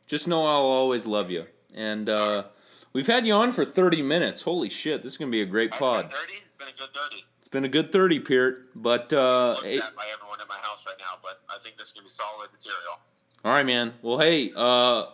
[0.07, 1.47] just know I'll always love you.
[1.75, 2.45] And uh,
[2.93, 4.43] we've had you on for 30 minutes.
[4.43, 6.11] Holy shit, this is going to be a great pod.
[6.13, 6.33] Thirty.
[6.35, 7.25] It's been a good thirty.
[7.39, 8.69] It's been a good 30, Peart.
[8.75, 11.77] But, uh, Looked hey, at by everyone in my house right now, but I think
[11.79, 12.99] this is gonna be solid material.
[13.45, 13.95] all right, man.
[14.03, 15.07] Well, hey, uh,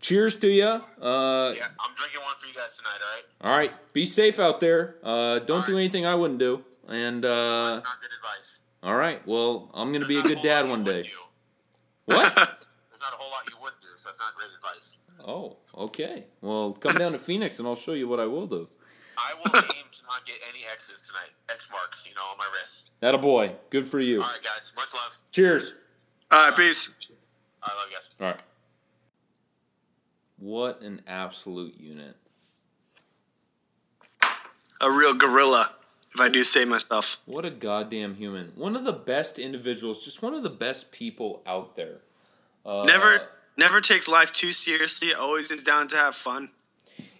[0.00, 0.64] cheers to you.
[0.66, 3.00] Uh, Yeah, I'm drinking one for you guys tonight.
[3.02, 3.50] All right.
[3.50, 4.96] all right, be safe out there.
[5.02, 6.62] Uh, don't do anything I wouldn't do.
[6.86, 7.28] And, uh,
[7.76, 8.53] Not good advice.
[8.84, 11.10] All right, well, I'm going to be a good not dad one day.
[12.04, 12.34] What?
[12.34, 14.98] There's not a whole lot you would do, so that's not great advice.
[15.26, 16.26] Oh, okay.
[16.42, 18.68] Well, come down to Phoenix and I'll show you what I will do.
[19.16, 21.30] I will aim to not get any X's tonight.
[21.48, 22.90] X marks, you know, on my wrists.
[23.00, 23.54] That a boy.
[23.70, 24.20] Good for you.
[24.20, 24.72] All right, guys.
[24.76, 25.16] Much love.
[25.30, 25.74] Cheers.
[26.30, 26.94] All right, peace.
[27.62, 28.10] I love you guys.
[28.20, 28.42] All right.
[30.38, 32.16] What an absolute unit.
[34.80, 35.72] A real gorilla.
[36.14, 37.18] If I do say myself.
[37.26, 38.52] What a goddamn human.
[38.54, 42.02] One of the best individuals, just one of the best people out there.
[42.64, 46.50] Uh, never never takes life too seriously, always is down to have fun.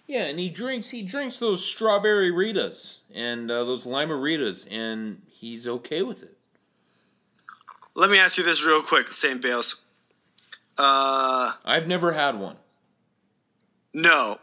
[0.07, 5.67] Yeah, and he drinks he drinks those strawberry Ritas and uh, those Lime-A-Ritas and he's
[5.67, 6.37] okay with it.
[7.95, 9.41] Let me ask you this real quick, St.
[9.41, 9.81] Bayles.
[10.77, 12.57] Uh, I've never had one.
[13.93, 14.39] No.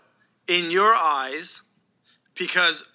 [0.49, 1.63] In your eyes,
[2.35, 2.91] because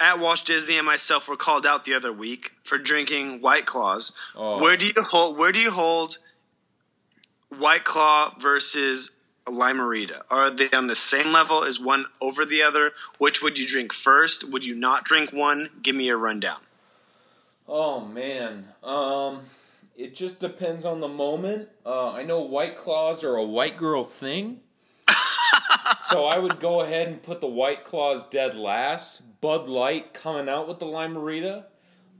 [0.00, 4.12] at Walsh Disney and myself were called out the other week for drinking White Claws.
[4.36, 4.60] Oh.
[4.60, 5.36] Where do you hold?
[5.36, 6.18] Where do you hold
[7.48, 9.10] White Claw versus
[9.46, 10.24] a Lime-A-Rita?
[10.30, 11.62] Are they on the same level?
[11.62, 12.92] Is one over the other?
[13.18, 14.48] Which would you drink first?
[14.48, 15.70] Would you not drink one?
[15.82, 16.60] Give me a rundown.
[17.66, 19.40] Oh man, um,
[19.94, 21.68] it just depends on the moment.
[21.84, 24.60] Uh, I know White Claws are a white girl thing.
[26.02, 29.22] So I would go ahead and put the White Claws dead last.
[29.40, 31.66] Bud Light coming out with the Lime-A-Rita.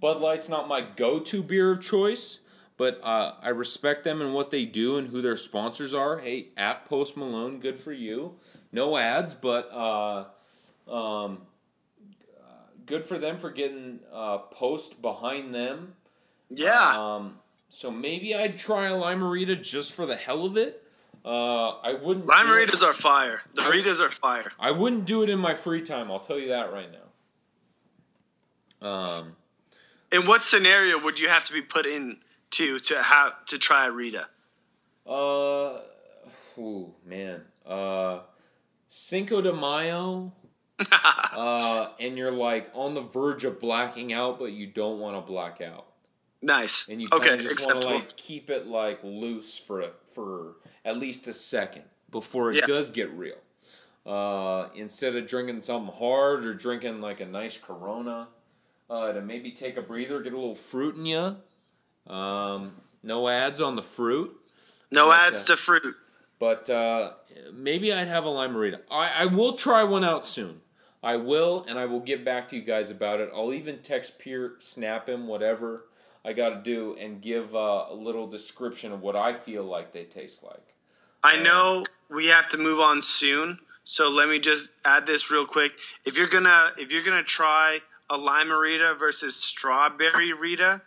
[0.01, 2.41] Bud Light's not my go-to beer of choice,
[2.77, 6.19] but uh, I respect them and what they do and who their sponsors are.
[6.19, 8.37] Hey, at Post Malone, good for you.
[8.71, 10.27] No ads, but uh,
[10.91, 11.43] um,
[12.87, 15.95] good for them for getting uh, Post behind them.
[16.51, 16.95] Yeah.
[16.97, 17.39] Um,
[17.69, 20.85] so maybe I'd try a Lime-A-Rita just for the hell of it.
[21.29, 22.27] Uh, I wouldn't.
[22.27, 23.43] Lime-A-Ritas are fire.
[23.53, 24.51] The I, Ritas are fire.
[24.59, 26.11] I wouldn't do it in my free time.
[26.11, 26.89] I'll tell you that right
[28.81, 28.89] now.
[28.89, 29.37] Um,
[30.11, 32.21] in what scenario would you have to be put in
[32.53, 34.29] to to have to try a Rita?
[35.07, 35.81] Uh,
[36.57, 37.43] oh man.
[37.67, 38.21] Uh,
[38.89, 40.33] Cinco de Mayo.
[40.93, 45.21] uh, and you're like on the verge of blacking out, but you don't want to
[45.21, 45.89] black out.
[46.41, 46.89] Nice.
[46.89, 50.55] And you of just want to like keep it like loose for a, for
[50.89, 52.67] at least a second before it yeah.
[52.67, 53.37] does get real.
[54.07, 58.29] Uh, instead of drinking something hard or drinking like a nice Corona,
[58.89, 61.37] uh, to maybe take a breather, get a little fruit in you.
[62.13, 64.35] Um, no ads on the fruit.
[64.91, 65.95] No but, ads uh, to fruit.
[66.39, 67.13] But uh,
[67.53, 68.81] maybe I'd have a Lime-A-Rita.
[68.91, 70.63] I, I will try one out soon.
[71.03, 73.31] I will, and I will get back to you guys about it.
[73.35, 75.85] I'll even text Peart, snap him, whatever
[76.25, 79.93] I got to do, and give uh, a little description of what I feel like
[79.93, 80.68] they taste like.
[81.23, 85.47] I know we have to move on soon, so let me just add this real
[85.47, 85.73] quick.
[86.05, 87.81] If you're gonna if you're gonna try
[88.11, 90.83] a lime Rita versus strawberry Rita,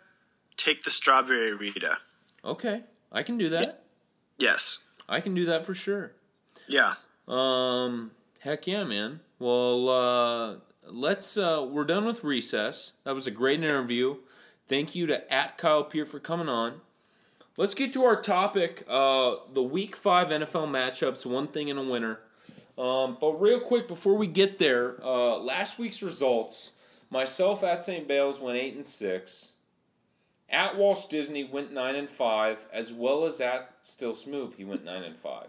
[0.56, 1.98] take the strawberry Rita.
[2.44, 3.84] Okay, I can do that.
[4.38, 6.12] Yes, I can do that for sure.
[6.66, 6.94] Yeah.
[7.28, 8.12] Um.
[8.40, 9.20] Heck yeah, man.
[9.38, 10.54] Well, uh,
[10.86, 11.36] let's.
[11.36, 12.92] Uh, we're done with recess.
[13.04, 14.16] That was a great interview.
[14.66, 16.80] Thank you to at Kyle Peart for coming on.
[17.58, 18.84] Let's get to our topic.
[18.88, 21.26] Uh, the Week Five NFL matchups.
[21.26, 22.20] One thing in a winner.
[22.78, 26.72] Um, but real quick before we get there, uh, last week's results.
[27.10, 28.08] Myself at St.
[28.08, 29.50] Bayles went eight and six.
[30.48, 34.84] At Walsh Disney went nine and five, as well as at Still Smooth, he went
[34.84, 35.48] nine and five.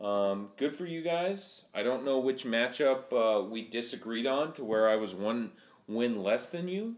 [0.00, 1.64] Um, good for you guys.
[1.74, 5.52] I don't know which matchup uh, we disagreed on to where I was one
[5.86, 6.96] win less than you.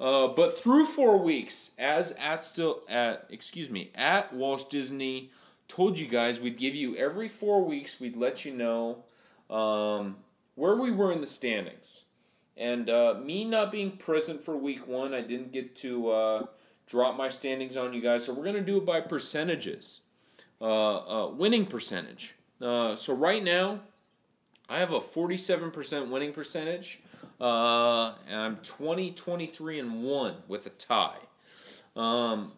[0.00, 5.30] Uh, but through four weeks, as at still at excuse me at Walsh Disney
[5.68, 9.04] told you guys we'd give you every four weeks we'd let you know
[9.54, 10.16] um,
[10.54, 12.04] where we were in the standings.
[12.56, 16.46] And uh, me not being present for week one, I didn't get to uh,
[16.86, 18.24] drop my standings on you guys.
[18.24, 20.00] So we're to do it by percentages,
[20.62, 22.34] uh, uh winning percentage.
[22.60, 23.80] So right now,
[24.68, 27.00] I have a 47% winning percentage.
[27.40, 31.16] Uh, and I'm 20, 23, and 1 with a tie.
[31.96, 32.52] Um,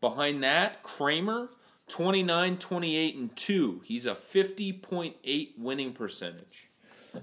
[0.00, 1.48] behind that, Kramer,
[1.88, 3.80] 29, 28, and 2.
[3.84, 6.68] He's a 50.8 winning percentage.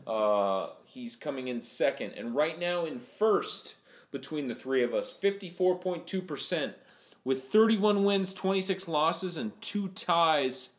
[0.07, 2.11] Uh, He's coming in second.
[2.11, 3.77] And right now in first
[4.11, 6.73] between the three of us, 54.2%,
[7.23, 10.69] with 31 wins, 26 losses, and two ties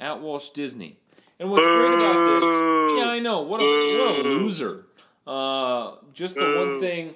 [0.00, 0.98] at Walsh Disney.
[1.38, 4.86] And what's great about this, yeah, I know, what a, what a loser.
[5.28, 7.14] Uh, just the one thing,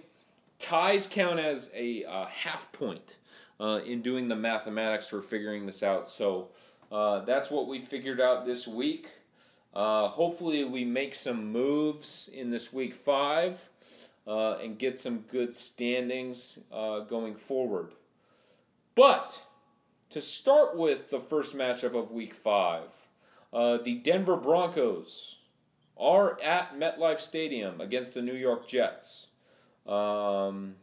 [0.59, 3.17] ties count as a uh, half point
[3.59, 6.11] uh, in doing the mathematics for figuring this out.
[6.11, 6.51] So
[6.91, 9.09] uh, that's what we figured out this week.
[9.75, 13.71] Uh, hopefully, we make some moves in this week five
[14.27, 17.93] uh, and get some good standings uh, going forward.
[18.95, 19.43] But
[20.11, 22.91] to start with the first matchup of week five,
[23.55, 25.39] uh, the Denver Broncos
[25.99, 29.27] are at MetLife Stadium against the New York Jets.
[29.87, 30.75] Um,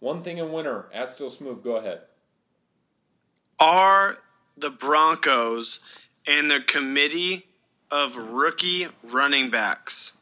[0.00, 2.00] one thing in winter, at Still Smooth, go ahead.
[3.58, 4.18] Are
[4.56, 5.80] the Broncos
[6.26, 7.46] and their committee
[7.90, 10.18] of rookie running backs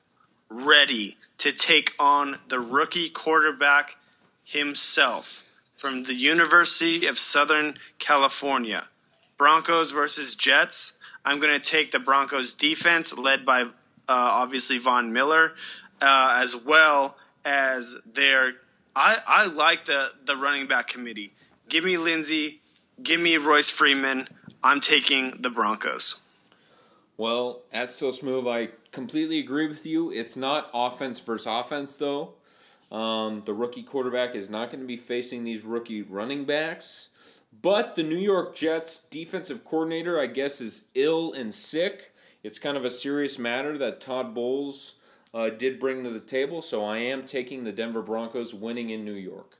[0.48, 3.96] ready to take on the rookie quarterback
[4.44, 5.44] himself
[5.74, 8.88] from the University of Southern California.
[9.36, 10.98] Broncos versus Jets.
[11.24, 13.66] I'm going to take the Broncos defense, led by
[14.12, 15.54] obviously Von Miller,
[16.00, 18.54] uh, as well as their.
[18.96, 21.34] I, I like the, the running back committee.
[21.68, 22.60] Give me Lindsay.
[23.02, 24.28] Give me Royce Freeman.
[24.62, 26.20] I'm taking the Broncos.
[27.16, 30.10] Well, at Still Smooth, I completely agree with you.
[30.10, 32.34] It's not offense versus offense, though.
[32.90, 37.08] Um, the rookie quarterback is not going to be facing these rookie running backs.
[37.62, 42.13] But the New York Jets defensive coordinator, I guess, is ill and sick.
[42.44, 44.94] It's kind of a serious matter that Todd Bowles
[45.32, 46.62] uh, did bring to the table.
[46.62, 49.58] So I am taking the Denver Broncos winning in New York.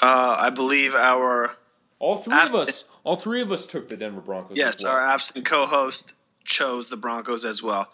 [0.00, 1.56] Uh, I believe our
[2.00, 4.56] all three ab- of us, all three of us took the Denver Broncos.
[4.56, 4.92] Yes, well.
[4.92, 6.12] our absent co-host
[6.44, 7.90] chose the Broncos as well.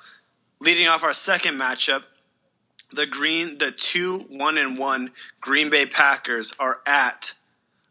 [0.60, 2.04] Leading off our second matchup,
[2.90, 7.34] the green, the two one and one Green Bay Packers are at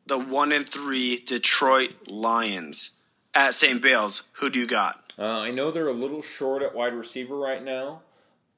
[0.07, 2.91] the one and three Detroit Lions
[3.35, 3.81] at St.
[3.81, 4.23] Bayles.
[4.33, 5.06] Who do you got?
[5.19, 8.01] Uh, I know they're a little short at wide receiver right now,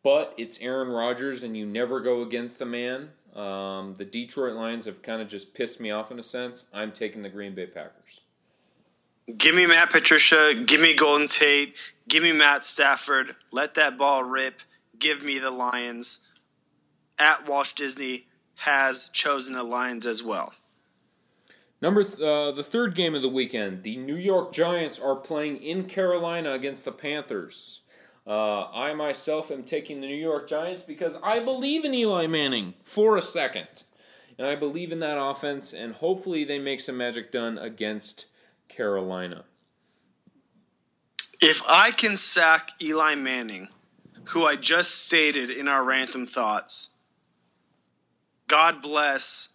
[0.04, 3.10] but it's Aaron Rodgers, and you never go against the man.
[3.36, 6.66] Um, the Detroit Lions have kind of just pissed me off in a sense.
[6.74, 8.22] I'm taking the Green Bay Packers.
[9.38, 10.54] Give me Matt Patricia.
[10.66, 11.76] Give me Golden Tate.
[12.08, 13.36] Give me Matt Stafford.
[13.52, 14.62] Let that ball rip.
[14.98, 16.26] Give me the Lions.
[17.20, 18.26] At Walsh Disney
[18.56, 20.54] has chosen the Lions as well.
[21.82, 25.58] Number th- uh, the third game of the weekend, the New York Giants are playing
[25.58, 27.82] in Carolina against the Panthers.
[28.28, 32.76] Uh, I myself am taking the New York Giants because I believe in Eli Manning
[32.84, 33.84] for a second,
[34.38, 38.28] and I believe in that offense, and hopefully they make some magic done against
[38.68, 39.46] Carolina.
[41.42, 43.70] If I can sack Eli Manning,
[44.26, 46.92] who I just stated in our random thoughts,
[48.48, 49.49] God bless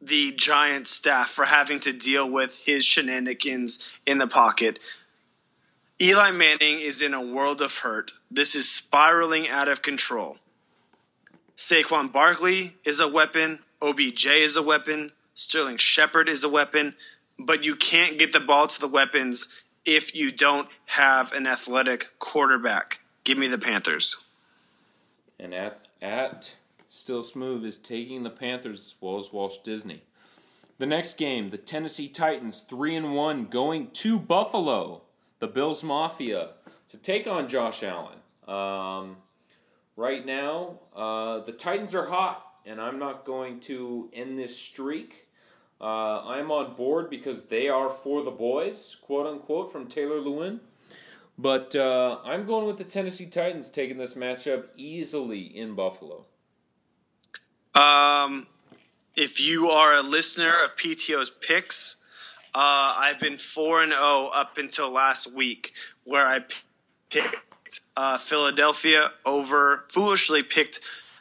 [0.00, 4.78] the Giant staff for having to deal with his shenanigans in the pocket.
[6.00, 8.10] Eli Manning is in a world of hurt.
[8.30, 10.38] This is spiraling out of control.
[11.56, 13.58] Saquon Barkley is a weapon.
[13.82, 15.12] OBJ is a weapon.
[15.34, 16.94] Sterling Shepard is a weapon.
[17.38, 19.52] But you can't get the ball to the weapons
[19.84, 23.00] if you don't have an athletic quarterback.
[23.24, 24.16] Give me the Panthers.
[25.38, 26.56] And at at
[26.92, 30.02] Still Smooth is taking the Panthers as well as Walsh Disney.
[30.78, 35.02] The next game, the Tennessee Titans, 3 and 1, going to Buffalo,
[35.38, 36.54] the Bills Mafia,
[36.88, 38.18] to take on Josh Allen.
[38.48, 39.18] Um,
[39.94, 45.28] right now, uh, the Titans are hot, and I'm not going to end this streak.
[45.80, 50.58] Uh, I'm on board because they are for the boys, quote unquote, from Taylor Lewan.
[51.38, 56.26] But uh, I'm going with the Tennessee Titans taking this matchup easily in Buffalo.
[57.74, 58.46] Um,
[59.16, 61.96] if you are a listener of PTO's picks,
[62.54, 65.72] uh, I've been four and zero oh up until last week,
[66.04, 66.40] where I
[67.10, 70.80] picked uh, Philadelphia over foolishly picked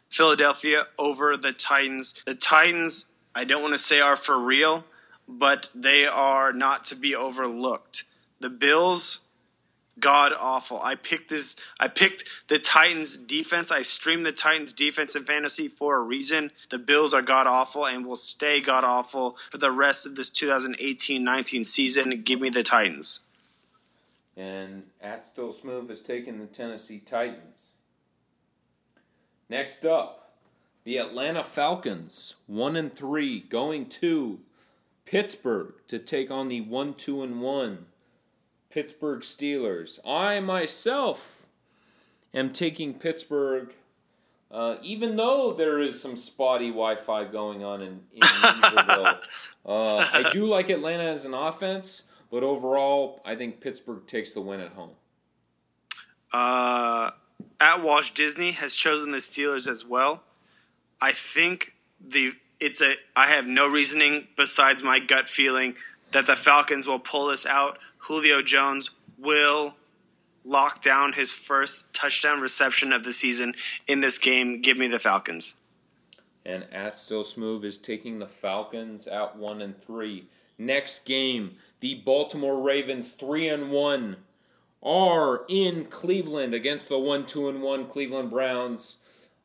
[0.10, 2.24] Philadelphia over the Titans.
[2.26, 3.06] The Titans,
[3.36, 4.86] I don't want to say are for real,
[5.28, 8.06] but they are not to be overlooked.
[8.40, 9.20] The Bills
[10.00, 10.82] god awful.
[10.82, 11.56] I picked this.
[11.80, 13.72] I picked the Titans defense.
[13.72, 16.52] I streamed the Titans defense in fantasy for a reason.
[16.70, 20.30] The Bills are god awful and will stay god awful for the rest of this
[20.30, 22.22] 2018-19 season.
[22.24, 23.22] Give me the Titans.
[24.36, 27.72] And at Still Smooth has taken the Tennessee Titans.
[29.50, 30.34] Next up,
[30.84, 34.40] the Atlanta Falcons, one and three, going to
[35.06, 37.88] Pittsburgh to take on the one, two, and one
[38.72, 40.00] Pittsburgh Steelers.
[40.06, 41.48] I myself
[42.34, 43.74] am taking Pittsburgh,
[44.52, 49.16] uh, even though there is some spotty Wi Fi going on in, in uh,
[49.66, 54.60] I do like Atlanta as an offense, but overall, I think Pittsburgh takes the win
[54.60, 54.92] at home.
[56.32, 57.12] Uh,
[57.60, 60.24] at Walsh Disney has chosen the Steelers as well.
[61.02, 65.76] I think the it's a I have no reasoning besides my gut feeling
[66.12, 67.80] that the Falcons will pull this out.
[68.00, 69.76] Julio Jones will
[70.44, 73.54] lock down his first touchdown reception of the season
[73.88, 74.62] in this game.
[74.62, 75.56] Give me the Falcons.
[76.46, 80.28] And at Still Smooth is taking the Falcons at one and three.
[80.58, 84.18] Next game, the Baltimore Ravens three and one
[84.82, 88.98] are in Cleveland against the one two and one Cleveland Browns.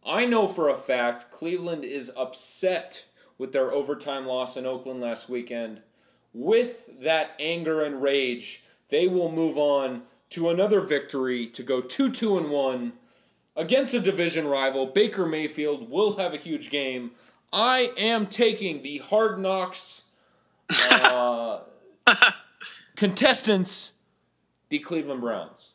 [0.06, 3.06] I know for a fact Cleveland is upset
[3.36, 5.82] with their overtime loss in Oakland last weekend
[6.34, 12.10] with that anger and rage, they will move on to another victory to go 2
[12.10, 12.92] 2 and 1
[13.56, 14.86] against a division rival.
[14.86, 17.12] Baker Mayfield will have a huge game.
[17.52, 20.02] I am taking the Hard Knocks
[20.90, 21.60] uh,
[22.96, 23.92] contestants,
[24.70, 25.70] the Cleveland Browns.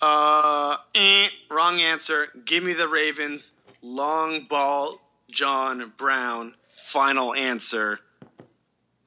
[0.00, 2.28] Uh, eh, wrong answer.
[2.44, 3.52] Give me the Ravens.
[3.82, 4.98] Long ball,
[5.30, 6.54] John Brown.
[6.76, 8.00] Final answer.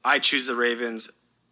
[0.06, 1.10] I choose the Ravens.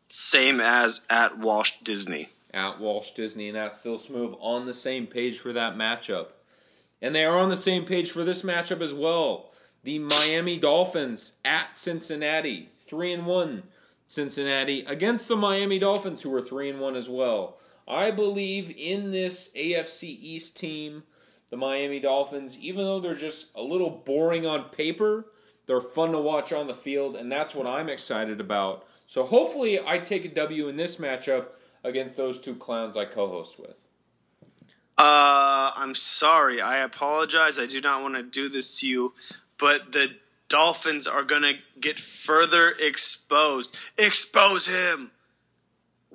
[0.08, 2.28] Same as at Walsh Disney.
[2.52, 6.28] At Walsh Disney and at Still Smooth on the same page for that matchup.
[7.02, 9.50] And they are on the same page for this matchup as well.
[9.82, 13.64] The Miami Dolphins at Cincinnati, 3 and 1
[14.06, 17.58] Cincinnati against the Miami Dolphins who are 3 and 1 as well.
[17.88, 21.02] I believe in this AFC East team,
[21.50, 25.26] the Miami Dolphins, even though they're just a little boring on paper,
[25.66, 28.86] they're fun to watch on the field, and that's what I'm excited about.
[29.06, 31.46] So hopefully, I take a W in this matchup
[31.82, 33.74] against those two clowns I co host with.
[34.96, 36.60] Uh, I'm sorry.
[36.60, 37.58] I apologize.
[37.58, 39.14] I do not want to do this to you,
[39.58, 40.16] but the
[40.48, 43.76] Dolphins are going to get further exposed.
[43.98, 45.10] Expose him!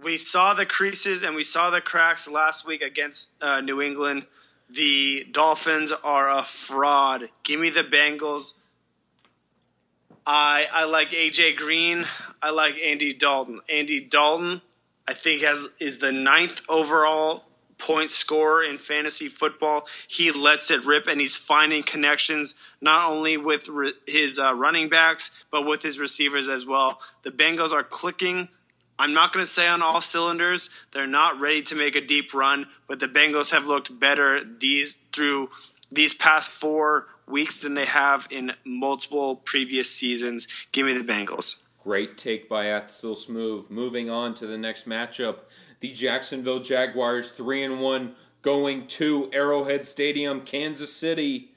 [0.02, 4.26] We saw the creases and we saw the cracks last week against uh, New England.
[4.70, 7.30] The Dolphins are a fraud.
[7.44, 8.54] Give me the Bengals.
[10.32, 12.06] I I like AJ Green.
[12.40, 13.62] I like Andy Dalton.
[13.68, 14.62] Andy Dalton,
[15.08, 17.46] I think has is the ninth overall
[17.80, 19.88] point scorer in fantasy football.
[20.08, 24.88] He lets it rip, and he's finding connections not only with re- his uh, running
[24.88, 27.02] backs but with his receivers as well.
[27.24, 28.50] The Bengals are clicking.
[29.00, 30.70] I'm not going to say on all cylinders.
[30.92, 34.98] They're not ready to make a deep run, but the Bengals have looked better these
[35.12, 35.50] through
[35.92, 40.48] these past four weeks than they have in multiple previous seasons.
[40.72, 41.62] Give me the Bengals.
[41.84, 43.70] Great take by At Still Smooth.
[43.70, 45.40] Moving on to the next matchup,
[45.80, 51.52] the Jacksonville Jaguars three and one going to Arrowhead Stadium, Kansas City,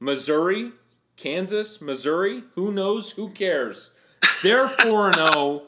[0.00, 0.72] Missouri,
[1.16, 2.44] Kansas, Missouri.
[2.54, 3.12] Who knows?
[3.12, 3.92] Who cares?
[4.42, 5.62] They're four and zero,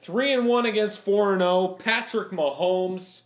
[0.00, 1.68] three and one against four and zero.
[1.68, 3.22] Patrick Mahomes.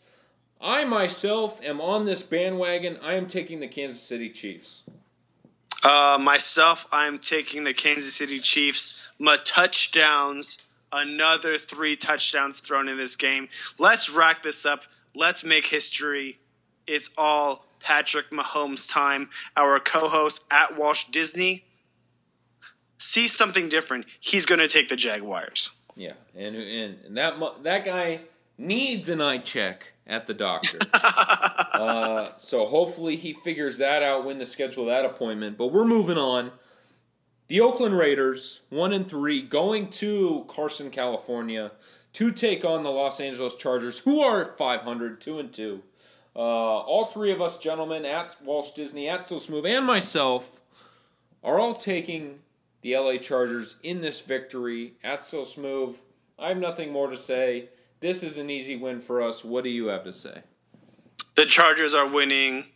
[0.61, 2.99] I myself am on this bandwagon.
[3.03, 4.83] I am taking the Kansas City Chiefs.
[5.83, 9.11] Uh, myself, I'm taking the Kansas City Chiefs.
[9.19, 13.49] My touchdowns, another three touchdowns thrown in this game.
[13.79, 14.83] Let's rack this up.
[15.15, 16.39] Let's make history.
[16.87, 19.29] It's all Patrick Mahomes time.
[19.57, 21.65] Our co-host at Walsh Disney
[22.99, 24.07] sees something different.
[24.21, 25.71] He's going to take the Jaguars.
[25.95, 28.21] Yeah, and and that that guy
[28.59, 30.79] needs an eye check at the doctor.
[30.95, 35.57] uh, so hopefully he figures that out when to schedule that appointment.
[35.57, 36.53] But we're moving on.
[37.49, 41.73] The Oakland Raiders, one and three, going to Carson, California,
[42.15, 45.83] to take on the Los Angeles Chargers, who are 500, two and two.
[46.35, 50.61] Uh, all three of us gentlemen at Walsh Disney, at So Smooth, and myself
[51.43, 52.41] are all taking
[52.83, 55.99] the LA Chargers in this victory at So Smooth.
[56.39, 57.69] I have nothing more to say.
[58.01, 59.45] This is an easy win for us.
[59.45, 60.43] What do you have to say?
[61.35, 62.67] The Chargers are winning.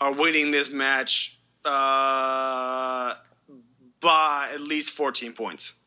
[0.00, 3.14] Are winning this match uh,
[4.00, 5.80] by at least 14 points.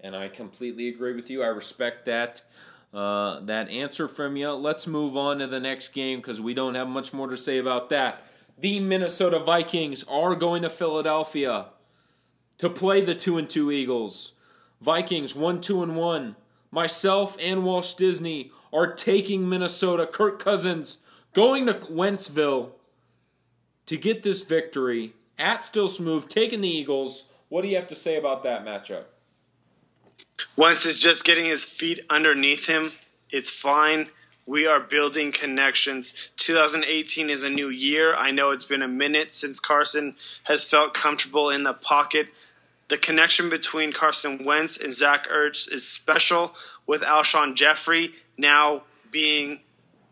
[0.00, 1.42] And I completely agree with you.
[1.42, 2.42] I respect that
[2.92, 4.50] uh, that answer from you.
[4.52, 7.58] Let's move on to the next game because we don't have much more to say
[7.58, 8.24] about that.
[8.58, 11.66] The Minnesota Vikings are going to Philadelphia
[12.58, 14.32] to play the two and two Eagles.
[14.80, 16.36] Vikings one two and one.
[16.70, 20.06] Myself and Walsh Disney are taking Minnesota.
[20.06, 20.98] Kirk Cousins
[21.32, 22.70] going to Wentzville
[23.86, 27.24] to get this victory at Still Smooth, taking the Eagles.
[27.48, 29.04] What do you have to say about that matchup?
[30.56, 32.92] Wentz is just getting his feet underneath him.
[33.30, 34.08] It's fine.
[34.46, 36.30] We are building connections.
[36.36, 38.14] 2018 is a new year.
[38.14, 40.14] I know it's been a minute since Carson
[40.44, 42.28] has felt comfortable in the pocket.
[42.88, 46.54] The connection between Carson Wentz and Zach Ertz is special,
[46.86, 49.60] with Alshon Jeffery now being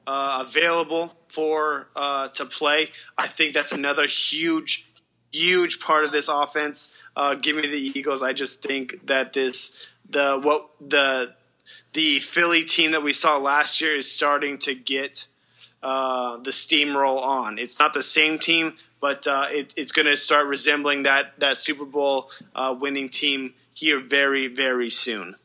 [0.07, 2.91] uh, available for uh, to play.
[3.17, 4.91] I think that's another huge,
[5.33, 6.95] huge part of this offense.
[7.17, 8.23] Uh, give me the Eagles.
[8.23, 11.35] I just think that this the what the
[11.93, 15.29] the Philly team that we saw last year is starting to get
[15.83, 17.59] uh, the steamroll on.
[17.59, 18.75] It's not the same team,
[19.05, 23.53] but uh, it, it's going to start resembling that that Super Bowl uh, winning team
[23.75, 25.37] here very very soon.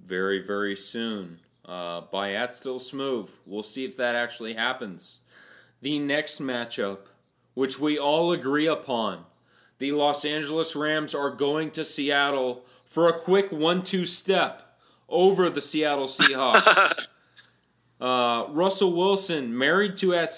[0.00, 1.38] Very very soon.
[1.64, 3.30] Uh, by at still smooth.
[3.46, 5.18] We'll see if that actually happens.
[5.82, 6.98] The next matchup,
[7.54, 9.24] which we all agree upon,
[9.78, 14.76] the Los Angeles Rams are going to Seattle for a quick one-two step
[15.08, 17.06] over the Seattle Seahawks.
[18.00, 20.34] Uh, Russell Wilson, married to at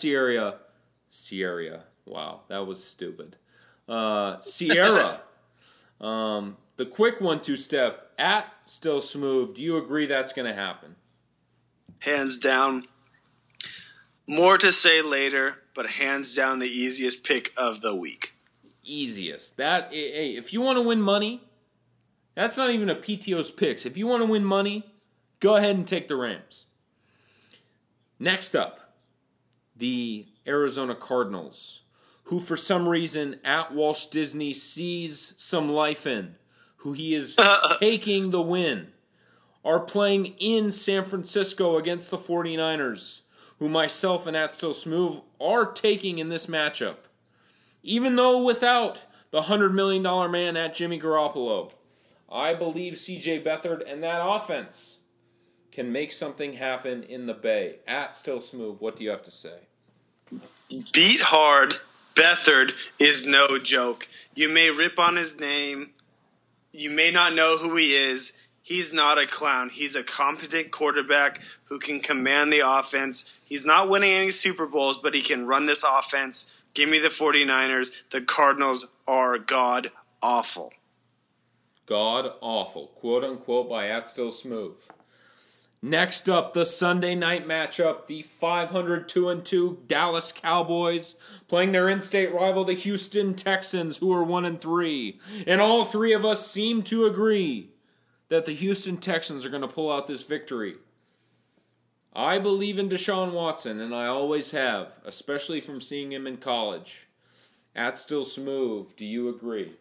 [1.12, 1.84] Ciara.
[2.06, 3.36] Wow, that was stupid.
[3.88, 5.06] Uh, Ciara.
[6.00, 9.54] um, the quick one two step at Still Smooth.
[9.54, 10.96] Do you agree that's going to happen?
[12.00, 12.86] Hands down.
[14.26, 18.34] More to say later, but hands down the easiest pick of the week.
[18.82, 19.56] Easiest.
[19.58, 21.42] That hey, if you want to win money,
[22.34, 23.84] that's not even a PTO's picks.
[23.84, 24.94] If you want to win money,
[25.40, 26.66] go ahead and take the Rams.
[28.18, 28.94] Next up,
[29.76, 31.82] the Arizona Cardinals,
[32.24, 36.36] who for some reason at Walsh Disney sees some life in,
[36.78, 37.36] who he is
[37.80, 38.88] taking the win,
[39.64, 43.20] are playing in San Francisco against the 49ers,
[43.58, 46.96] who myself and At Still Smooth are taking in this matchup.
[47.82, 51.72] Even though without the $100 million man at Jimmy Garoppolo,
[52.30, 54.98] I believe CJ Beathard and that offense
[55.70, 57.76] can make something happen in the Bay.
[57.86, 59.68] At Still Smooth, what do you have to say?
[60.92, 61.76] Beat hard.
[62.14, 64.08] Beathard is no joke.
[64.34, 65.90] You may rip on his name.
[66.72, 68.32] You may not know who he is.
[68.62, 69.70] He's not a clown.
[69.70, 73.32] He's a competent quarterback who can command the offense.
[73.44, 76.54] He's not winning any Super Bowls, but he can run this offense.
[76.72, 77.90] Give me the 49ers.
[78.10, 79.90] The Cardinals are god
[80.22, 80.72] awful.
[81.84, 84.76] God awful, quote unquote, by At Still Smooth.
[85.84, 91.16] Next up, the Sunday night matchup: the 502 and 2 Dallas Cowboys
[91.48, 95.18] playing their in-state rival, the Houston Texans, who are 1 and 3.
[95.44, 97.72] And all three of us seem to agree
[98.28, 100.76] that the Houston Texans are going to pull out this victory.
[102.14, 107.08] I believe in Deshaun Watson, and I always have, especially from seeing him in college.
[107.74, 109.72] At Still Smooth, do you agree?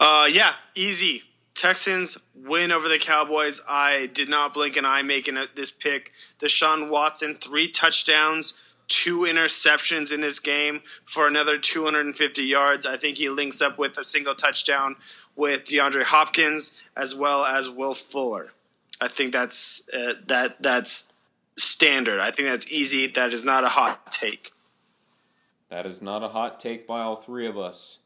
[0.00, 1.24] Uh, yeah, easy.
[1.54, 3.60] Texans win over the Cowboys.
[3.68, 6.12] I did not blink an eye making this pick.
[6.40, 8.54] Deshaun Watson, three touchdowns,
[8.88, 12.86] two interceptions in this game for another 250 yards.
[12.86, 14.96] I think he links up with a single touchdown
[15.36, 18.52] with DeAndre Hopkins as well as Will Fuller.
[19.00, 21.12] I think that's uh, that that's
[21.56, 22.20] standard.
[22.20, 23.06] I think that's easy.
[23.06, 24.50] That is not a hot take.
[25.70, 27.98] That is not a hot take by all three of us.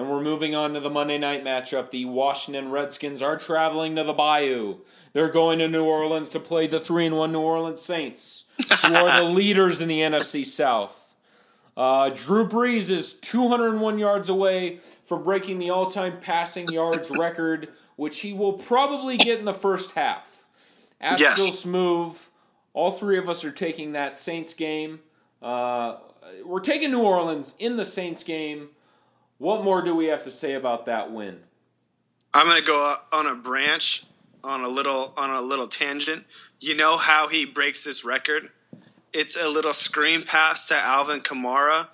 [0.00, 1.90] And we're moving on to the Monday night matchup.
[1.90, 4.78] The Washington Redskins are traveling to the Bayou.
[5.12, 8.44] They're going to New Orleans to play the 3 and 1 New Orleans Saints,
[8.86, 11.14] who are the leaders in the NFC South.
[11.76, 17.68] Uh, Drew Brees is 201 yards away from breaking the all time passing yards record,
[17.96, 20.44] which he will probably get in the first half.
[20.98, 21.34] At Yes.
[21.34, 22.16] Still Smooth,
[22.72, 25.00] all three of us are taking that Saints game.
[25.42, 25.96] Uh,
[26.42, 28.70] we're taking New Orleans in the Saints game.
[29.40, 31.40] What more do we have to say about that win?
[32.34, 34.04] I'm gonna go on a branch,
[34.44, 36.26] on a little on a little tangent.
[36.60, 38.50] You know how he breaks this record?
[39.14, 41.88] It's a little screen pass to Alvin Kamara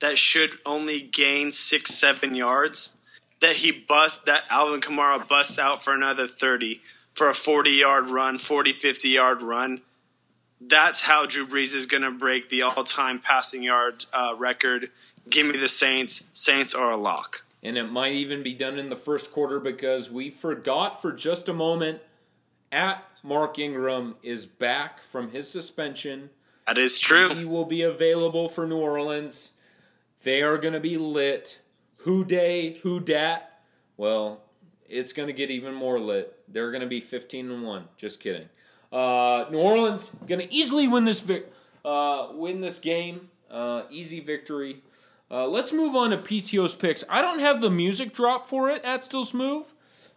[0.00, 2.90] that should only gain six seven yards.
[3.40, 6.82] That he bust that Alvin Kamara busts out for another thirty
[7.14, 9.80] for a forty yard run, 40, 50 yard run.
[10.60, 14.90] That's how Drew Brees is gonna break the all time passing yard uh, record.
[15.28, 16.30] Give me the Saints.
[16.32, 17.44] Saints are a lock.
[17.62, 21.48] And it might even be done in the first quarter because we forgot for just
[21.48, 22.00] a moment
[22.70, 26.30] at Mark Ingram is back from his suspension.
[26.66, 27.30] That is true.
[27.30, 29.54] He will be available for New Orleans.
[30.22, 31.58] They are going to be lit.
[31.98, 33.60] Who day, who dat?
[33.96, 34.42] Well,
[34.88, 36.38] it's going to get even more lit.
[36.48, 37.84] They're going to be 15 and 1.
[37.96, 38.48] Just kidding.
[38.92, 41.52] Uh, New Orleans going to easily win this vic-
[41.84, 43.30] uh, win this game.
[43.50, 44.82] Uh, easy victory.
[45.30, 47.02] Uh, let's move on to PTO's picks.
[47.10, 49.66] I don't have the music drop for it at Still Smooth.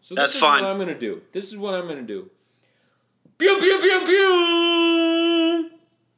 [0.01, 0.61] So this That's is fine.
[0.63, 1.21] what I'm going to do.
[1.31, 2.29] This is what I'm going to do.
[3.37, 5.69] Pew, pew, pew, pew!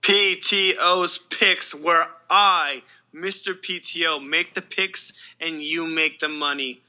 [0.02, 3.54] PTO's picks, where I, Mr.
[3.54, 6.82] PTO, make the picks and you make the money.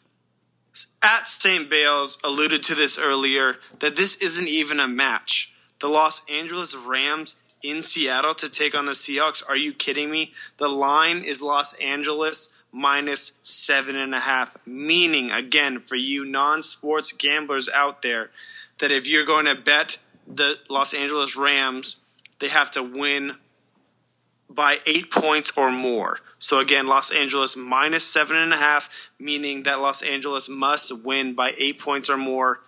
[1.03, 1.69] At St.
[1.69, 5.53] Bayles alluded to this earlier that this isn't even a match.
[5.81, 9.43] The Los Angeles Rams in Seattle to take on the Seahawks.
[9.49, 10.33] Are you kidding me?
[10.59, 14.57] The line is Los Angeles minus seven and a half.
[14.67, 18.31] Meaning, again, for you non sports gamblers out there,
[18.79, 21.97] that if you're going to bet the Los Angeles Rams,
[22.39, 23.37] they have to win
[24.49, 26.19] by eight points or more.
[26.39, 31.35] So again, Los Angeles minus seven and a half, meaning that Los Angeles must win
[31.35, 32.61] by eight points or more.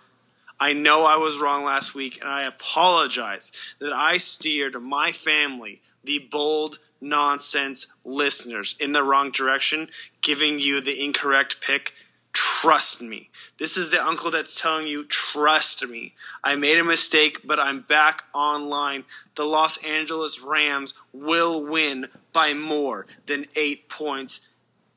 [0.59, 5.81] I know I was wrong last week, and I apologize that I steered my family,
[6.03, 9.89] the bold nonsense listeners, in the wrong direction,
[10.21, 11.93] giving you the incorrect pick
[12.35, 13.29] Trust me.
[13.59, 16.15] This is the uncle that's telling you, trust me.
[16.43, 19.05] I made a mistake, but I'm back online.
[19.35, 24.45] The Los Angeles Rams will win by more than eight points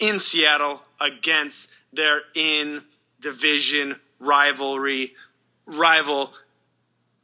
[0.01, 2.83] in Seattle against their in
[3.21, 5.15] division rivalry
[5.69, 6.33] rival,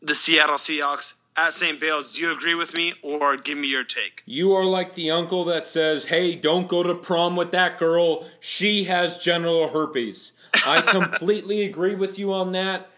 [0.01, 1.81] the Seattle Seahawks at St.
[1.81, 2.15] Bayles.
[2.15, 4.23] Do you agree with me or give me your take?
[4.27, 8.27] You are like the uncle that says, hey, don't go to prom with that girl.
[8.41, 10.33] She has genital herpes.
[10.67, 12.91] I completely agree with you on that.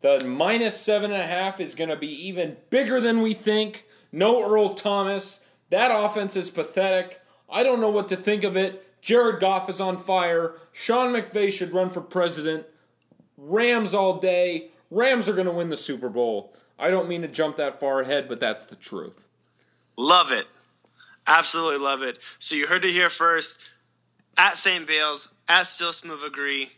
[0.00, 3.86] The minus seven and a half is going to be even bigger than we think.
[4.12, 5.40] No Earl Thomas.
[5.70, 7.20] That offense is pathetic.
[7.48, 8.82] I don't know what to think of it.
[9.00, 10.54] Jared Goff is on fire.
[10.72, 12.66] Sean McVay should run for president.
[13.36, 14.70] Rams all day.
[14.94, 16.54] Rams are going to win the Super Bowl.
[16.78, 19.26] I don't mean to jump that far ahead, but that's the truth.
[19.96, 20.46] Love it.
[21.26, 22.18] Absolutely love it.
[22.38, 23.58] So you heard it here first.
[24.36, 24.86] At St.
[24.86, 26.70] Bayles, at Still Smooth Agree,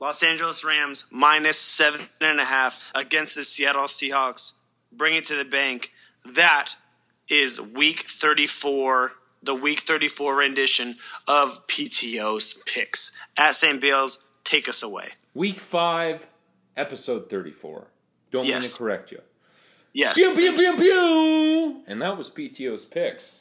[0.00, 4.52] Los Angeles Rams minus seven and a half against the Seattle Seahawks.
[4.92, 5.92] Bring it to the bank.
[6.24, 6.74] That
[7.28, 9.12] is week 34,
[9.42, 10.96] the week 34 rendition
[11.26, 13.16] of PTO's picks.
[13.36, 13.80] At St.
[13.80, 15.10] Bayles, take us away.
[15.34, 16.28] Week 5,
[16.78, 17.88] episode 34.
[18.30, 18.62] Don't yes.
[18.62, 19.20] mean to correct you.
[19.92, 20.16] Yes.
[20.16, 21.82] Pew, pew, pew, pew.
[21.86, 23.40] And that was PTO's picks.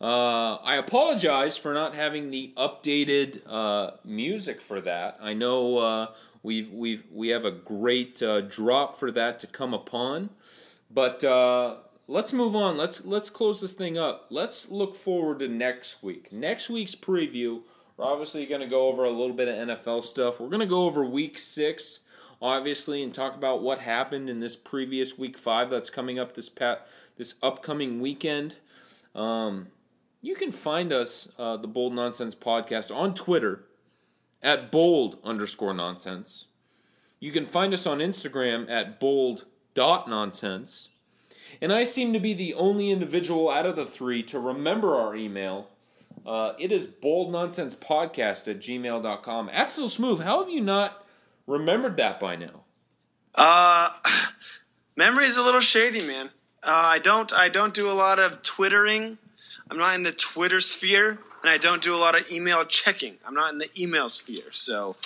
[0.00, 5.18] Uh, I apologize for not having the updated uh, music for that.
[5.20, 6.06] I know uh,
[6.42, 10.30] we've we've we have a great uh, drop for that to come upon,
[10.90, 11.76] but uh,
[12.08, 12.78] let's move on.
[12.78, 14.28] Let's let's close this thing up.
[14.30, 16.32] Let's look forward to next week.
[16.32, 17.60] Next week's preview.
[17.98, 20.40] We're obviously going to go over a little bit of NFL stuff.
[20.40, 22.00] We're going to go over Week Six
[22.40, 26.48] obviously, and talk about what happened in this previous week five that's coming up this
[26.48, 26.86] pat
[27.16, 28.56] this upcoming weekend.
[29.14, 29.68] Um,
[30.22, 33.64] you can find us, uh, the Bold Nonsense Podcast, on Twitter
[34.42, 36.46] at bold underscore nonsense.
[37.18, 39.44] You can find us on Instagram at bold
[39.74, 40.88] dot nonsense.
[41.60, 45.14] And I seem to be the only individual out of the three to remember our
[45.14, 45.68] email.
[46.24, 49.50] Uh, it is boldnonsensepodcast at gmail.com.
[49.68, 50.99] Still Smooth, how have you not
[51.50, 52.62] remembered that by now?
[53.34, 53.90] Uh,
[54.96, 56.30] memory is a little shady, man.
[56.62, 59.18] Uh, I don't I don't do a lot of twittering.
[59.70, 63.16] I'm not in the Twitter sphere, and I don't do a lot of email checking.
[63.26, 64.96] I'm not in the email sphere, so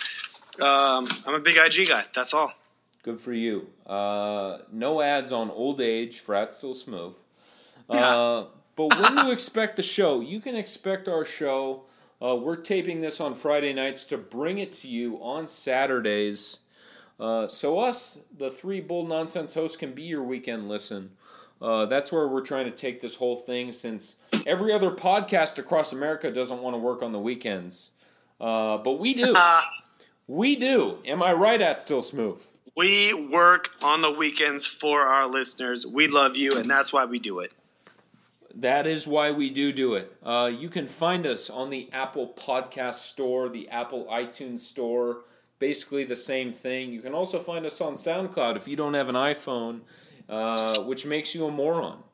[0.60, 2.04] um, I'm a big IG guy.
[2.14, 2.52] That's all.
[3.02, 3.68] Good for you.
[3.86, 6.20] Uh, no ads on old age.
[6.20, 7.14] Frat still smooth.
[7.90, 8.16] Yeah.
[8.16, 8.46] Uh,
[8.76, 11.82] but when you expect the show, you can expect our show
[12.24, 16.58] uh, we're taping this on Friday nights to bring it to you on Saturdays.
[17.20, 21.10] Uh, so, us, the three Bold Nonsense hosts, can be your weekend listen.
[21.60, 25.92] Uh, that's where we're trying to take this whole thing since every other podcast across
[25.92, 27.90] America doesn't want to work on the weekends.
[28.40, 29.36] Uh, but we do.
[30.26, 30.98] we do.
[31.04, 32.40] Am I right at Still Smooth?
[32.76, 35.86] We work on the weekends for our listeners.
[35.86, 37.52] We love you, and that's why we do it.
[38.56, 40.16] That is why we do do it.
[40.22, 45.22] Uh, you can find us on the Apple Podcast Store, the Apple iTunes Store,
[45.58, 46.92] basically the same thing.
[46.92, 49.80] You can also find us on SoundCloud if you don't have an iPhone,
[50.28, 52.04] uh, which makes you a moron.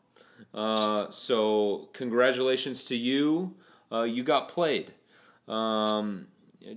[0.54, 3.54] Uh, so, congratulations to you.
[3.92, 4.94] Uh, you got played.
[5.46, 6.28] Um,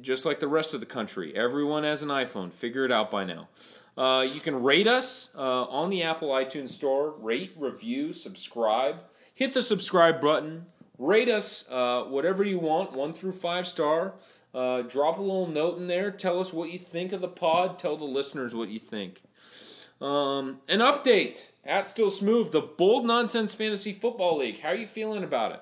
[0.01, 1.33] just like the rest of the country.
[1.35, 2.51] Everyone has an iPhone.
[2.51, 3.47] Figure it out by now.
[3.95, 7.15] Uh, you can rate us uh, on the Apple iTunes Store.
[7.17, 8.97] Rate, review, subscribe
[9.33, 14.13] hit the subscribe button, rate us uh, whatever you want, one through five star.
[14.53, 16.11] Uh, drop a little note in there.
[16.11, 17.79] Tell us what you think of the pod.
[17.79, 19.21] Tell the listeners what you think.
[19.99, 24.59] Um, an update at Still Smooth, the Bold Nonsense Fantasy Football League.
[24.59, 25.61] How are you feeling about it?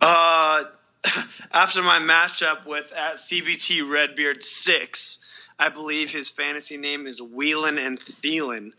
[0.00, 0.64] Uh,
[1.52, 7.78] after my matchup with at CBT Redbeard six, I believe his fantasy name is Wheelan
[7.78, 8.72] and Thielen.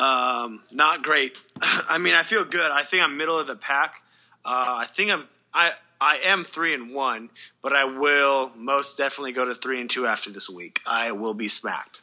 [0.00, 1.36] Um, not great.
[1.62, 2.70] I mean, I feel good.
[2.70, 4.02] I think I'm middle of the pack.
[4.44, 7.28] Uh, I think I'm I I am three and one,
[7.62, 10.80] but I will most definitely go to three and two after this week.
[10.86, 12.00] I will be smacked.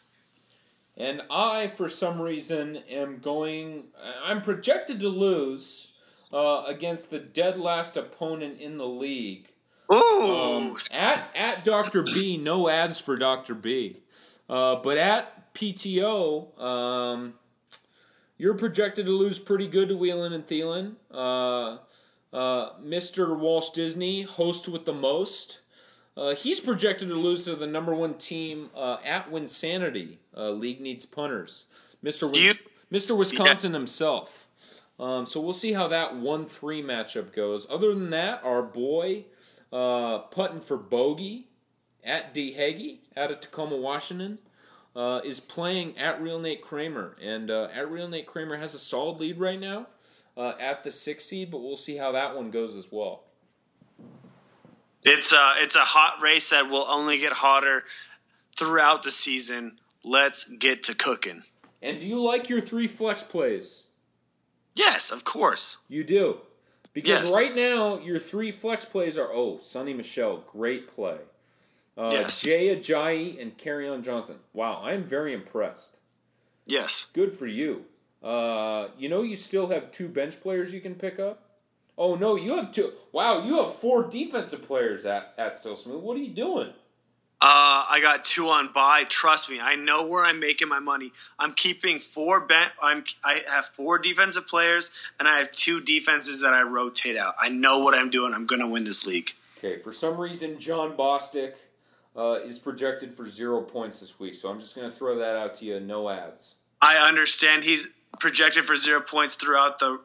[0.95, 3.86] And I, for some reason, am going.
[4.24, 5.88] I'm projected to lose
[6.32, 9.49] uh, against the dead last opponent in the league.
[9.91, 10.68] Ooh!
[10.72, 14.02] Um, at at Doctor B, no ads for Doctor B,
[14.49, 16.60] uh, but at PTO.
[16.61, 17.34] Um,
[18.38, 20.95] you're projected to lose pretty good to Wheelan and Thielen.
[21.11, 21.77] Uh,
[22.35, 23.38] uh, Mr.
[23.38, 25.59] Walsh Disney, host with the most.
[26.15, 30.18] Uh, he's projected to lose to the number one team uh, at Winsanity.
[30.35, 31.65] Uh, league needs punters.
[32.03, 32.31] Mr.
[32.31, 32.55] Win-
[32.91, 33.15] Mr.
[33.15, 33.80] Wisconsin yeah.
[33.80, 34.47] himself.
[34.99, 37.68] Um, so we'll see how that 1 3 matchup goes.
[37.69, 39.26] Other than that, our boy
[39.72, 41.49] uh, putting for Bogey
[42.03, 44.39] at D Hagee out of Tacoma, Washington,
[44.98, 48.80] uh, is playing at Real Nate Kramer, and uh, at Real Nate Kramer has a
[48.80, 49.86] solid lead right now
[50.36, 53.24] uh, at the six seed, but we'll see how that one goes as well.
[55.03, 57.84] It's a it's a hot race that will only get hotter
[58.57, 59.80] throughout the season.
[60.03, 61.44] Let's get to cooking.
[61.82, 63.84] And do you like your three flex plays?
[64.76, 65.86] Yes, of course.
[65.88, 66.40] You do.
[66.91, 67.34] Because Yes.
[67.34, 71.19] right now, your three flex plays are oh, Sony Michel, great play.
[71.98, 72.41] Uh, Yes.
[72.41, 73.53] Jay Ajayi and
[73.90, 74.38] on Johnson.
[74.53, 75.98] Wow, I'm very impressed.
[76.65, 77.10] Yes.
[77.14, 77.86] Good for you.
[78.24, 81.44] Uh, you know, you still have two bench players you can pick up.
[81.98, 82.94] Oh no, you have two.
[83.11, 86.03] Wow, you have four defensive players at at Still Smooth.
[86.03, 86.69] What are you doing?
[87.40, 89.03] Uh, I got two on buy.
[89.07, 91.11] Trust me, I know where I'm making my money.
[91.38, 96.41] I'm keeping four ben- I'm I have four defensive players and I have two defenses
[96.41, 97.36] that I rotate out.
[97.40, 98.34] I know what I'm doing.
[98.34, 99.34] I'm gonna win this league.
[99.57, 101.53] Okay, for some reason, Jon Bostic
[102.18, 105.35] uh, is projected for zero points this week, so I'm just going to throw that
[105.35, 105.80] out to you.
[105.80, 106.56] No ads.
[106.81, 110.02] I understand he's projected for zero points throughout the.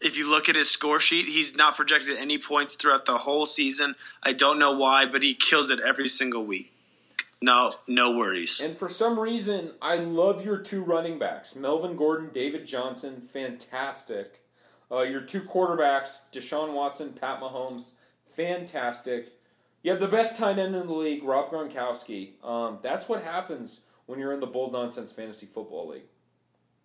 [0.00, 3.46] If you look at his score sheet, he's not projected any points throughout the whole
[3.46, 3.96] season.
[4.22, 6.72] I don't know why, but he kills it every single week.
[7.40, 8.60] No, no worries.
[8.60, 14.42] And for some reason, I love your two running backs, Melvin Gordon, David Johnson, fantastic.
[14.90, 17.92] Uh, your two quarterbacks, Deshaun Watson, Pat Mahomes,
[18.36, 19.32] fantastic.
[19.82, 22.42] You have the best tight end in the league, Rob Gronkowski.
[22.44, 26.04] Um, that's what happens when you're in the Bold Nonsense Fantasy Football League.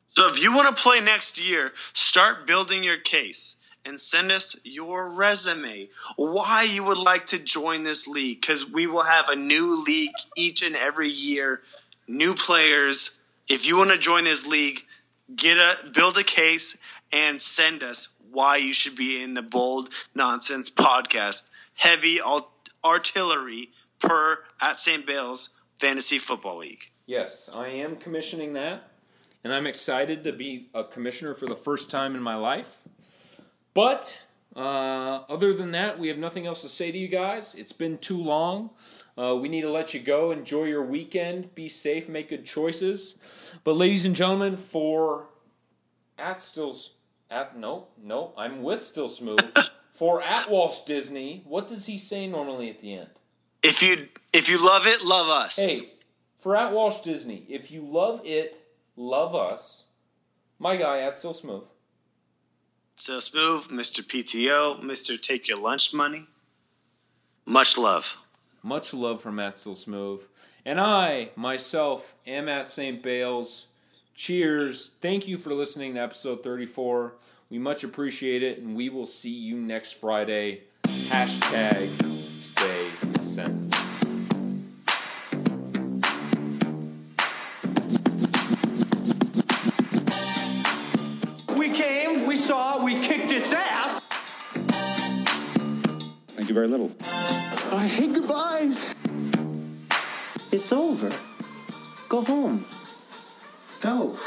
[0.08, 4.56] So if you want to play next year, start building your case and send us
[4.64, 5.90] your resume.
[6.16, 10.12] Why you would like to join this league cuz we will have a new league
[10.36, 11.62] each and every year,
[12.08, 13.20] new players.
[13.48, 14.86] If you want to join this league,
[15.36, 16.78] get a build a case
[17.12, 21.50] and send us why you should be in the bold nonsense podcast.
[21.76, 22.52] Heavy alt-
[22.84, 25.06] artillery per at St.
[25.06, 26.92] Bayles' Fantasy Football League.
[27.06, 28.92] Yes, I am commissioning that,
[29.44, 32.84] and I'm excited to be a commissioner for the first time in my life.
[33.74, 34.18] But
[34.56, 37.56] uh, other than that, we have nothing else to say to you guys.
[37.56, 38.72] It's been too long.
[39.18, 40.32] Uh, we need to let you go.
[40.32, 41.54] Enjoy your weekend.
[41.56, 42.10] Be safe.
[42.10, 43.18] Make good choices.
[43.64, 45.28] But, ladies and gentlemen, for
[46.18, 46.94] at Stills
[47.30, 49.40] at no no, I'm with Still Smooth.
[49.98, 53.10] for at Walsh Disney, what does he say normally at the end?
[53.64, 55.58] If you if you love it, love us.
[55.58, 55.90] Hey,
[56.38, 58.56] for at Walsh Disney, if you love it,
[58.96, 59.86] love us.
[60.60, 61.64] My guy at Still Smooth.
[62.96, 64.02] So smooth, Mr.
[64.04, 65.22] PTO, Mr.
[65.22, 66.28] Take Your Lunch Money.
[67.46, 68.18] Much love.
[68.64, 70.22] Much love from Matt Still Smooth.
[70.66, 73.02] And I, myself, am at St.
[73.02, 73.68] Bayles.
[74.16, 74.94] Cheers.
[75.00, 77.14] Thank you for listening to episode 34.
[77.50, 80.64] We much appreciate it, and we will see you next Friday.
[80.84, 82.90] Hashtag stay
[83.22, 84.04] senseless.
[91.58, 94.02] We came, we saw, we kicked its ass.
[96.36, 96.92] Thank you very little.
[97.72, 98.94] I hate goodbyes.
[100.52, 101.14] It's over.
[102.10, 102.66] Go home.
[103.80, 104.18] Go.